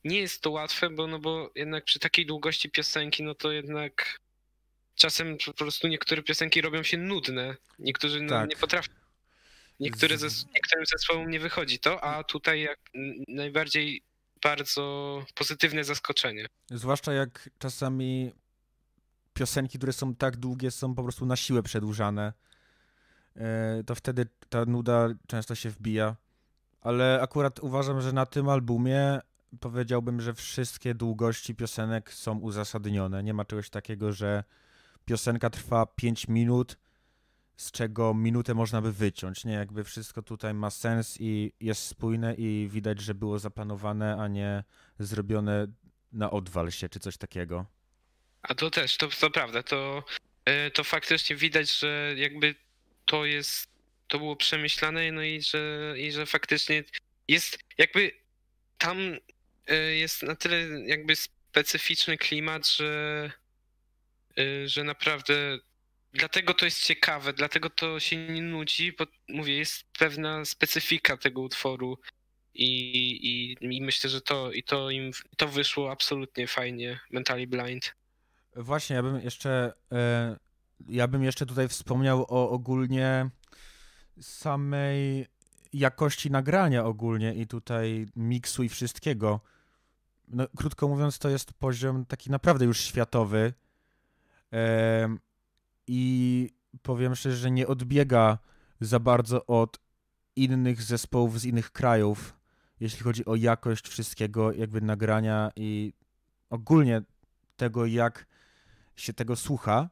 nie 0.04 0.18
jest 0.18 0.40
to 0.42 0.50
łatwe, 0.50 0.90
bo, 0.90 1.06
no 1.06 1.18
bo 1.18 1.50
jednak 1.54 1.84
przy 1.84 1.98
takiej 1.98 2.26
długości 2.26 2.70
piosenki, 2.70 3.22
no 3.22 3.34
to 3.34 3.52
jednak 3.52 4.18
czasem 4.94 5.36
po 5.46 5.52
prostu 5.52 5.88
niektóre 5.88 6.22
piosenki 6.22 6.60
robią 6.60 6.82
się 6.82 6.98
nudne. 6.98 7.56
Niektórzy 7.78 8.22
no, 8.22 8.28
Tak. 8.28 8.50
nie 8.50 8.56
potrafią. 8.56 8.92
Niektóre 9.80 10.16
zes- 10.16 10.46
niektórym 10.54 10.86
zespołom 10.86 11.30
nie 11.30 11.40
wychodzi 11.40 11.78
to, 11.78 12.04
a 12.04 12.24
tutaj 12.24 12.60
jak 12.60 12.78
najbardziej 13.28 14.02
bardzo 14.42 15.24
pozytywne 15.34 15.84
zaskoczenie. 15.84 16.46
Zwłaszcza 16.70 17.12
jak 17.12 17.48
czasami 17.58 18.32
piosenki, 19.34 19.78
które 19.78 19.92
są 19.92 20.14
tak 20.14 20.36
długie, 20.36 20.70
są 20.70 20.94
po 20.94 21.02
prostu 21.02 21.26
na 21.26 21.36
siłę 21.36 21.62
przedłużane. 21.62 22.32
E, 23.36 23.82
To 23.86 23.94
wtedy 23.94 24.26
ta 24.48 24.64
nuda 24.64 25.08
często 25.26 25.54
się 25.54 25.70
wbija. 25.70 26.16
Ale 26.80 27.20
akurat 27.22 27.60
uważam, 27.60 28.00
że 28.00 28.12
na 28.12 28.26
tym 28.26 28.48
albumie 28.48 29.20
powiedziałbym, 29.60 30.20
że 30.20 30.34
wszystkie 30.34 30.94
długości 30.94 31.54
piosenek 31.54 32.12
są 32.12 32.38
uzasadnione. 32.38 33.22
Nie 33.22 33.34
ma 33.34 33.44
czegoś 33.44 33.70
takiego, 33.70 34.12
że 34.12 34.44
piosenka 35.04 35.50
trwa 35.50 35.86
5 35.86 36.28
minut, 36.28 36.76
z 37.56 37.70
czego 37.70 38.14
minutę 38.14 38.54
można 38.54 38.82
by 38.82 38.92
wyciąć, 38.92 39.44
nie? 39.44 39.52
Jakby 39.52 39.84
wszystko 39.84 40.22
tutaj 40.22 40.54
ma 40.54 40.70
sens 40.70 41.16
i 41.20 41.52
jest 41.60 41.86
spójne 41.86 42.34
i 42.34 42.68
widać, 42.70 43.00
że 43.00 43.14
było 43.14 43.38
zaplanowane, 43.38 44.16
a 44.16 44.28
nie 44.28 44.64
zrobione 44.98 45.66
na 46.12 46.30
odwal 46.30 46.70
się, 46.70 46.88
czy 46.88 47.00
coś 47.00 47.16
takiego. 47.16 47.66
A 48.42 48.54
to 48.54 48.70
też, 48.70 48.96
to, 48.96 49.08
to 49.08 49.30
prawda, 49.30 49.62
to, 49.62 50.04
e, 50.44 50.70
to 50.70 50.84
faktycznie 50.84 51.36
widać, 51.36 51.78
że 51.78 52.14
jakby 52.16 52.54
to 53.04 53.24
jest, 53.24 53.68
to 54.08 54.18
było 54.18 54.36
przemyślane, 54.36 55.12
no 55.12 55.22
i 55.22 55.42
że, 55.42 55.94
i 55.98 56.12
że 56.12 56.26
faktycznie 56.26 56.84
jest 57.28 57.58
jakby 57.78 58.10
tam 58.78 58.98
jest 59.72 60.22
na 60.22 60.36
tyle 60.36 60.56
jakby 60.86 61.16
specyficzny 61.16 62.18
klimat, 62.18 62.68
że, 62.68 63.30
e, 64.38 64.68
że 64.68 64.84
naprawdę 64.84 65.58
dlatego 66.14 66.54
to 66.54 66.64
jest 66.64 66.82
ciekawe, 66.82 67.32
dlatego 67.32 67.70
to 67.70 68.00
się 68.00 68.16
nie 68.16 68.42
nudzi, 68.42 68.92
bo 68.98 69.06
mówię, 69.28 69.56
jest 69.56 69.84
pewna 69.98 70.44
specyfika 70.44 71.16
tego 71.16 71.40
utworu 71.40 71.98
i, 72.54 72.68
i, 73.22 73.56
i 73.76 73.82
myślę, 73.82 74.10
że 74.10 74.20
to, 74.20 74.52
i 74.52 74.62
to 74.62 74.90
im 74.90 75.10
to 75.36 75.48
wyszło 75.48 75.90
absolutnie 75.90 76.46
fajnie, 76.46 77.00
Mentally 77.10 77.46
Blind. 77.46 77.94
Właśnie, 78.56 78.96
ja 78.96 79.02
bym 79.02 79.20
jeszcze, 79.20 79.72
e, 79.92 80.36
ja 80.88 81.08
bym 81.08 81.24
jeszcze 81.24 81.46
tutaj 81.46 81.68
wspomniał 81.68 82.26
o 82.28 82.50
ogólnie 82.50 83.30
samej 84.20 85.26
jakości 85.72 86.30
nagrania 86.30 86.84
ogólnie 86.84 87.34
i 87.34 87.46
tutaj 87.46 88.06
miksu 88.16 88.62
i 88.62 88.68
wszystkiego. 88.68 89.40
No, 90.28 90.46
krótko 90.56 90.88
mówiąc, 90.88 91.18
to 91.18 91.28
jest 91.28 91.52
poziom 91.52 92.06
taki 92.06 92.30
naprawdę 92.30 92.64
już 92.64 92.80
światowy. 92.80 93.52
I 95.86 96.50
powiem 96.82 97.14
szczerze, 97.14 97.36
że 97.36 97.50
nie 97.50 97.66
odbiega 97.66 98.38
za 98.80 99.00
bardzo 99.00 99.46
od 99.46 99.78
innych 100.36 100.82
zespołów 100.82 101.40
z 101.40 101.44
innych 101.44 101.72
krajów, 101.72 102.36
jeśli 102.80 103.00
chodzi 103.00 103.24
o 103.24 103.34
jakość 103.34 103.88
wszystkiego, 103.88 104.52
jakby 104.52 104.80
nagrania 104.80 105.50
i 105.56 105.92
ogólnie 106.50 107.02
tego, 107.56 107.86
jak 107.86 108.26
się 108.96 109.12
tego 109.12 109.36
słucha, 109.36 109.88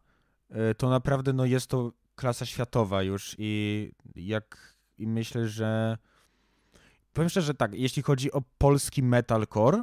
e, 0.51 0.75
to 0.75 0.91
naprawdę 0.91 1.33
no, 1.33 1.45
jest 1.45 1.67
to 1.67 1.93
klasa 2.15 2.47
światowa 2.47 3.03
już 3.03 3.37
i 3.39 3.93
jak 4.17 4.77
i 4.99 5.07
myślę, 5.07 5.49
że 5.49 5.99
powiem 7.13 7.29
szczerze 7.29 7.55
tak, 7.55 7.75
jeśli 7.75 8.03
chodzi 8.03 8.33
o 8.33 8.43
polski 8.59 9.03
metalcore, 9.03 9.83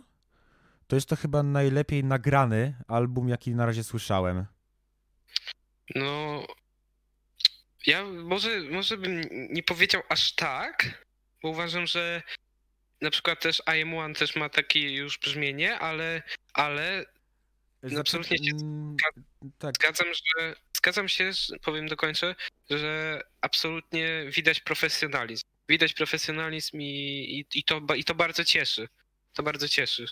to 0.90 0.96
jest 0.96 1.10
to 1.10 1.16
chyba 1.16 1.44
najlepiej 1.44 2.04
nagrany 2.04 2.76
album, 2.88 3.30
jaki 3.30 3.56
na 3.56 3.66
razie 3.66 3.84
słyszałem. 3.84 4.46
No, 5.96 6.44
ja 7.86 8.04
może, 8.04 8.62
może 8.62 8.98
bym 8.98 9.22
nie 9.32 9.64
powiedział 9.64 10.02
aż 10.10 10.36
tak, 10.36 11.06
bo 11.44 11.50
uważam, 11.50 11.88
że 11.88 12.22
na 13.02 13.12
przykład 13.12 13.42
też 13.42 13.62
I 13.78 13.82
Am 13.82 13.94
One 13.94 14.14
też 14.14 14.36
ma 14.36 14.50
takie 14.50 14.94
już 14.96 15.20
brzmienie, 15.20 15.80
ale, 15.80 16.22
ale 16.54 17.06
No, 17.84 18.00
absolutnie 18.00 18.38
się 18.38 18.56
mm, 18.62 18.98
tak, 19.58 19.76
zgadzam, 19.76 20.08
że 20.08 20.56
zgadzam 20.78 21.10
się, 21.10 21.32
powiem 21.62 21.88
dokończę, 21.88 22.36
że 22.70 23.22
absolutnie 23.42 24.26
widać 24.36 24.60
profesjonalizm. 24.60 25.44
Widać 25.70 25.94
profesjonalizm 25.94 26.82
i, 26.82 26.86
i, 27.40 27.60
i, 27.60 27.64
to, 27.64 27.82
i 27.96 28.04
to 28.04 28.16
bardzo 28.16 28.46
cieszy. 28.46 28.88
To 29.34 29.44
bardzo 29.44 29.68
cieszy. 29.68 30.06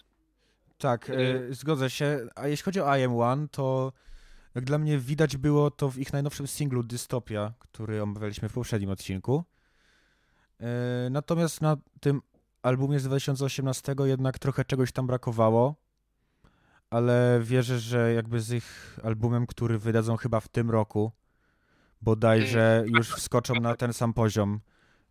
Tak, 0.77 1.09
y- 1.09 1.47
e, 1.49 1.53
zgodzę 1.53 1.89
się. 1.89 2.27
A 2.35 2.47
jeśli 2.47 2.63
chodzi 2.63 2.81
o 2.81 2.97
I 2.97 3.03
Am 3.03 3.19
One, 3.19 3.47
to 3.47 3.93
jak 4.55 4.65
dla 4.65 4.77
mnie 4.77 4.97
widać 4.97 5.37
było 5.37 5.71
to 5.71 5.89
w 5.89 5.97
ich 5.97 6.13
najnowszym 6.13 6.47
singlu 6.47 6.83
Dystopia, 6.83 7.53
który 7.59 8.01
omawialiśmy 8.03 8.49
w 8.49 8.53
poprzednim 8.53 8.89
odcinku. 8.89 9.43
E, 10.59 11.09
Natomiast 11.11 11.61
na 11.61 11.77
tym 11.99 12.21
albumie 12.61 12.99
z 12.99 13.03
2018 13.03 13.95
jednak 14.03 14.39
trochę 14.39 14.65
czegoś 14.65 14.91
tam 14.91 15.07
brakowało, 15.07 15.75
ale 16.89 17.39
wierzę, 17.43 17.79
że 17.79 18.13
jakby 18.13 18.41
z 18.41 18.51
ich 18.51 18.99
albumem, 19.03 19.47
który 19.47 19.79
wydadzą 19.79 20.17
chyba 20.17 20.39
w 20.39 20.47
tym 20.47 20.71
roku, 20.71 21.11
bodajże 22.01 22.83
już 22.87 23.11
wskoczą 23.15 23.53
na 23.53 23.75
ten 23.75 23.93
sam 23.93 24.13
poziom, 24.13 24.59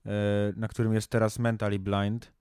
e, 0.06 0.10
na 0.56 0.68
którym 0.68 0.94
jest 0.94 1.08
teraz 1.10 1.38
Mentally 1.38 1.78
Blind. 1.78 2.32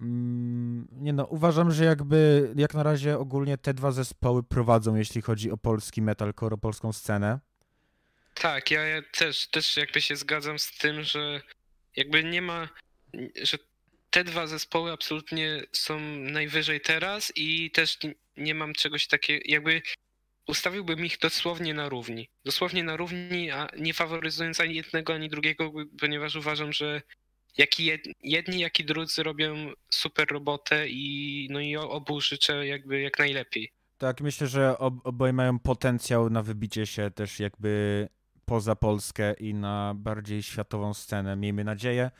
Mm, 0.00 0.88
Nie 0.92 1.12
no, 1.12 1.24
uważam, 1.24 1.70
że 1.70 1.84
jakby 1.84 2.50
jak 2.56 2.74
na 2.74 2.82
razie 2.82 3.18
ogólnie 3.18 3.58
te 3.58 3.74
dwa 3.74 3.92
zespoły 3.92 4.42
prowadzą, 4.42 4.96
jeśli 4.96 5.22
chodzi 5.22 5.50
o 5.50 5.56
polski 5.56 6.02
metalcore, 6.02 6.54
o 6.54 6.58
polską 6.58 6.92
scenę. 6.92 7.38
Tak, 8.34 8.70
ja, 8.70 8.82
ja 8.82 9.02
też, 9.12 9.48
też 9.48 9.76
jakby 9.76 10.00
się 10.00 10.16
zgadzam 10.16 10.58
z 10.58 10.78
tym, 10.78 11.02
że 11.02 11.40
jakby 11.96 12.24
nie 12.24 12.42
ma, 12.42 12.68
że 13.42 13.58
te 14.10 14.24
dwa 14.24 14.46
zespoły 14.46 14.92
absolutnie 14.92 15.62
są 15.72 16.00
najwyżej 16.18 16.80
teraz 16.80 17.32
i 17.36 17.70
też 17.70 17.98
nie 18.36 18.54
mam 18.54 18.72
czegoś 18.72 19.06
takiego, 19.06 19.44
jakby 19.46 19.82
ustawiłbym 20.46 21.04
ich 21.04 21.18
dosłownie 21.18 21.74
na 21.74 21.88
równi. 21.88 22.28
Dosłownie 22.44 22.84
na 22.84 22.96
równi, 22.96 23.50
a 23.50 23.68
nie 23.78 23.94
faworyzując 23.94 24.60
ani 24.60 24.74
jednego, 24.74 25.14
ani 25.14 25.28
drugiego, 25.28 25.72
ponieważ 26.00 26.36
uważam, 26.36 26.72
że 26.72 27.02
jak 27.56 27.80
i 27.80 27.84
jed- 27.92 28.12
jedni, 28.22 28.60
jak 28.60 28.80
i 28.80 28.84
drudzy 28.84 29.22
robią 29.22 29.72
super 29.90 30.28
robotę 30.28 30.88
i 30.88 31.48
no 31.50 31.60
i 31.60 31.76
obu 31.76 32.20
życzę 32.20 32.66
jakby 32.66 33.00
jak 33.00 33.18
najlepiej. 33.18 33.72
Tak, 33.98 34.20
myślę, 34.20 34.46
że 34.46 34.78
ob 34.78 34.94
oboje 35.06 35.32
mają 35.32 35.58
potencjał 35.58 36.30
na 36.30 36.42
wybicie 36.42 36.86
się 36.86 37.10
też 37.10 37.40
jakby 37.40 38.08
poza 38.44 38.76
Polskę 38.76 39.32
i 39.32 39.54
na 39.54 39.92
bardziej 39.96 40.42
światową 40.42 40.94
scenę. 40.94 41.36
Miejmy 41.36 41.64
nadzieję, 41.64 42.10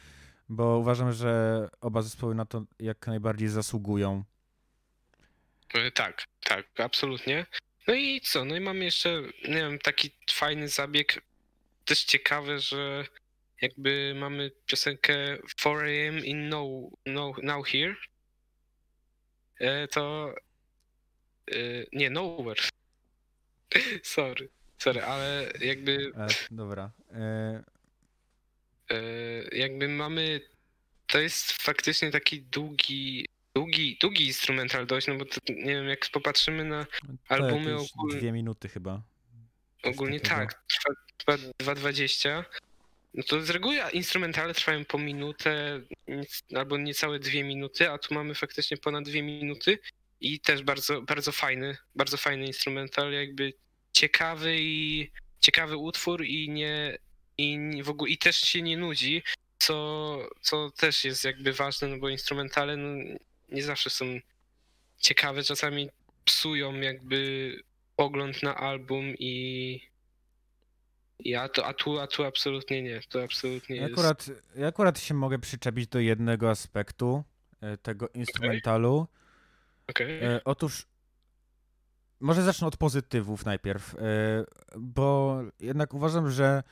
bo 0.49 0.79
uważam, 0.79 1.13
że 1.13 1.69
oba 1.81 2.03
zespoły 2.03 2.35
na 2.35 2.45
to 2.45 2.65
jak 2.79 3.07
najbardziej 3.07 3.49
zasługują. 3.49 4.25
E, 5.75 5.91
Tak, 5.91 6.25
tak, 6.45 6.67
absolutnie. 6.79 7.47
No 7.87 7.95
i 7.95 8.21
co? 8.21 8.45
No 8.45 8.57
i 8.57 8.61
mam 8.61 8.83
jeszcze, 8.83 9.23
nie 9.49 9.55
wiem, 9.55 9.79
taki 9.79 10.11
fajny 10.31 10.69
zabieg, 10.69 11.23
też 11.85 12.05
ciekawy, 12.05 12.59
że 12.59 13.05
jakby 13.61 14.13
mamy 14.17 14.51
piosenkę 14.67 15.39
4am 15.57 16.25
in 16.25 16.49
no, 16.49 16.91
no, 17.07 17.33
Now 17.43 17.67
Here. 17.69 17.95
E, 19.61 19.89
To 19.89 20.35
e, 21.51 21.55
nie, 21.93 22.11
Nowhere. 22.11 22.61
Sorry, 24.03 24.49
sorry, 24.79 25.03
ale 25.05 25.53
jakby 25.61 26.13
E, 26.17 26.27
dobra. 26.51 26.91
E, 27.13 27.65
jakby 29.53 29.89
mamy, 29.89 30.41
to 31.07 31.19
jest 31.21 31.53
faktycznie 31.53 32.11
taki 32.11 32.43
długi, 32.43 33.27
długi, 33.55 33.99
długi 34.01 34.27
instrumental 34.27 34.87
dość, 34.87 35.07
no 35.07 35.15
bo 35.15 35.25
to, 35.25 35.41
nie 35.49 35.65
wiem, 35.75 35.89
jak 35.89 36.11
popatrzymy 36.13 36.65
na 36.65 36.85
tak, 36.85 37.41
Albumy 37.41 37.77
ogólnie- 37.77 38.19
dwie 38.19 38.33
minuty 38.33 38.69
chyba. 38.69 39.03
Ogólnie 39.83 40.21
takiego. 40.21 40.41
tak, 40.41 40.63
trwa, 40.69 40.95
trwa 41.17 41.75
2.20. 41.75 42.45
No 43.19 43.25
to 43.25 43.43
z 43.43 43.51
reguły 43.51 43.77
instrumentale 43.93 44.55
trwają 44.55 44.85
po 44.85 44.99
minutę 44.99 45.81
albo 46.57 46.79
niecałe 46.79 47.19
dwie 47.19 47.45
minuty, 47.45 47.91
a 47.91 47.99
tu 47.99 48.15
mamy 48.15 48.35
faktycznie 48.35 48.77
ponad 48.77 49.05
dwie 49.05 49.23
minuty 49.23 49.79
i 50.21 50.41
też 50.41 50.63
bardzo, 50.63 51.03
bardzo 51.03 51.33
fajny, 51.33 51.77
bardzo 51.95 52.17
fajny 52.17 52.47
instrumental, 52.47 53.13
jakby 53.13 53.53
ciekawy 53.93 54.57
i 54.61 55.11
ciekawy 55.41 55.77
utwór 55.77 56.25
i 56.25 56.51
nie 56.51 56.99
i 57.39 57.59
w 57.83 57.89
ogóle 57.89 58.11
i 58.11 58.19
też 58.19 58.37
się 58.37 58.63
nie 58.63 58.77
nudzi, 58.77 59.23
co, 59.59 60.19
co 60.41 60.71
też 60.71 61.05
jest 61.05 61.25
jakby 61.25 61.53
ważne, 61.53 61.89
no 61.89 61.99
bo 61.99 62.09
instrumentale 62.09 62.77
no, 62.77 63.19
nie 63.49 63.63
zawsze 63.63 63.91
są 63.91 64.21
ciekawe, 64.99 65.43
czasami 65.43 65.91
psują 66.25 66.81
jakby 66.81 67.53
pogląd 67.97 68.43
na 68.43 68.57
album 68.57 69.15
i 69.19 69.88
ja 71.25 71.49
to, 71.49 71.67
a 71.67 71.75
tu, 71.75 71.99
a 71.99 72.07
tu 72.07 72.25
absolutnie 72.25 72.83
nie, 72.83 73.01
to 73.09 73.23
absolutnie 73.23 73.77
Ja 73.77 73.83
jest. 73.83 73.93
akurat, 73.95 74.31
ja 74.57 74.67
akurat 74.67 74.99
się 75.01 75.15
mogę 75.15 75.39
przyczepić 75.39 75.87
do 75.87 75.99
jednego 76.01 76.51
aspektu 76.51 77.25
e, 77.61 77.77
tego 77.77 78.09
instrumentalu. 78.09 79.07
Okej. 79.89 80.25
E, 80.25 80.41
otóż 80.45 80.87
może 82.21 82.43
zacznę 82.43 82.67
od 82.67 82.77
pozytywów 82.77 83.45
najpierw, 83.45 83.95
e, 83.95 83.99
bo 84.79 85.41
jednak 85.61 85.95
uważam, 85.95 86.31
że 86.31 86.63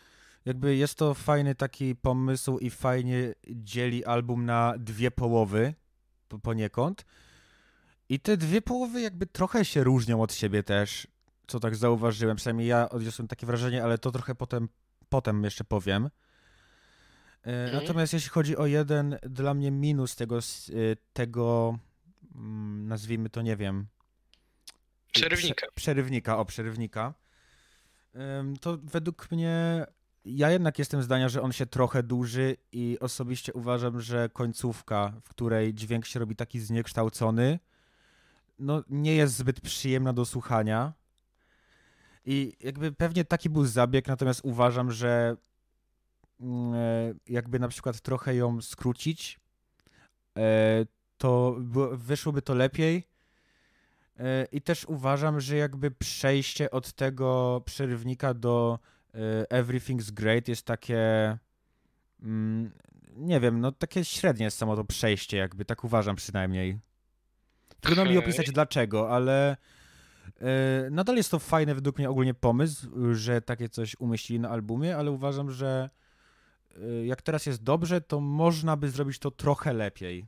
jakby 0.44 0.76
jest 0.76 0.94
to 0.98 1.14
fajny 1.14 1.54
taki 1.54 1.94
pomysł 1.96 2.58
i 2.58 2.70
fajnie 2.70 3.34
dzieli 3.48 4.04
album 4.04 4.44
na 4.44 4.74
dwie 4.78 5.10
połowy 5.10 5.74
po- 6.28 6.38
poniekąd. 6.38 7.04
I 8.08 8.20
te 8.20 8.36
dwie 8.36 8.62
połowy 8.62 9.00
jakby 9.00 9.26
trochę 9.26 9.64
się 9.64 9.84
różnią 9.84 10.22
od 10.22 10.34
siebie 10.34 10.62
też, 10.62 11.06
co 11.46 11.60
tak 11.60 11.76
zauważyłem. 11.76 12.36
Przynajmniej 12.36 12.66
ja 12.68 12.88
odniosłem 12.88 13.28
takie 13.28 13.46
wrażenie, 13.46 13.84
ale 13.84 13.98
to 13.98 14.12
trochę 14.12 14.34
potem, 14.34 14.68
potem 15.08 15.44
jeszcze 15.44 15.64
powiem. 15.64 16.04
E, 16.06 16.08
Mhm. 17.64 17.82
Natomiast 17.82 18.12
jeśli 18.12 18.30
chodzi 18.30 18.56
o 18.56 18.66
jeden 18.66 19.18
dla 19.22 19.54
mnie 19.54 19.70
minus 19.70 20.16
tego, 20.16 20.38
e, 20.38 20.40
tego 21.12 21.78
mm, 22.34 22.88
nazwijmy 22.88 23.30
to, 23.30 23.42
nie 23.42 23.56
wiem, 23.56 23.86
Przerywnika. 25.12 25.66
Prze- 25.66 25.72
przerywnika, 25.74 26.38
o 26.38 26.44
przerywnika. 26.44 27.14
To 28.60 28.78
według 28.82 29.30
mnie, 29.30 29.86
ja 30.24 30.50
jednak 30.50 30.78
jestem 30.78 31.02
zdania, 31.02 31.28
że 31.28 31.42
on 31.42 31.52
się 31.52 31.66
trochę 31.66 32.02
dłuży 32.02 32.56
i 32.72 32.96
osobiście 33.00 33.52
uważam, 33.52 34.00
że 34.00 34.28
końcówka, 34.32 35.12
w 35.24 35.28
której 35.28 35.74
dźwięk 35.74 36.06
się 36.06 36.20
robi 36.20 36.36
taki 36.36 36.60
zniekształcony, 36.60 37.58
no 38.58 38.82
nie 38.90 39.14
jest 39.14 39.36
zbyt 39.36 39.60
przyjemna 39.60 40.12
do 40.12 40.24
słuchania. 40.24 40.92
I 42.26 42.56
jakby 42.60 42.92
pewnie 42.92 43.24
taki 43.24 43.50
był 43.50 43.64
zabieg, 43.66 44.08
natomiast 44.08 44.40
uważam, 44.44 44.92
że 44.92 45.36
mm, 46.40 46.74
e, 46.74 47.14
jakby 47.28 47.58
na 47.58 47.68
przykład 47.68 48.00
trochę 48.00 48.34
ją 48.34 48.62
skrócić, 48.62 49.40
e, 50.38 50.86
to 51.18 51.56
wyszłoby 51.92 52.42
to 52.42 52.54
lepiej. 52.54 53.08
E, 54.18 54.46
I 54.52 54.62
też 54.62 54.84
uważam, 54.84 55.40
że 55.40 55.56
jakby 55.56 55.90
przejście 55.90 56.70
od 56.70 56.92
tego 56.92 57.62
przerywnika 57.64 58.34
do 58.34 58.78
Everything's 59.50 60.10
Great 60.10 60.48
jest 60.48 60.66
takie. 60.66 61.38
mm, 62.22 62.70
Nie 63.16 63.40
wiem, 63.40 63.60
no 63.60 63.72
takie 63.72 64.04
średnie 64.04 64.44
jest 64.44 64.58
samo 64.58 64.76
to 64.76 64.84
przejście, 64.84 65.36
jakby 65.36 65.64
tak 65.64 65.84
uważam 65.84 66.16
przynajmniej. 66.16 66.78
Trudno 67.80 68.04
mi 68.04 68.18
opisać 68.18 68.50
dlaczego, 68.50 69.10
ale 69.10 69.56
nadal 70.90 71.16
jest 71.16 71.30
to 71.30 71.38
fajny 71.38 71.74
według 71.74 71.98
mnie 71.98 72.10
ogólnie 72.10 72.34
pomysł, 72.34 73.14
że 73.14 73.40
takie 73.42 73.68
coś 73.68 73.96
umieścili 73.98 74.40
na 74.40 74.50
albumie, 74.50 74.96
ale 74.96 75.10
uważam, 75.10 75.50
że 75.50 75.90
e, 76.76 77.06
jak 77.06 77.22
teraz 77.22 77.46
jest 77.46 77.62
dobrze, 77.62 78.00
to 78.00 78.20
można 78.20 78.76
by 78.76 78.90
zrobić 78.90 79.18
to 79.18 79.30
trochę 79.30 79.72
lepiej. 79.72 80.26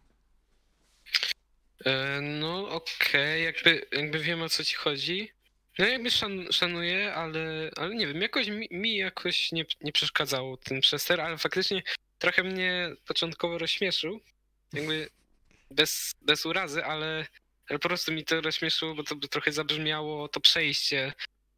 E, 1.85 2.21
No 2.21 2.69
okej, 2.69 3.45
jakby, 3.45 3.87
jakby 3.93 4.19
wiem 4.19 4.43
o 4.43 4.49
co 4.49 4.65
ci 4.65 4.75
chodzi. 4.75 5.31
No 5.79 5.87
jakby 5.87 6.11
szan, 6.11 6.53
szanuję, 6.53 7.15
ale, 7.15 7.71
ale 7.77 7.95
nie 7.95 8.07
wiem, 8.07 8.23
jakoś 8.23 8.49
mi, 8.49 8.69
mi 8.71 8.97
jakoś 8.97 9.53
nie, 9.53 9.65
nie 9.81 9.93
przeszkadzało 9.93 10.57
ten 10.57 10.81
przester, 10.81 11.21
ale 11.21 11.39
faktycznie 11.39 11.83
trochę 12.19 12.43
mnie 12.43 12.91
początkowo 13.07 13.59
rozśmieszył. 13.59 14.21
Jakby 14.73 15.11
bez, 15.71 16.13
bez 16.23 16.47
urazy, 16.47 16.85
ale, 16.85 17.27
ale 17.69 17.79
po 17.79 17.89
prostu 17.89 18.13
mi 18.13 18.25
to 18.25 18.41
rozśmieszyło, 18.41 18.95
bo 18.95 19.03
to 19.03 19.17
by 19.17 19.29
trochę 19.29 19.53
zabrzmiało 19.53 20.29
to 20.29 20.41
przejście 20.41 21.13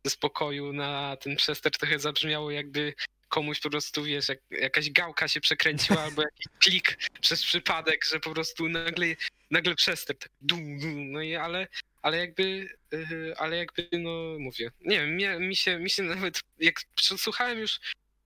ze 0.05 0.11
spokoju 0.11 0.73
na 0.73 1.17
ten 1.17 1.37
przester 1.37 1.73
trochę 1.73 1.99
zabrzmiało 1.99 2.51
jakby 2.51 2.95
komuś 3.29 3.61
po 3.61 3.71
prostu, 3.71 4.05
wiesz, 4.05 4.29
jak, 4.29 4.39
jakaś 4.51 4.91
gałka 4.91 5.29
się 5.29 5.41
przekręciła 5.41 6.01
albo 6.01 6.23
jakiś 6.23 6.47
klik 6.65 6.99
przez 7.21 7.45
przypadek, 7.45 8.05
że 8.05 8.21
po 8.21 8.31
prostu 8.31 8.69
nagle 8.69 9.07
nagle 9.51 9.75
przester, 9.75 10.19
tak 10.19 10.29
dum, 10.41 10.79
dum, 10.79 11.13
no 11.13 11.23
i 11.23 11.37
ale, 11.37 11.69
ale 12.03 12.19
jakby, 12.19 12.69
yy, 12.93 13.35
ale 13.39 13.57
jakby, 13.57 13.89
no 13.93 14.11
mówię, 14.39 14.71
nie 14.81 15.01
wiem, 15.01 15.11
mnie, 15.11 15.39
mi, 15.39 15.57
się, 15.57 15.79
mi 15.79 15.91
się 15.91 16.03
nawet, 16.03 16.41
jak 16.59 16.81
słuchałem 16.97 17.59
już 17.59 17.81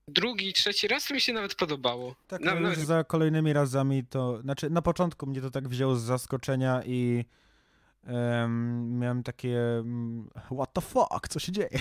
drugi, 0.09 0.53
trzeci 0.53 0.89
raz, 0.89 1.07
to 1.07 1.15
mi 1.15 1.21
się 1.21 1.33
nawet 1.33 1.55
podobało. 1.55 2.17
Tak, 2.29 2.41
no 2.41 2.55
nawet- 2.55 2.79
już 2.79 2.87
za 2.87 3.05
kolejnymi 3.05 3.53
razami 3.53 4.05
to, 4.11 4.41
znaczy 4.41 4.71
na 4.71 4.83
początku 4.83 5.27
mnie 5.27 5.41
to 5.41 5.51
tak 5.51 5.69
wzięło 5.69 5.97
z 5.97 6.03
zaskoczenia 6.03 6.83
i 6.87 7.25
em, 8.07 8.99
miałem 8.99 9.23
takie 9.23 9.59
mm, 9.79 10.31
what 10.55 10.73
the 10.73 10.81
fuck, 10.81 11.29
co 11.29 11.39
się 11.39 11.53
dzieje? 11.53 11.79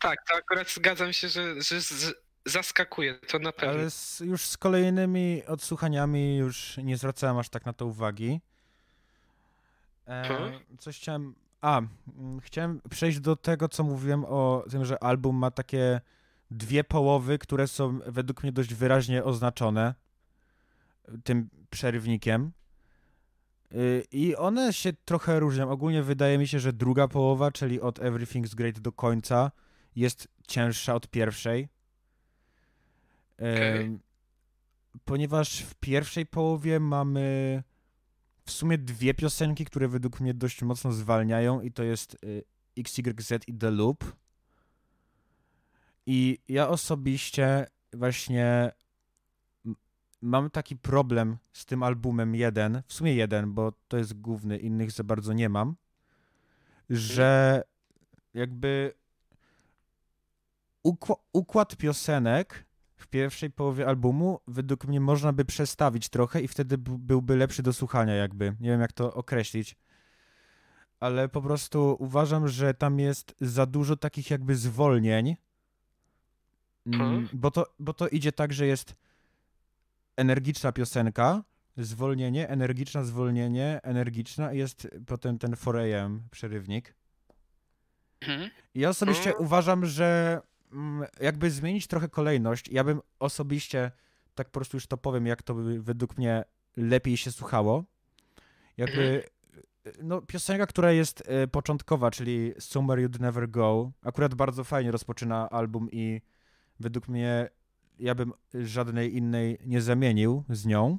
Tak, 0.00 0.18
to 0.30 0.36
akurat 0.36 0.70
zgadzam 0.70 1.12
się, 1.12 1.28
że, 1.28 1.62
że 1.62 1.80
z, 1.80 2.14
zaskakuje, 2.46 3.14
to 3.14 3.38
na 3.38 3.52
pewno. 3.52 3.74
Ale 3.74 3.90
z, 3.90 4.20
już 4.20 4.46
z 4.46 4.56
kolejnymi 4.56 5.42
odsłuchaniami 5.46 6.36
już 6.36 6.76
nie 6.76 6.96
zwracałem 6.96 7.38
aż 7.38 7.48
tak 7.48 7.66
na 7.66 7.72
to 7.72 7.86
uwagi. 7.86 8.40
E, 10.08 10.52
coś 10.78 10.96
chciałem, 10.96 11.34
a, 11.60 11.80
chciałem 12.40 12.80
przejść 12.90 13.20
do 13.20 13.36
tego, 13.36 13.68
co 13.68 13.84
mówiłem 13.84 14.24
o 14.24 14.64
tym, 14.70 14.84
że 14.84 15.02
album 15.02 15.36
ma 15.36 15.50
takie 15.50 16.00
dwie 16.50 16.84
połowy, 16.84 17.38
które 17.38 17.68
są 17.68 17.98
według 18.06 18.42
mnie 18.42 18.52
dość 18.52 18.74
wyraźnie 18.74 19.24
oznaczone 19.24 19.94
tym 21.24 21.48
przerywnikiem. 21.70 22.52
Y, 23.74 24.04
I 24.12 24.36
one 24.36 24.72
się 24.72 24.92
trochę 24.92 25.40
różnią. 25.40 25.70
Ogólnie 25.70 26.02
wydaje 26.02 26.38
mi 26.38 26.48
się, 26.48 26.60
że 26.60 26.72
druga 26.72 27.08
połowa, 27.08 27.52
czyli 27.52 27.80
od 27.80 27.98
Everything's 27.98 28.54
Great 28.54 28.80
do 28.80 28.92
końca, 28.92 29.50
jest 29.96 30.28
cięższa 30.48 30.94
od 30.94 31.08
pierwszej. 31.08 31.68
Em, 33.38 34.00
Ponieważ 35.04 35.58
w 35.62 35.74
pierwszej 35.74 36.26
połowie 36.26 36.80
mamy 36.80 37.62
w 38.44 38.50
sumie 38.50 38.78
dwie 38.78 39.14
piosenki, 39.14 39.64
które 39.64 39.88
według 39.88 40.20
mnie 40.20 40.34
dość 40.34 40.62
mocno 40.62 40.92
zwalniają 40.92 41.60
i 41.60 41.72
to 41.72 41.82
jest 41.82 42.16
y, 42.24 42.44
XYZ 42.78 43.32
i 43.46 43.54
The 43.54 43.70
Loop. 43.70 44.04
I 46.06 46.38
ja 46.48 46.68
osobiście 46.68 47.66
właśnie 47.92 48.72
mam 50.22 50.50
taki 50.50 50.76
problem 50.76 51.36
z 51.52 51.66
tym 51.66 51.82
albumem 51.82 52.34
jeden, 52.34 52.82
w 52.86 52.92
sumie 52.92 53.14
jeden, 53.14 53.52
bo 53.52 53.72
to 53.88 53.96
jest 53.98 54.20
główny, 54.20 54.58
innych 54.58 54.90
za 54.92 55.04
bardzo 55.04 55.32
nie 55.32 55.48
mam, 55.48 55.76
że 56.90 57.62
jakby 58.34 58.92
ukła- 60.84 61.20
układ 61.32 61.76
piosenek 61.76 62.64
w 62.96 63.06
pierwszej 63.06 63.50
połowie 63.50 63.86
albumu 63.86 64.40
według 64.46 64.84
mnie 64.86 65.00
można 65.00 65.32
by 65.32 65.44
przestawić 65.44 66.08
trochę 66.08 66.40
i 66.40 66.48
wtedy 66.48 66.78
byłby 66.78 67.36
lepszy 67.36 67.62
do 67.62 67.72
słuchania 67.72 68.14
jakby. 68.14 68.56
Nie 68.60 68.70
wiem 68.70 68.80
jak 68.80 68.92
to 68.92 69.14
określić. 69.14 69.76
Ale 71.00 71.28
po 71.28 71.42
prostu 71.42 71.96
uważam, 71.98 72.48
że 72.48 72.74
tam 72.74 72.98
jest 72.98 73.34
za 73.40 73.66
dużo 73.66 73.96
takich 73.96 74.30
jakby 74.30 74.56
zwolnień. 74.56 75.36
Mm, 76.86 77.00
Mhm. 77.00 77.28
Bo 77.32 77.50
to, 77.50 77.66
bo 77.78 77.94
to 77.94 78.08
idzie 78.08 78.32
tak, 78.32 78.52
że 78.52 78.66
jest 78.66 78.94
energiczna 80.16 80.72
piosenka, 80.72 81.42
zwolnienie, 81.76 82.48
energiczna, 82.48 83.04
zwolnienie, 83.04 83.80
energiczna 83.82 84.52
i 84.52 84.58
jest 84.58 84.88
potem 85.06 85.38
ten 85.38 85.52
4am 85.52 86.18
przerywnik. 86.30 86.94
Mhm. 88.20 88.50
Ja 88.74 88.88
osobiście 88.88 89.30
Mm. 89.30 89.42
uważam, 89.42 89.86
że 89.86 90.40
mm, 90.72 91.08
jakby 91.20 91.50
zmienić 91.50 91.86
trochę 91.86 92.08
kolejność, 92.08 92.68
ja 92.68 92.84
bym 92.84 93.00
osobiście, 93.18 93.90
tak 94.34 94.46
po 94.46 94.52
prostu 94.52 94.76
już 94.76 94.86
to 94.86 94.96
powiem, 94.96 95.26
jak 95.26 95.42
to 95.42 95.54
by 95.54 95.82
według 95.82 96.18
mnie 96.18 96.44
lepiej 96.76 97.16
się 97.16 97.32
słuchało. 97.32 97.84
Jakby, 98.76 99.22
no 100.02 100.22
piosenka, 100.22 100.66
która 100.66 100.92
jest 100.92 101.22
e, 101.26 101.48
początkowa, 101.48 102.10
czyli 102.10 102.52
Somewhere 102.58 103.02
You'd 103.08 103.20
Never 103.20 103.50
Go, 103.50 103.92
akurat 104.02 104.34
bardzo 104.34 104.64
fajnie 104.64 104.90
rozpoczyna 104.90 105.50
album 105.50 105.88
i 105.92 106.20
według 106.80 107.08
mnie 107.08 107.48
ja 108.00 108.14
bym 108.14 108.32
żadnej 108.54 109.16
innej 109.16 109.58
nie 109.66 109.80
zamienił 109.80 110.44
z 110.48 110.66
nią. 110.66 110.98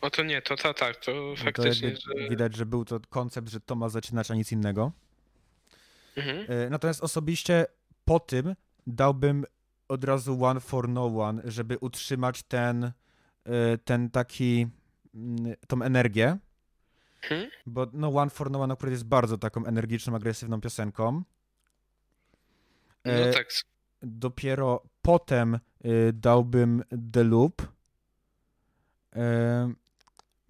O 0.00 0.10
to 0.10 0.22
nie, 0.22 0.42
to, 0.42 0.56
to 0.56 0.74
tak, 0.74 0.96
to 0.96 1.12
to 1.12 1.44
faktycznie, 1.44 1.88
jakby 1.88 2.22
że... 2.22 2.28
Widać, 2.28 2.56
że 2.56 2.66
był 2.66 2.84
to 2.84 3.00
koncept, 3.08 3.48
że 3.48 3.60
to 3.60 3.74
ma 3.74 3.88
zaczynać, 3.88 4.30
a 4.30 4.34
nic 4.34 4.52
innego. 4.52 4.92
Mhm. 6.16 6.46
E, 6.48 6.70
Natomiast 6.70 7.02
osobiście 7.04 7.66
po 8.04 8.20
tym 8.20 8.56
dałbym 8.86 9.44
od 9.88 10.04
razu 10.04 10.44
One 10.44 10.60
for 10.60 10.88
No 10.88 11.06
One, 11.06 11.42
żeby 11.44 11.78
utrzymać 11.78 12.42
ten, 12.42 12.84
e, 12.84 12.92
ten 13.84 14.10
taki, 14.10 14.66
mm, 15.14 15.54
tą 15.68 15.82
energię, 15.82 16.38
Mhm. 17.22 17.50
bo 17.66 17.86
no 17.92 18.08
One 18.08 18.30
for 18.30 18.50
No 18.50 18.62
One 18.62 18.74
akurat 18.74 18.92
jest 18.92 19.04
bardzo 19.04 19.38
taką 19.38 19.66
energiczną, 19.66 20.16
agresywną 20.16 20.60
piosenką. 20.60 21.22
No 23.04 23.12
E, 23.12 23.32
tak, 23.32 23.48
Dopiero 24.02 24.82
potem 25.06 25.54
e, 25.54 25.58
dałbym 26.12 26.84
The 27.12 27.24
Loop. 27.24 27.62
E, 29.16 29.72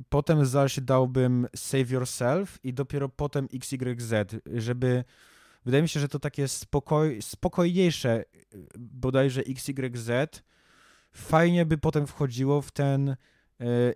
Potem 0.09 0.46
zaś 0.46 0.80
dałbym 0.80 1.46
Save 1.57 1.90
Yourself 1.90 2.64
i 2.64 2.74
dopiero 2.74 3.09
potem 3.09 3.48
XYZ, 3.54 4.14
żeby 4.54 5.04
wydaje 5.64 5.82
mi 5.82 5.88
się, 5.88 6.00
że 6.00 6.09
to 6.09 6.18
takie 6.18 6.48
spokoj, 6.48 7.22
spokojniejsze 7.22 8.24
y, 8.54 8.66
bodajże 8.78 9.40
XYZ 9.40 10.11
fajnie 11.12 11.66
by 11.66 11.78
potem 11.78 12.07
wchodziło 12.07 12.62
w 12.62 12.70
ten 12.70 13.16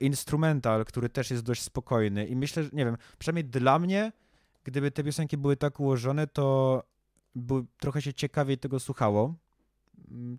instrumental, 0.00 0.84
który 0.84 1.08
też 1.08 1.30
jest 1.30 1.42
dość 1.42 1.62
spokojny 1.62 2.26
i 2.26 2.36
myślę, 2.36 2.62
że 2.62 2.70
nie 2.72 2.84
wiem, 2.84 2.96
przynajmniej 3.18 3.44
dla 3.44 3.78
mnie, 3.78 4.12
gdyby 4.64 4.90
te 4.90 5.04
piosenki 5.04 5.36
były 5.36 5.56
tak 5.56 5.80
ułożone, 5.80 6.26
to 6.26 6.82
by, 7.34 7.54
trochę 7.78 8.02
się 8.02 8.14
ciekawiej 8.14 8.58
tego 8.58 8.80
słuchało. 8.80 9.34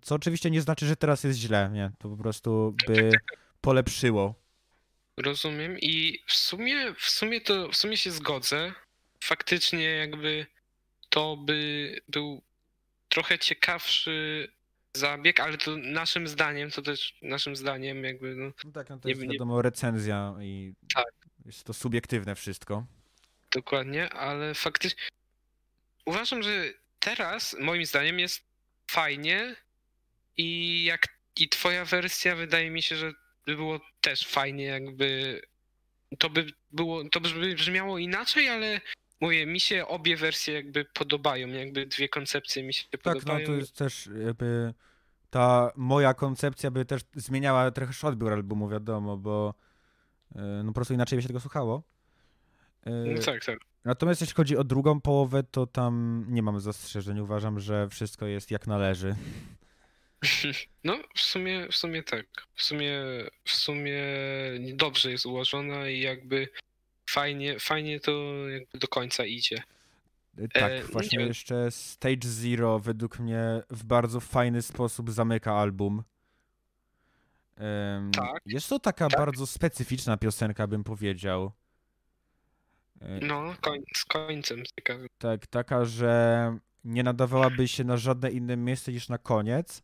Co 0.02 0.14
oczywiście 0.14 0.50
nie 0.50 0.60
znaczy, 0.60 0.86
że 0.86 0.96
teraz 0.96 1.24
jest 1.24 1.38
źle, 1.38 1.70
nie? 1.72 1.90
To 1.98 2.08
po 2.08 2.16
prostu 2.16 2.74
by 2.86 3.10
polepszyło. 3.60 4.34
rozumiem 5.16 5.78
i 5.78 6.18
w 6.26 6.32
sumie, 6.36 6.94
w 6.98 7.10
sumie 7.10 7.40
to, 7.40 7.68
w 7.68 7.76
sumie 7.76 7.96
się 7.96 8.10
zgodzę. 8.10 8.72
Faktycznie 9.24 9.84
jakby 9.84 10.46
to 11.08 11.36
by 11.36 12.00
był 12.08 12.42
trochę 13.08 13.38
ciekawszy 13.38 14.48
zabieg, 14.94 15.40
ale 15.40 15.58
to 15.58 15.76
naszym 15.76 16.28
zdaniem, 16.28 16.70
to 16.70 16.82
też 16.82 17.14
naszym 17.22 17.56
zdaniem 17.56 18.04
jakby, 18.04 18.34
no, 18.36 18.52
No 18.64 18.72
tak, 18.72 18.88
no 18.90 18.98
to 18.98 19.08
Nie- 19.08 19.12
jest 19.14 19.22
nie- 19.26 19.32
wiadomo 19.32 19.62
recenzja 19.62 20.34
i 20.40 20.74
Tak. 20.94 21.06
jest 21.44 21.64
to 21.64 21.74
subiektywne 21.74 22.34
wszystko. 22.34 22.86
Dokładnie, 23.54 24.10
ale 24.12 24.54
faktycznie 24.54 25.02
uważam, 26.06 26.42
że 26.42 26.64
teraz 26.98 27.56
moim 27.60 27.86
zdaniem 27.86 28.18
jest 28.18 28.44
fajnie 28.92 29.56
i 30.36 30.84
jak 30.84 31.06
i 31.40 31.48
twoja 31.48 31.84
wersja 31.84 32.36
wydaje 32.36 32.70
mi 32.70 32.82
się, 32.82 32.96
że 32.96 33.12
by 33.46 33.56
było 33.56 33.80
też 34.00 34.26
fajnie 34.26 34.64
jakby 34.64 35.40
to 36.18 36.30
by 36.30 36.46
było, 36.72 37.08
to 37.08 37.20
by 37.20 37.54
brzmiało 37.54 37.98
inaczej, 37.98 38.48
ale 38.48 38.80
mówię, 39.20 39.46
mi 39.46 39.60
się 39.60 39.86
obie 39.86 40.16
wersje 40.16 40.54
jakby 40.54 40.84
podobają, 40.84 41.48
jakby 41.48 41.86
dwie 41.86 42.08
koncepcje 42.08 42.62
mi 42.62 42.74
się 42.74 42.84
Tak, 42.90 43.04
no 43.04 43.12
podobają. 43.12 43.46
to 43.46 43.52
jest 43.52 43.76
też 43.76 44.08
jakby 44.26 44.74
ta 45.30 45.72
moja 45.76 46.14
koncepcja 46.14 46.70
by 46.70 46.84
też 46.84 47.02
zmieniała 47.14 47.70
trochę 47.70 48.08
odbiór 48.08 48.32
albumu, 48.32 48.68
wiadomo, 48.68 49.16
bo 49.16 49.54
e, 50.36 50.40
no 50.64 50.70
po 50.70 50.74
prostu 50.74 50.94
inaczej 50.94 51.16
by 51.16 51.22
się 51.22 51.28
tego 51.28 51.40
słuchało. 51.40 51.82
E, 52.86 52.90
No 52.90 53.22
tak, 53.22 53.44
tak. 53.44 53.58
Natomiast 53.84 54.20
jeśli 54.20 54.34
chodzi 54.36 54.56
o 54.56 54.64
drugą 54.64 55.00
połowę, 55.00 55.42
to 55.42 55.66
tam 55.66 56.24
nie 56.28 56.42
mam 56.42 56.60
zastrzeżeń. 56.60 57.20
Uważam, 57.20 57.60
że 57.60 57.88
wszystko 57.88 58.26
jest 58.26 58.50
jak 58.50 58.66
należy. 58.66 59.16
No, 60.84 60.98
w 61.14 61.20
sumie, 61.20 61.68
w 61.70 61.76
sumie 61.76 62.02
tak. 62.02 62.26
W 62.54 62.62
sumie, 62.62 63.02
w 63.44 63.50
sumie 63.50 64.02
dobrze 64.74 65.10
jest 65.10 65.26
ułożona 65.26 65.88
i 65.88 66.00
jakby 66.00 66.48
fajnie, 67.10 67.58
fajnie 67.58 68.00
to 68.00 68.12
jakby 68.48 68.78
do 68.78 68.88
końca 68.88 69.24
idzie. 69.24 69.62
Tak, 70.52 70.62
E, 70.72 70.80
no 70.82 70.86
właśnie 70.92 71.18
nie- 71.18 71.24
jeszcze 71.26 71.70
Stage 71.70 72.28
Zero 72.28 72.78
według 72.78 73.18
mnie 73.18 73.62
w 73.70 73.84
bardzo 73.84 74.20
fajny 74.20 74.62
sposób 74.62 75.10
zamyka 75.10 75.52
album. 75.54 76.02
Em, 77.56 78.10
Tak, 78.10 78.42
Jest 78.46 78.68
to 78.68 78.78
taka 78.78 79.08
tak. 79.08 79.18
bardzo 79.20 79.46
specyficzna 79.46 80.16
piosenka, 80.16 80.66
bym 80.66 80.84
powiedział. 80.84 81.52
E, 83.02 83.20
No, 83.26 83.54
koń, 83.60 83.82
z 83.96 84.04
końcem 84.04 84.62
ciekawy. 84.76 85.06
Tak, 85.18 85.46
taka, 85.46 85.84
że 85.84 86.58
nie 86.84 87.02
nadawałaby 87.02 87.68
się 87.68 87.84
na 87.84 87.96
żadne 87.96 88.30
inne 88.30 88.56
miejsce 88.56 88.92
niż 88.92 89.08
na 89.08 89.18
koniec. 89.18 89.82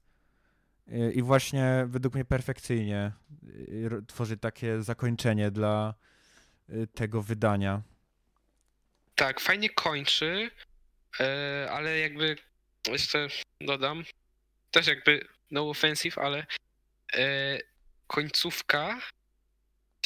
Y, 0.89 1.13
I 1.13 1.23
właśnie 1.23 1.85
według 1.89 2.15
mnie 2.15 2.25
perfekcyjnie 2.25 3.13
y, 3.69 3.91
tworzy 4.07 4.37
takie 4.37 4.83
zakończenie 4.83 5.51
dla 5.51 5.95
y, 6.71 6.87
tego 6.87 7.23
wydania. 7.23 7.83
Tak, 9.15 9.41
fajnie 9.41 9.71
kończy, 9.71 10.51
e, 11.21 11.69
ale 11.71 11.99
jakby 11.99 12.37
jeszcze 12.87 13.29
dodam, 13.61 14.05
też 14.71 14.87
jakby 14.87 15.29
no 15.51 15.71
offensive, 15.71 16.19
ale 16.19 16.47
e, 17.15 17.59
końcówka 18.07 19.01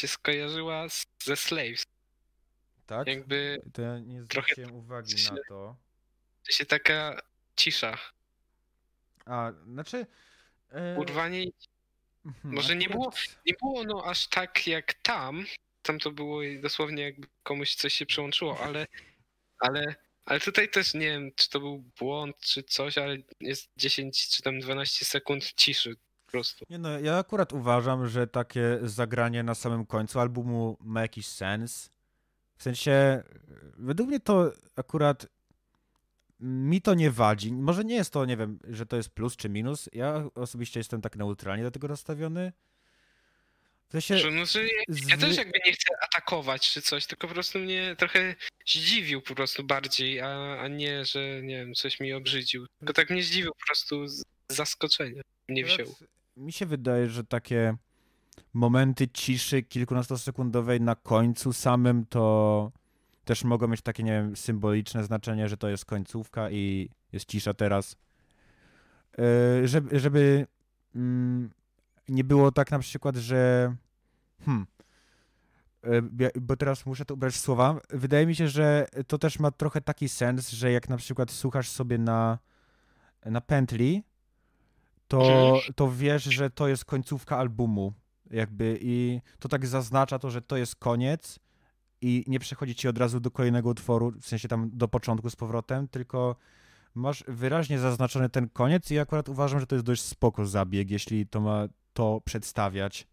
się 0.00 0.08
skojarzyła 0.08 0.86
ze 1.24 1.36
Slaves. 1.36 1.91
Tak? 2.86 3.06
Jakby 3.06 3.62
To 3.72 3.82
ja 3.82 3.98
nie 3.98 4.24
trochę 4.26 4.46
zwróciłem 4.54 4.74
uwagi 4.74 5.18
się- 5.18 5.32
na 5.32 5.38
to. 5.48 5.76
się 6.48 6.66
taka 6.66 7.22
cisza, 7.56 7.98
A, 9.26 9.52
znaczy... 9.66 10.06
e, 10.70 10.96
urwanie 10.98 11.44
mhm, 12.26 12.54
może 12.54 12.76
nie 12.76 12.88
było- 12.88 13.12
nie 13.46 13.54
było 13.62 13.84
no 13.84 14.04
aż 14.04 14.28
tak 14.28 14.66
jak 14.66 14.94
tam. 14.94 15.44
Tam 15.82 15.98
to 15.98 16.10
było 16.10 16.42
i 16.42 16.60
dosłownie 16.60 17.02
jakby 17.02 17.26
komuś 17.42 17.74
coś 17.74 17.94
się 17.94 18.06
przyłączyło, 18.06 18.60
ale, 18.60 18.86
ale, 19.58 19.94
ale 20.24 20.40
tutaj 20.40 20.68
też 20.68 20.94
nie 20.94 21.00
wiem, 21.06 21.30
czy 21.36 21.50
to 21.50 21.60
był 21.60 21.78
błąd, 21.98 22.36
czy 22.40 22.62
coś, 22.62 22.98
ale 22.98 23.16
jest 23.40 23.70
10 23.76 24.28
czy 24.28 24.42
tam 24.42 24.60
12 24.60 25.04
sekund 25.04 25.52
ciszy 25.52 25.96
po 26.26 26.30
prostu. 26.32 26.64
Nie 26.70 26.78
no, 26.78 26.98
ja 27.00 27.18
akurat 27.18 27.52
uważam, 27.52 28.08
że 28.08 28.26
takie 28.26 28.78
zagranie 28.82 29.42
na 29.42 29.54
samym 29.54 29.86
końcu 29.86 30.20
albumu 30.20 30.76
ma 30.80 31.02
jakiś 31.02 31.26
sens. 31.26 31.90
W 32.62 32.64
sensie, 32.64 33.22
według 33.78 34.08
mnie 34.08 34.20
to 34.20 34.52
akurat 34.76 35.26
mi 36.40 36.82
to 36.82 36.94
nie 36.94 37.10
wadzi. 37.10 37.52
Może 37.52 37.84
nie 37.84 37.94
jest 37.94 38.12
to, 38.12 38.24
nie 38.24 38.36
wiem, 38.36 38.58
że 38.68 38.86
to 38.86 38.96
jest 38.96 39.08
plus 39.08 39.36
czy 39.36 39.48
minus. 39.48 39.88
Ja 39.92 40.24
osobiście 40.34 40.80
jestem 40.80 41.00
tak 41.00 41.16
neutralnie 41.16 41.62
do 41.62 41.70
tego 41.70 41.88
nastawiony. 41.88 42.52
W 43.88 43.92
sensie, 43.92 44.30
no, 44.30 44.44
ja, 45.08 45.16
też 45.16 45.36
jakby 45.36 45.58
nie 45.66 45.72
chcę 45.72 45.94
atakować 46.02 46.70
czy 46.70 46.82
coś, 46.82 47.06
tylko 47.06 47.28
po 47.28 47.34
prostu 47.34 47.58
mnie 47.58 47.96
trochę 47.98 48.34
zdziwił 48.66 49.22
po 49.22 49.34
prostu 49.34 49.64
bardziej, 49.64 50.20
a, 50.20 50.58
a 50.60 50.68
nie, 50.68 51.04
że 51.04 51.42
nie 51.42 51.56
wiem, 51.56 51.74
coś 51.74 52.00
mi 52.00 52.12
obrzydził. 52.12 52.66
Tylko 52.78 52.92
tak 52.92 53.10
mnie 53.10 53.22
zdziwił 53.22 53.52
po 53.52 53.66
prostu 53.66 54.08
z 54.08 54.22
zaskoczenia. 54.48 55.22
Nie 55.48 55.64
wziął. 55.64 55.94
mi 56.36 56.52
się 56.52 56.66
wydaje, 56.66 57.10
że 57.10 57.24
takie 57.24 57.76
momenty 58.52 59.08
ciszy 59.08 59.62
kilkunastosekundowej 59.62 60.80
na 60.80 60.94
końcu 60.94 61.52
samym 61.52 62.06
to 62.06 62.72
też 63.24 63.44
mogą 63.44 63.68
mieć 63.68 63.82
takie, 63.82 64.02
nie 64.02 64.12
wiem, 64.12 64.36
symboliczne 64.36 65.04
znaczenie, 65.04 65.48
że 65.48 65.56
to 65.56 65.68
jest 65.68 65.84
końcówka 65.84 66.50
i 66.50 66.90
jest 67.12 67.26
cisza 67.26 67.54
teraz. 67.54 67.96
Yy, 69.18 69.68
żeby, 69.68 70.00
żeby 70.00 70.46
mm, 70.94 71.50
nie 72.08 72.24
było 72.24 72.52
tak 72.52 72.70
na 72.70 72.78
przykład, 72.78 73.16
że 73.16 73.74
hmm, 74.44 74.66
yy, 76.20 76.30
bo 76.40 76.56
teraz 76.56 76.86
muszę 76.86 77.04
to 77.04 77.14
ubrać 77.14 77.34
w 77.34 77.40
słowa. 77.40 77.80
Wydaje 77.90 78.26
mi 78.26 78.34
się, 78.34 78.48
że 78.48 78.86
to 79.06 79.18
też 79.18 79.38
ma 79.38 79.50
trochę 79.50 79.80
taki 79.80 80.08
sens, 80.08 80.50
że 80.50 80.72
jak 80.72 80.88
na 80.88 80.96
przykład 80.96 81.30
słuchasz 81.30 81.68
sobie 81.68 81.98
na, 81.98 82.38
na 83.24 83.40
pętli, 83.40 84.02
to, 85.08 85.60
to 85.76 85.90
wiesz, 85.90 86.24
że 86.24 86.50
to 86.50 86.68
jest 86.68 86.84
końcówka 86.84 87.38
albumu. 87.38 87.92
Jakby 88.32 88.78
i 88.80 89.20
to 89.38 89.48
tak 89.48 89.66
zaznacza 89.66 90.18
to, 90.18 90.30
że 90.30 90.42
to 90.42 90.56
jest 90.56 90.76
koniec 90.76 91.38
i 92.00 92.24
nie 92.26 92.40
przechodzi 92.40 92.74
ci 92.74 92.88
od 92.88 92.98
razu 92.98 93.20
do 93.20 93.30
kolejnego 93.30 93.68
utworu, 93.68 94.12
w 94.20 94.26
sensie 94.26 94.48
tam 94.48 94.70
do 94.72 94.88
początku 94.88 95.30
z 95.30 95.36
powrotem, 95.36 95.88
tylko 95.88 96.36
masz 96.94 97.24
wyraźnie 97.28 97.78
zaznaczony 97.78 98.28
ten 98.28 98.48
koniec 98.48 98.90
i 98.90 98.98
akurat 98.98 99.28
uważam, 99.28 99.60
że 99.60 99.66
to 99.66 99.74
jest 99.74 99.86
dość 99.86 100.02
spoko 100.02 100.46
zabieg, 100.46 100.90
jeśli 100.90 101.26
to 101.26 101.40
ma 101.40 101.68
to 101.92 102.20
przedstawiać. 102.24 103.06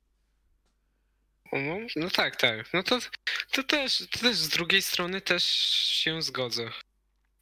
No, 1.53 1.75
no 1.95 2.09
tak, 2.09 2.35
tak. 2.35 2.73
No 2.73 2.83
to, 2.83 2.99
to, 3.51 3.63
też, 3.63 4.07
to 4.11 4.19
też 4.19 4.37
z 4.37 4.49
drugiej 4.49 4.81
strony 4.81 5.21
też 5.21 5.43
się 5.43 6.21
zgodzę. 6.21 6.69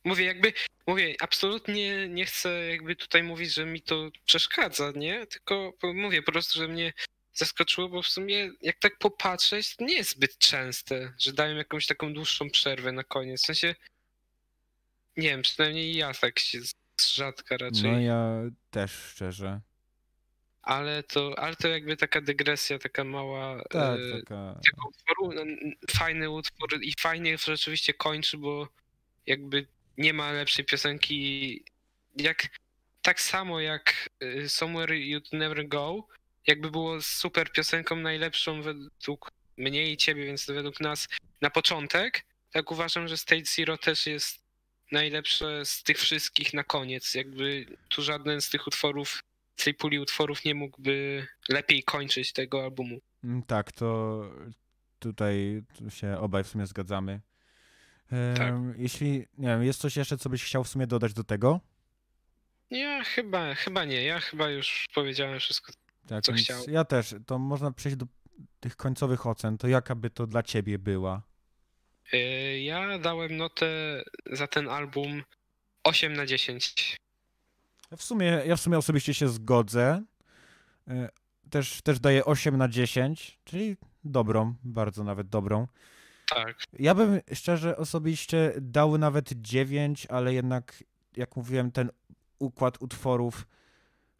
Mówię, 0.03 0.25
jakby, 0.25 0.53
mówię, 0.87 1.15
absolutnie 1.21 2.09
nie 2.09 2.25
chcę 2.25 2.65
jakby 2.69 2.95
tutaj 2.95 3.23
mówić, 3.23 3.53
że 3.53 3.65
mi 3.65 3.81
to 3.81 4.09
przeszkadza, 4.25 4.91
nie? 4.95 5.27
Tylko 5.27 5.73
mówię 5.93 6.21
po 6.21 6.31
prostu, 6.31 6.59
że 6.59 6.67
mnie 6.67 6.93
zaskoczyło, 7.37 7.89
bo 7.89 8.01
w 8.01 8.07
sumie 8.07 8.51
jak 8.61 8.79
tak 8.79 8.97
popatrzeć, 8.97 9.75
to 9.75 9.85
nie 9.85 9.95
jest 9.95 10.09
zbyt 10.11 10.37
częste, 10.37 11.13
że 11.19 11.33
dają 11.33 11.55
jakąś 11.55 11.85
taką 11.87 12.13
dłuższą 12.13 12.49
przerwę 12.49 12.91
na 12.91 13.03
koniec. 13.03 13.41
W 13.43 13.45
sensie, 13.45 13.75
nie 15.17 15.29
wiem, 15.29 15.41
przynajmniej 15.41 15.95
ja 15.95 16.13
tak 16.13 16.39
się 16.39 16.61
z- 16.61 16.73
rzadka 17.13 17.57
raczej. 17.57 17.91
No 17.91 17.99
ja 17.99 18.41
też 18.71 18.91
szczerze. 18.91 19.61
Ale 20.61 21.03
to, 21.03 21.39
ale 21.39 21.55
to 21.55 21.67
jakby 21.67 21.97
taka 21.97 22.21
dygresja, 22.21 22.79
taka 22.79 23.03
mała. 23.03 23.63
Tak, 23.69 23.99
e, 23.99 24.11
taka... 24.21 24.59
tego 24.65 24.87
utworu. 24.89 25.31
No, 25.33 25.41
Fajny 25.91 26.29
utwór 26.29 26.69
i 26.81 26.93
fajnie 26.99 27.37
rzeczywiście 27.37 27.93
kończy, 27.93 28.37
bo 28.37 28.67
jakby 29.25 29.67
nie 29.97 30.13
ma 30.13 30.31
lepszej 30.31 30.65
piosenki. 30.65 31.63
Jak 32.15 32.47
tak 33.01 33.21
samo 33.21 33.59
jak 33.59 34.09
y, 34.23 34.49
Somewhere 34.49 34.95
You'd 34.95 35.33
Never 35.37 35.67
Go, 35.67 36.07
jakby 36.47 36.71
było 36.71 37.01
super 37.01 37.51
piosenką 37.51 37.95
najlepszą 37.95 38.61
według 38.61 39.31
mnie 39.57 39.91
i 39.91 39.97
ciebie, 39.97 40.25
więc 40.25 40.45
według 40.45 40.79
nas 40.79 41.07
na 41.41 41.49
początek, 41.49 42.25
tak 42.51 42.71
uważam, 42.71 43.07
że 43.07 43.17
State 43.17 43.45
Zero 43.45 43.77
też 43.77 44.07
jest 44.07 44.39
najlepsze 44.91 45.65
z 45.65 45.83
tych 45.83 45.97
wszystkich 45.97 46.53
na 46.53 46.63
koniec. 46.63 47.13
Jakby 47.13 47.65
tu 47.89 48.01
żaden 48.01 48.41
z 48.41 48.49
tych 48.49 48.67
utworów, 48.67 49.19
z 49.55 49.63
tej 49.63 49.73
puli 49.73 49.99
utworów 49.99 50.45
nie 50.45 50.55
mógłby 50.55 51.27
lepiej 51.49 51.83
kończyć 51.83 52.33
tego 52.33 52.63
albumu. 52.63 52.99
Mm, 53.23 53.43
Tak, 53.43 53.71
to 53.71 54.21
tutaj 54.99 55.63
tu 55.77 55.89
się 55.89 56.17
obaj 56.19 56.43
w 56.43 56.47
sumie 56.47 56.65
zgadzamy. 56.67 57.21
Tak. 58.35 58.53
Jeśli, 58.77 59.25
nie 59.37 59.47
wiem, 59.47 59.63
jest 59.63 59.81
coś 59.81 59.95
jeszcze, 59.97 60.17
co 60.17 60.29
byś 60.29 60.43
chciał 60.43 60.63
w 60.63 60.69
sumie 60.69 60.87
dodać 60.87 61.13
do 61.13 61.23
tego? 61.23 61.59
Ja 62.69 63.03
chyba, 63.03 63.55
chyba 63.55 63.85
nie. 63.85 64.03
Ja 64.03 64.19
chyba 64.19 64.49
już 64.49 64.85
powiedziałem 64.93 65.39
wszystko. 65.39 65.71
Tak, 66.07 66.23
Co 66.23 66.33
chciał. 66.33 66.63
ja 66.67 66.85
też. 66.85 67.15
To 67.25 67.39
można 67.39 67.71
przejść 67.71 67.97
do 67.97 68.05
tych 68.59 68.75
końcowych 68.75 69.27
ocen. 69.27 69.57
To 69.57 69.67
jaka 69.67 69.95
by 69.95 70.09
to 70.09 70.27
dla 70.27 70.43
ciebie 70.43 70.79
była? 70.79 71.21
Yy, 72.13 72.59
Ja 72.61 72.99
dałem 72.99 73.37
notę 73.37 73.67
za 74.31 74.47
ten 74.47 74.69
album 74.69 75.23
8 75.83 76.13
na 76.13 76.25
10. 76.25 76.97
Ja 77.91 77.97
w 77.97 78.03
sumie, 78.03 78.41
ja 78.45 78.55
w 78.55 78.61
sumie 78.61 78.77
osobiście 78.77 79.13
się 79.13 79.27
zgodzę. 79.29 80.03
E, 80.87 81.09
Też, 81.49 81.81
też 81.81 81.99
daję 81.99 82.25
8 82.25 82.57
na 82.57 82.67
10, 82.67 83.39
czyli 83.45 83.77
dobrą, 84.03 84.53
bardzo 84.63 85.03
nawet 85.03 85.29
dobrą. 85.29 85.67
Tak. 86.35 86.57
Ja 86.79 86.95
bym 86.95 87.19
szczerze 87.33 87.77
osobiście 87.77 88.53
dał 88.61 88.97
nawet 88.97 89.29
9, 89.33 90.07
ale 90.09 90.33
jednak, 90.33 90.83
jak 91.17 91.35
mówiłem, 91.35 91.71
ten 91.71 91.89
układ 92.39 92.81
utworów 92.81 93.47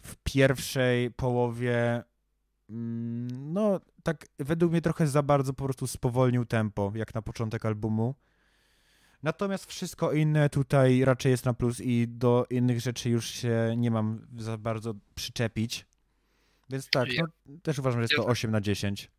w 0.07 0.15
pierwszej 0.23 1.11
połowie, 1.11 2.03
mm, 2.69 3.53
no 3.53 3.79
tak 4.03 4.27
według 4.39 4.71
mnie 4.71 4.81
trochę 4.81 5.07
za 5.07 5.23
bardzo 5.23 5.53
po 5.53 5.63
prostu 5.63 5.87
spowolnił 5.87 6.45
tempo, 6.45 6.91
jak 6.95 7.15
na 7.15 7.21
początek 7.21 7.65
albumu. 7.65 8.15
Natomiast 9.23 9.65
wszystko 9.65 10.13
inne 10.13 10.49
tutaj 10.49 11.05
raczej 11.05 11.31
jest 11.31 11.45
na 11.45 11.53
plus 11.53 11.79
i 11.79 12.05
do 12.07 12.45
innych 12.49 12.81
rzeczy 12.81 13.09
już 13.09 13.29
się 13.29 13.73
nie 13.77 13.91
mam 13.91 14.27
za 14.37 14.57
bardzo 14.57 14.93
przyczepić. 15.15 15.85
Więc 16.69 16.89
tak, 16.89 17.09
no, 17.17 17.57
też 17.63 17.79
uważam, 17.79 17.99
że 17.99 18.03
jest 18.03 18.15
to 18.15 18.21
tak. 18.21 18.31
8 18.31 18.51
na 18.51 18.61
10. 18.61 19.09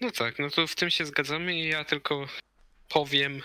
No 0.00 0.10
tak, 0.10 0.38
no 0.38 0.50
to 0.50 0.66
w 0.66 0.74
tym 0.74 0.90
się 0.90 1.06
zgadzamy 1.06 1.54
i 1.54 1.68
ja 1.68 1.84
tylko 1.84 2.26
powiem 2.88 3.42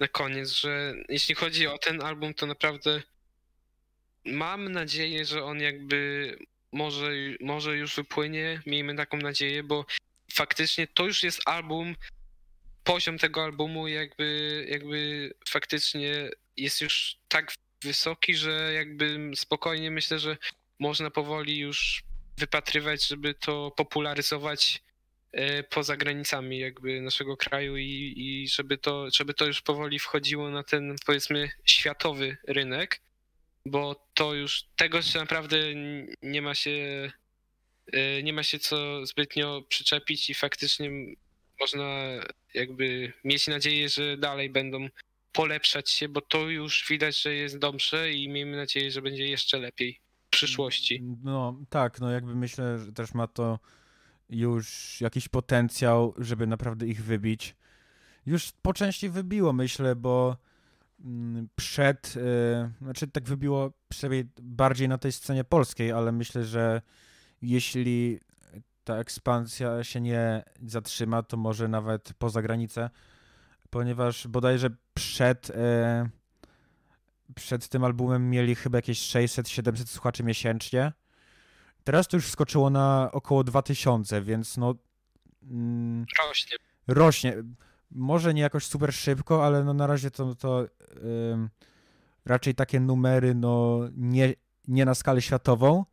na 0.00 0.08
koniec, 0.08 0.50
że 0.50 0.94
jeśli 1.08 1.34
chodzi 1.34 1.66
o 1.66 1.78
ten 1.78 2.02
album, 2.02 2.34
to 2.34 2.46
naprawdę 2.46 3.02
mam 4.32 4.72
nadzieję, 4.72 5.24
że 5.24 5.44
on 5.44 5.60
jakby 5.60 6.32
może, 6.72 7.10
może 7.40 7.76
już 7.76 7.96
wypłynie, 7.96 8.62
miejmy 8.66 8.96
taką 8.96 9.16
nadzieję, 9.16 9.62
bo 9.62 9.86
faktycznie 10.32 10.86
to 10.86 11.06
już 11.06 11.22
jest 11.22 11.40
album, 11.44 11.96
poziom 12.84 13.18
tego 13.18 13.44
albumu 13.44 13.88
jakby, 13.88 14.66
jakby 14.70 15.30
faktycznie 15.48 16.30
jest 16.56 16.80
już 16.80 17.16
tak 17.28 17.52
wysoki, 17.82 18.34
że 18.34 18.72
jakby 18.74 19.30
spokojnie 19.34 19.90
myślę, 19.90 20.18
że 20.18 20.36
można 20.78 21.10
powoli 21.10 21.58
już 21.58 22.02
wypatrywać, 22.38 23.06
żeby 23.06 23.34
to 23.34 23.70
popularyzować 23.70 24.82
e, 25.32 25.62
poza 25.62 25.96
granicami 25.96 26.58
jakby 26.58 27.00
naszego 27.00 27.36
kraju 27.36 27.76
i, 27.76 28.14
i 28.16 28.48
żeby, 28.48 28.78
to, 28.78 29.08
żeby 29.14 29.34
to 29.34 29.46
już 29.46 29.62
powoli 29.62 29.98
wchodziło 29.98 30.50
na 30.50 30.62
ten 30.62 30.96
powiedzmy 31.06 31.50
światowy 31.64 32.36
rynek, 32.46 33.00
bo 33.70 34.08
to 34.14 34.34
już 34.34 34.64
tego 34.76 34.96
jeszcze 34.96 35.18
naprawdę 35.18 35.56
nie 36.22 36.42
ma 36.42 36.54
się 36.54 37.10
e, 37.92 38.22
nie 38.22 38.32
ma 38.32 38.42
się 38.42 38.58
co 38.58 39.06
zbytnio 39.06 39.62
przyczepić 39.68 40.30
i 40.30 40.34
faktycznie 40.34 40.90
można 41.60 41.84
jakby 42.54 43.12
mieć 43.24 43.46
nadzieję, 43.46 43.88
że 43.88 44.16
dalej 44.16 44.50
będą 44.50 44.88
polepszać 45.32 45.90
się, 45.90 46.08
bo 46.08 46.20
to 46.20 46.48
już 46.48 46.86
widać, 46.88 47.22
że 47.22 47.34
jest 47.34 47.58
dobrze 47.58 48.12
i 48.12 48.28
miejmy 48.28 48.56
nadzieję, 48.56 48.90
że 48.90 49.02
będzie 49.02 49.28
jeszcze 49.28 49.58
lepiej 49.58 50.00
w 50.26 50.30
przyszłości. 50.30 51.02
No 51.24 51.60
tak, 51.70 52.00
no 52.00 52.10
jakby 52.10 52.34
myślę, 52.34 52.78
że 52.78 52.92
też 52.92 53.14
ma 53.14 53.26
to 53.26 53.58
już 54.30 54.96
jakiś 55.00 55.28
potencjał, 55.28 56.14
żeby 56.18 56.46
naprawdę 56.46 56.86
ich 56.86 57.04
wybić. 57.04 57.56
Już 58.26 58.52
po 58.62 58.74
części 58.74 59.08
wybiło, 59.08 59.52
myślę, 59.52 59.96
bo 59.96 60.36
przed, 61.56 62.16
y, 62.16 62.70
znaczy 62.82 63.08
tak 63.08 63.24
wybiło 63.24 63.72
przynajmniej 63.88 64.30
bardziej 64.42 64.88
na 64.88 64.98
tej 64.98 65.12
scenie 65.12 65.44
polskiej, 65.44 65.92
ale 65.92 66.12
myślę, 66.12 66.44
że 66.44 66.82
jeśli 67.42 68.20
ta 68.84 68.96
ekspansja 68.96 69.84
się 69.84 70.00
nie 70.00 70.42
zatrzyma, 70.66 71.22
to 71.22 71.36
może 71.36 71.68
nawet 71.68 72.12
poza 72.18 72.42
granicę, 72.42 72.90
ponieważ 73.70 74.28
bodajże 74.28 74.70
przed, 74.94 75.50
e, 75.50 76.08
przed 77.34 77.68
tym 77.68 77.84
albumem 77.84 78.30
mieli 78.30 78.54
chyba 78.54 78.78
jakieś 78.78 78.98
600-700 78.98 79.86
słuchaczy 79.86 80.24
miesięcznie. 80.24 80.92
Teraz 81.84 82.08
to 82.08 82.16
już 82.16 82.26
skoczyło 82.26 82.70
na 82.70 83.08
około 83.12 83.44
2000, 83.44 84.22
więc 84.22 84.56
no 84.56 84.74
mm, 85.42 86.06
Rośnie. 86.26 86.56
rośnie. 86.86 87.36
Może 87.90 88.34
nie 88.34 88.42
jakoś 88.42 88.66
super 88.66 88.94
szybko, 88.94 89.46
ale 89.46 89.64
no 89.64 89.74
na 89.74 89.86
razie 89.86 90.10
to, 90.10 90.34
to 90.34 90.66
raczej 92.24 92.54
takie 92.54 92.80
numery 92.80 93.34
no 93.34 93.80
nie, 93.96 94.34
nie 94.68 94.84
na 94.84 94.94
skalę 94.94 95.22
światową, 95.22 95.84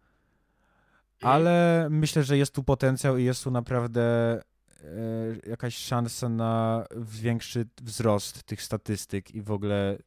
ale 1.22 1.88
myślę, 1.90 2.24
że 2.24 2.38
jest 2.38 2.54
tu 2.54 2.64
potencjał 2.64 3.18
i 3.18 3.24
jest 3.24 3.44
tu 3.44 3.52
naprawdę 3.52 4.02
e, 4.02 5.50
jakaś 5.50 5.78
szansa 5.78 6.30
na 6.30 6.86
większy 6.98 7.66
wzrost 7.82 8.44
tych 8.44 8.62
statystyk 8.62 9.32
i 9.32 9.42
w 9.42 9.52
ogóle 9.52 9.98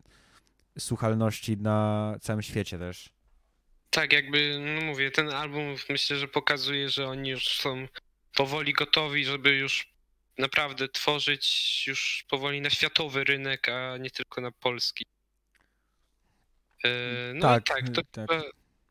słuchalności 0.78 1.56
na 1.56 2.14
całym 2.20 2.42
świecie 2.42 2.78
też. 2.78 3.10
Tak, 3.90 4.12
jakby, 4.12 4.58
no 4.76 4.86
mówię, 4.86 5.10
ten 5.10 5.30
album 5.30 5.74
myślę, 5.88 6.16
że 6.16 6.28
pokazuje, 6.28 6.88
że 6.88 7.08
oni 7.08 7.30
już 7.30 7.60
są 7.60 7.88
powoli 8.34 8.72
gotowi, 8.72 9.24
żeby 9.24 9.56
już 9.56 9.92
naprawdę 10.38 10.88
tworzyć 10.88 11.84
już 11.86 12.24
powoli 12.28 12.60
na 12.60 12.70
światowy 12.70 13.24
rynek, 13.24 13.68
a 13.68 13.96
nie 13.96 14.10
tylko 14.10 14.40
na 14.40 14.50
polski. 14.50 15.04
E, 16.84 16.88
No 17.34 17.40
Tak, 17.42 17.64
tak, 17.64 17.88
to 17.88 18.02
tak. 18.12 18.30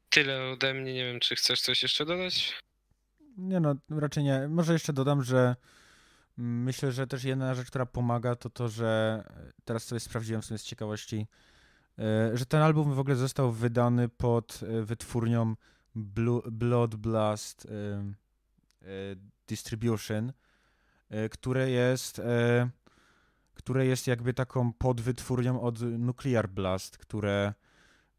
tyle 0.10 0.52
ode 0.52 0.74
mnie. 0.74 0.94
Nie 0.94 1.06
wiem, 1.06 1.20
czy 1.20 1.36
chcesz 1.36 1.62
coś 1.62 1.84
jeszcze 1.84 2.06
dodać? 2.06 2.54
Nie 3.38 3.60
no, 3.60 3.76
raczej 3.90 4.24
nie. 4.24 4.48
Może 4.48 4.74
jeszcze 4.74 4.94
dodam, 4.94 5.24
że 5.24 5.56
myślę, 6.38 6.92
że 6.92 7.08
też 7.08 7.24
jedna 7.24 7.56
rzecz, 7.56 7.68
która 7.68 7.86
pomaga, 7.86 8.36
to 8.36 8.50
to, 8.50 8.70
że 8.70 9.24
e, 9.30 9.52
teraz 9.66 9.84
sobie 9.84 10.00
sprawdziłem 10.00 10.42
w 10.42 10.46
sumie 10.46 10.58
z 10.58 10.64
ciekawości, 10.64 11.28
e, 12.00 12.38
że 12.38 12.46
ten 12.46 12.62
album 12.62 12.94
w 12.94 13.00
ogóle 13.00 13.16
został 13.16 13.52
wydany 13.52 14.10
pod 14.10 14.60
wytwórnią 14.82 15.56
Blood 16.52 16.96
Blast 16.96 17.68
Distribution, 19.48 20.34
które 21.32 21.70
jest 21.70 22.20
e, 22.20 22.70
które 23.54 23.86
jest 23.86 24.08
jakby 24.08 24.34
taką 24.34 24.74
podwytwórnią 24.74 25.62
od 25.62 25.82
Nuclear 25.82 26.50
Blast, 26.50 26.98
które 26.98 27.54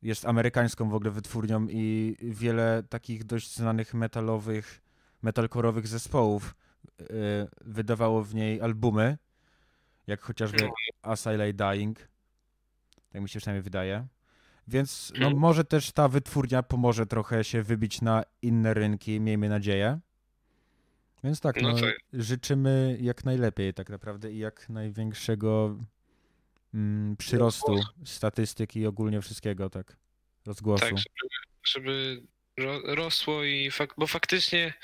jest 0.02 0.26
amerykańską 0.26 0.90
w 0.90 0.94
ogóle 0.94 1.10
wytwórnią 1.10 1.66
i 1.70 2.16
wiele 2.20 2.82
takich 2.88 3.24
dość 3.24 3.56
znanych 3.56 3.94
metalowych, 3.94 4.82
metalkorowych 5.22 5.86
zespołów 5.86 6.54
y, 7.00 7.04
wydawało 7.60 8.22
w 8.24 8.34
niej 8.34 8.60
albumy, 8.60 9.18
jak 10.06 10.20
chociażby 10.20 10.58
No. 10.62 10.72
As 11.02 11.26
I 11.26 11.36
Lay 11.36 11.54
Dying. 11.54 11.98
Tak 13.12 13.22
mi 13.22 13.28
się 13.28 13.40
przynajmniej 13.40 13.62
wydaje. 13.62 14.06
Więc 14.68 15.12
no, 15.14 15.26
Mhm. 15.26 15.38
może 15.40 15.64
też 15.64 15.92
ta 15.92 16.08
wytwórnia 16.08 16.62
pomoże 16.62 17.06
trochę 17.06 17.44
się 17.44 17.62
wybić 17.62 18.02
na 18.02 18.22
inne 18.42 18.74
rynki, 18.74 19.20
miejmy 19.20 19.48
nadzieję. 19.48 20.00
Więc 21.24 21.40
tak, 21.40 21.62
No 21.62 21.72
no, 21.72 21.86
życzymy 22.12 22.98
jak 23.00 23.24
najlepiej 23.24 23.74
tak 23.74 23.90
naprawdę 23.90 24.32
i 24.32 24.38
jak 24.38 24.68
największego 24.68 25.78
mm, 26.74 27.16
przyrostu 27.16 27.80
statystyki 28.04 28.80
i 28.80 28.86
ogólnie 28.86 29.20
wszystkiego, 29.20 29.70
tak, 29.70 29.96
rozgłosu. 30.46 30.84
Tak, 30.84 30.98
żeby, 30.98 31.28
żeby 31.64 32.22
ro, 32.56 32.94
rosło 32.94 33.44
i 33.44 33.70
fak, 33.70 33.94
bo 33.98 34.06
faktycznie 34.06 34.74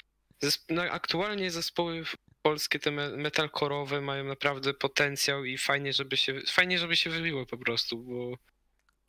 no, 0.68 0.82
aktualnie 0.82 1.51
zespoły 1.51 2.05
polskie 2.43 2.78
te 2.78 2.91
me- 2.91 3.16
metalkorowe 3.16 4.01
mają 4.01 4.24
naprawdę 4.24 4.74
potencjał 4.74 5.45
i 5.45 5.59
fajnie, 5.59 5.93
żeby 5.93 6.16
się 6.16 6.41
fajnie, 6.47 6.78
żeby 6.78 6.97
się 6.97 7.11
wybiło 7.11 7.47
po 7.47 7.59
prostu, 7.59 7.99
bo 7.99 8.37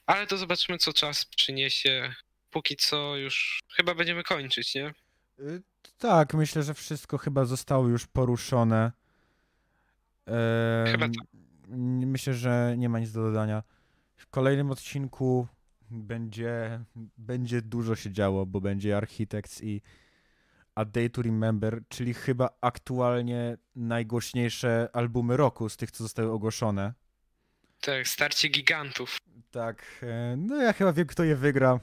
ale 0.06 0.28
to 0.28 0.38
zobaczymy 0.38 0.78
co 0.78 0.94
czas 0.94 1.26
przyniesie. 1.26 2.14
Póki 2.52 2.76
co 2.76 3.16
już 3.16 3.60
chyba 3.74 3.96
będziemy 3.96 4.24
kończyć, 4.24 4.76
nie? 4.76 4.94
Tak, 5.98 6.34
myślę, 6.34 6.64
że 6.64 6.74
wszystko 6.74 7.18
chyba 7.18 7.46
zostało 7.46 7.88
już 7.88 8.08
poruszone. 8.08 8.92
Em, 10.26 10.88
Chyba 10.92 11.06
n- 11.06 12.06
Myślę, 12.08 12.34
że 12.34 12.76
nie 12.78 12.90
ma 12.90 13.00
nic 13.00 13.12
do 13.12 13.22
dodania. 13.22 13.64
W 14.16 14.28
kolejnym 14.28 14.72
odcinku 14.72 15.48
będzie, 15.92 16.84
będzie 17.18 17.62
dużo 17.62 17.96
się 17.96 18.12
działo, 18.12 18.46
bo 18.46 18.62
będzie 18.62 18.98
Architects 18.98 19.64
i 19.64 19.82
A 20.76 20.86
Day 20.86 21.10
to 21.10 21.22
Remember, 21.22 21.82
czyli 21.90 22.14
chyba 22.14 22.50
aktualnie 22.62 23.58
najgłośniejsze 23.76 24.90
albumy 24.94 25.38
roku 25.38 25.70
z 25.70 25.78
tych, 25.78 25.92
co 25.92 26.04
zostały 26.04 26.32
ogłoszone. 26.32 26.94
Tak, 27.82 28.08
starcie 28.08 28.50
gigantów. 28.50 29.18
Tak, 29.52 29.86
e, 30.04 30.36
no 30.38 30.56
ja 30.62 30.74
chyba 30.74 30.94
wiem, 30.94 31.08
kto 31.08 31.24
je 31.24 31.36
wygra. 31.36 31.80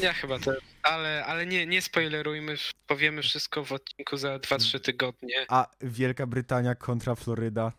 Ja 0.00 0.12
chyba 0.12 0.38
też. 0.38 0.58
Ale, 0.82 1.24
ale 1.26 1.46
nie, 1.46 1.66
nie 1.66 1.82
spoilerujmy, 1.82 2.54
powiemy 2.86 3.22
wszystko 3.22 3.64
w 3.64 3.72
odcinku 3.72 4.16
za 4.16 4.36
2-3 4.36 4.80
tygodnie. 4.80 5.46
A 5.48 5.66
Wielka 5.80 6.26
Brytania 6.26 6.74
kontra 6.74 7.14
Floryda. 7.14 7.72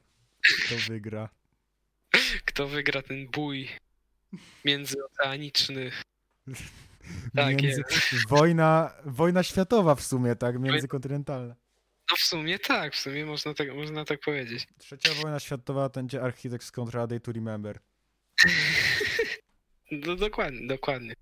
Kto 0.66 0.76
wygra? 0.90 1.30
Kto 2.46 2.68
wygra 2.68 3.02
ten 3.02 3.28
bój 3.28 3.70
międzyoceaniczny? 4.66 5.92
Tak 7.36 7.62
Między... 7.62 7.84
Wojna, 8.30 8.94
wojna 9.06 9.44
światowa 9.44 9.96
w 9.96 10.02
sumie, 10.02 10.36
tak? 10.36 10.60
Międzykontynentalna. 10.60 11.56
No 12.12 12.18
w 12.18 12.20
sumie 12.20 12.60
tak, 12.60 12.96
w 12.96 13.00
sumie 13.00 13.26
można 13.26 13.54
tak, 13.54 13.76
można 13.76 14.06
tak 14.06 14.20
powiedzieć. 14.20 14.68
Trzecia 14.78 15.14
wojna 15.14 15.40
światowa 15.40 15.90
to 15.90 16.00
będzie 16.00 16.22
Architects 16.22 16.72
kontra 16.72 17.08
Day 17.08 17.20
to 17.20 17.32
Remember. 17.32 17.80
No, 19.92 20.16
dokładnie, 20.16 20.68
dokładnie. 20.68 21.14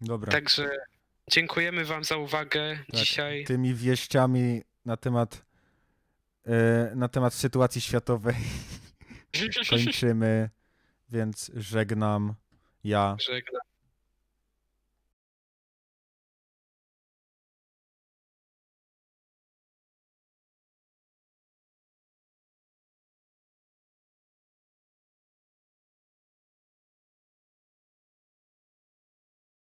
Dobra. 0.00 0.32
Także 0.32 0.70
dziękujemy 1.30 1.84
wam 1.84 2.04
za 2.04 2.16
uwagę 2.16 2.78
Tak. 2.86 2.96
dzisiaj. 2.96 3.44
Tymi 3.44 3.74
wieściami 3.74 4.62
na 4.84 4.96
temat 4.96 5.44
e, 6.46 6.92
na 6.94 7.08
temat 7.08 7.34
sytuacji 7.34 7.80
światowej 7.80 8.36
kończymy, 9.70 10.50
więc 11.10 11.50
żegnam 11.54 12.34
ja. 12.84 13.16
Żegnam 13.20 13.63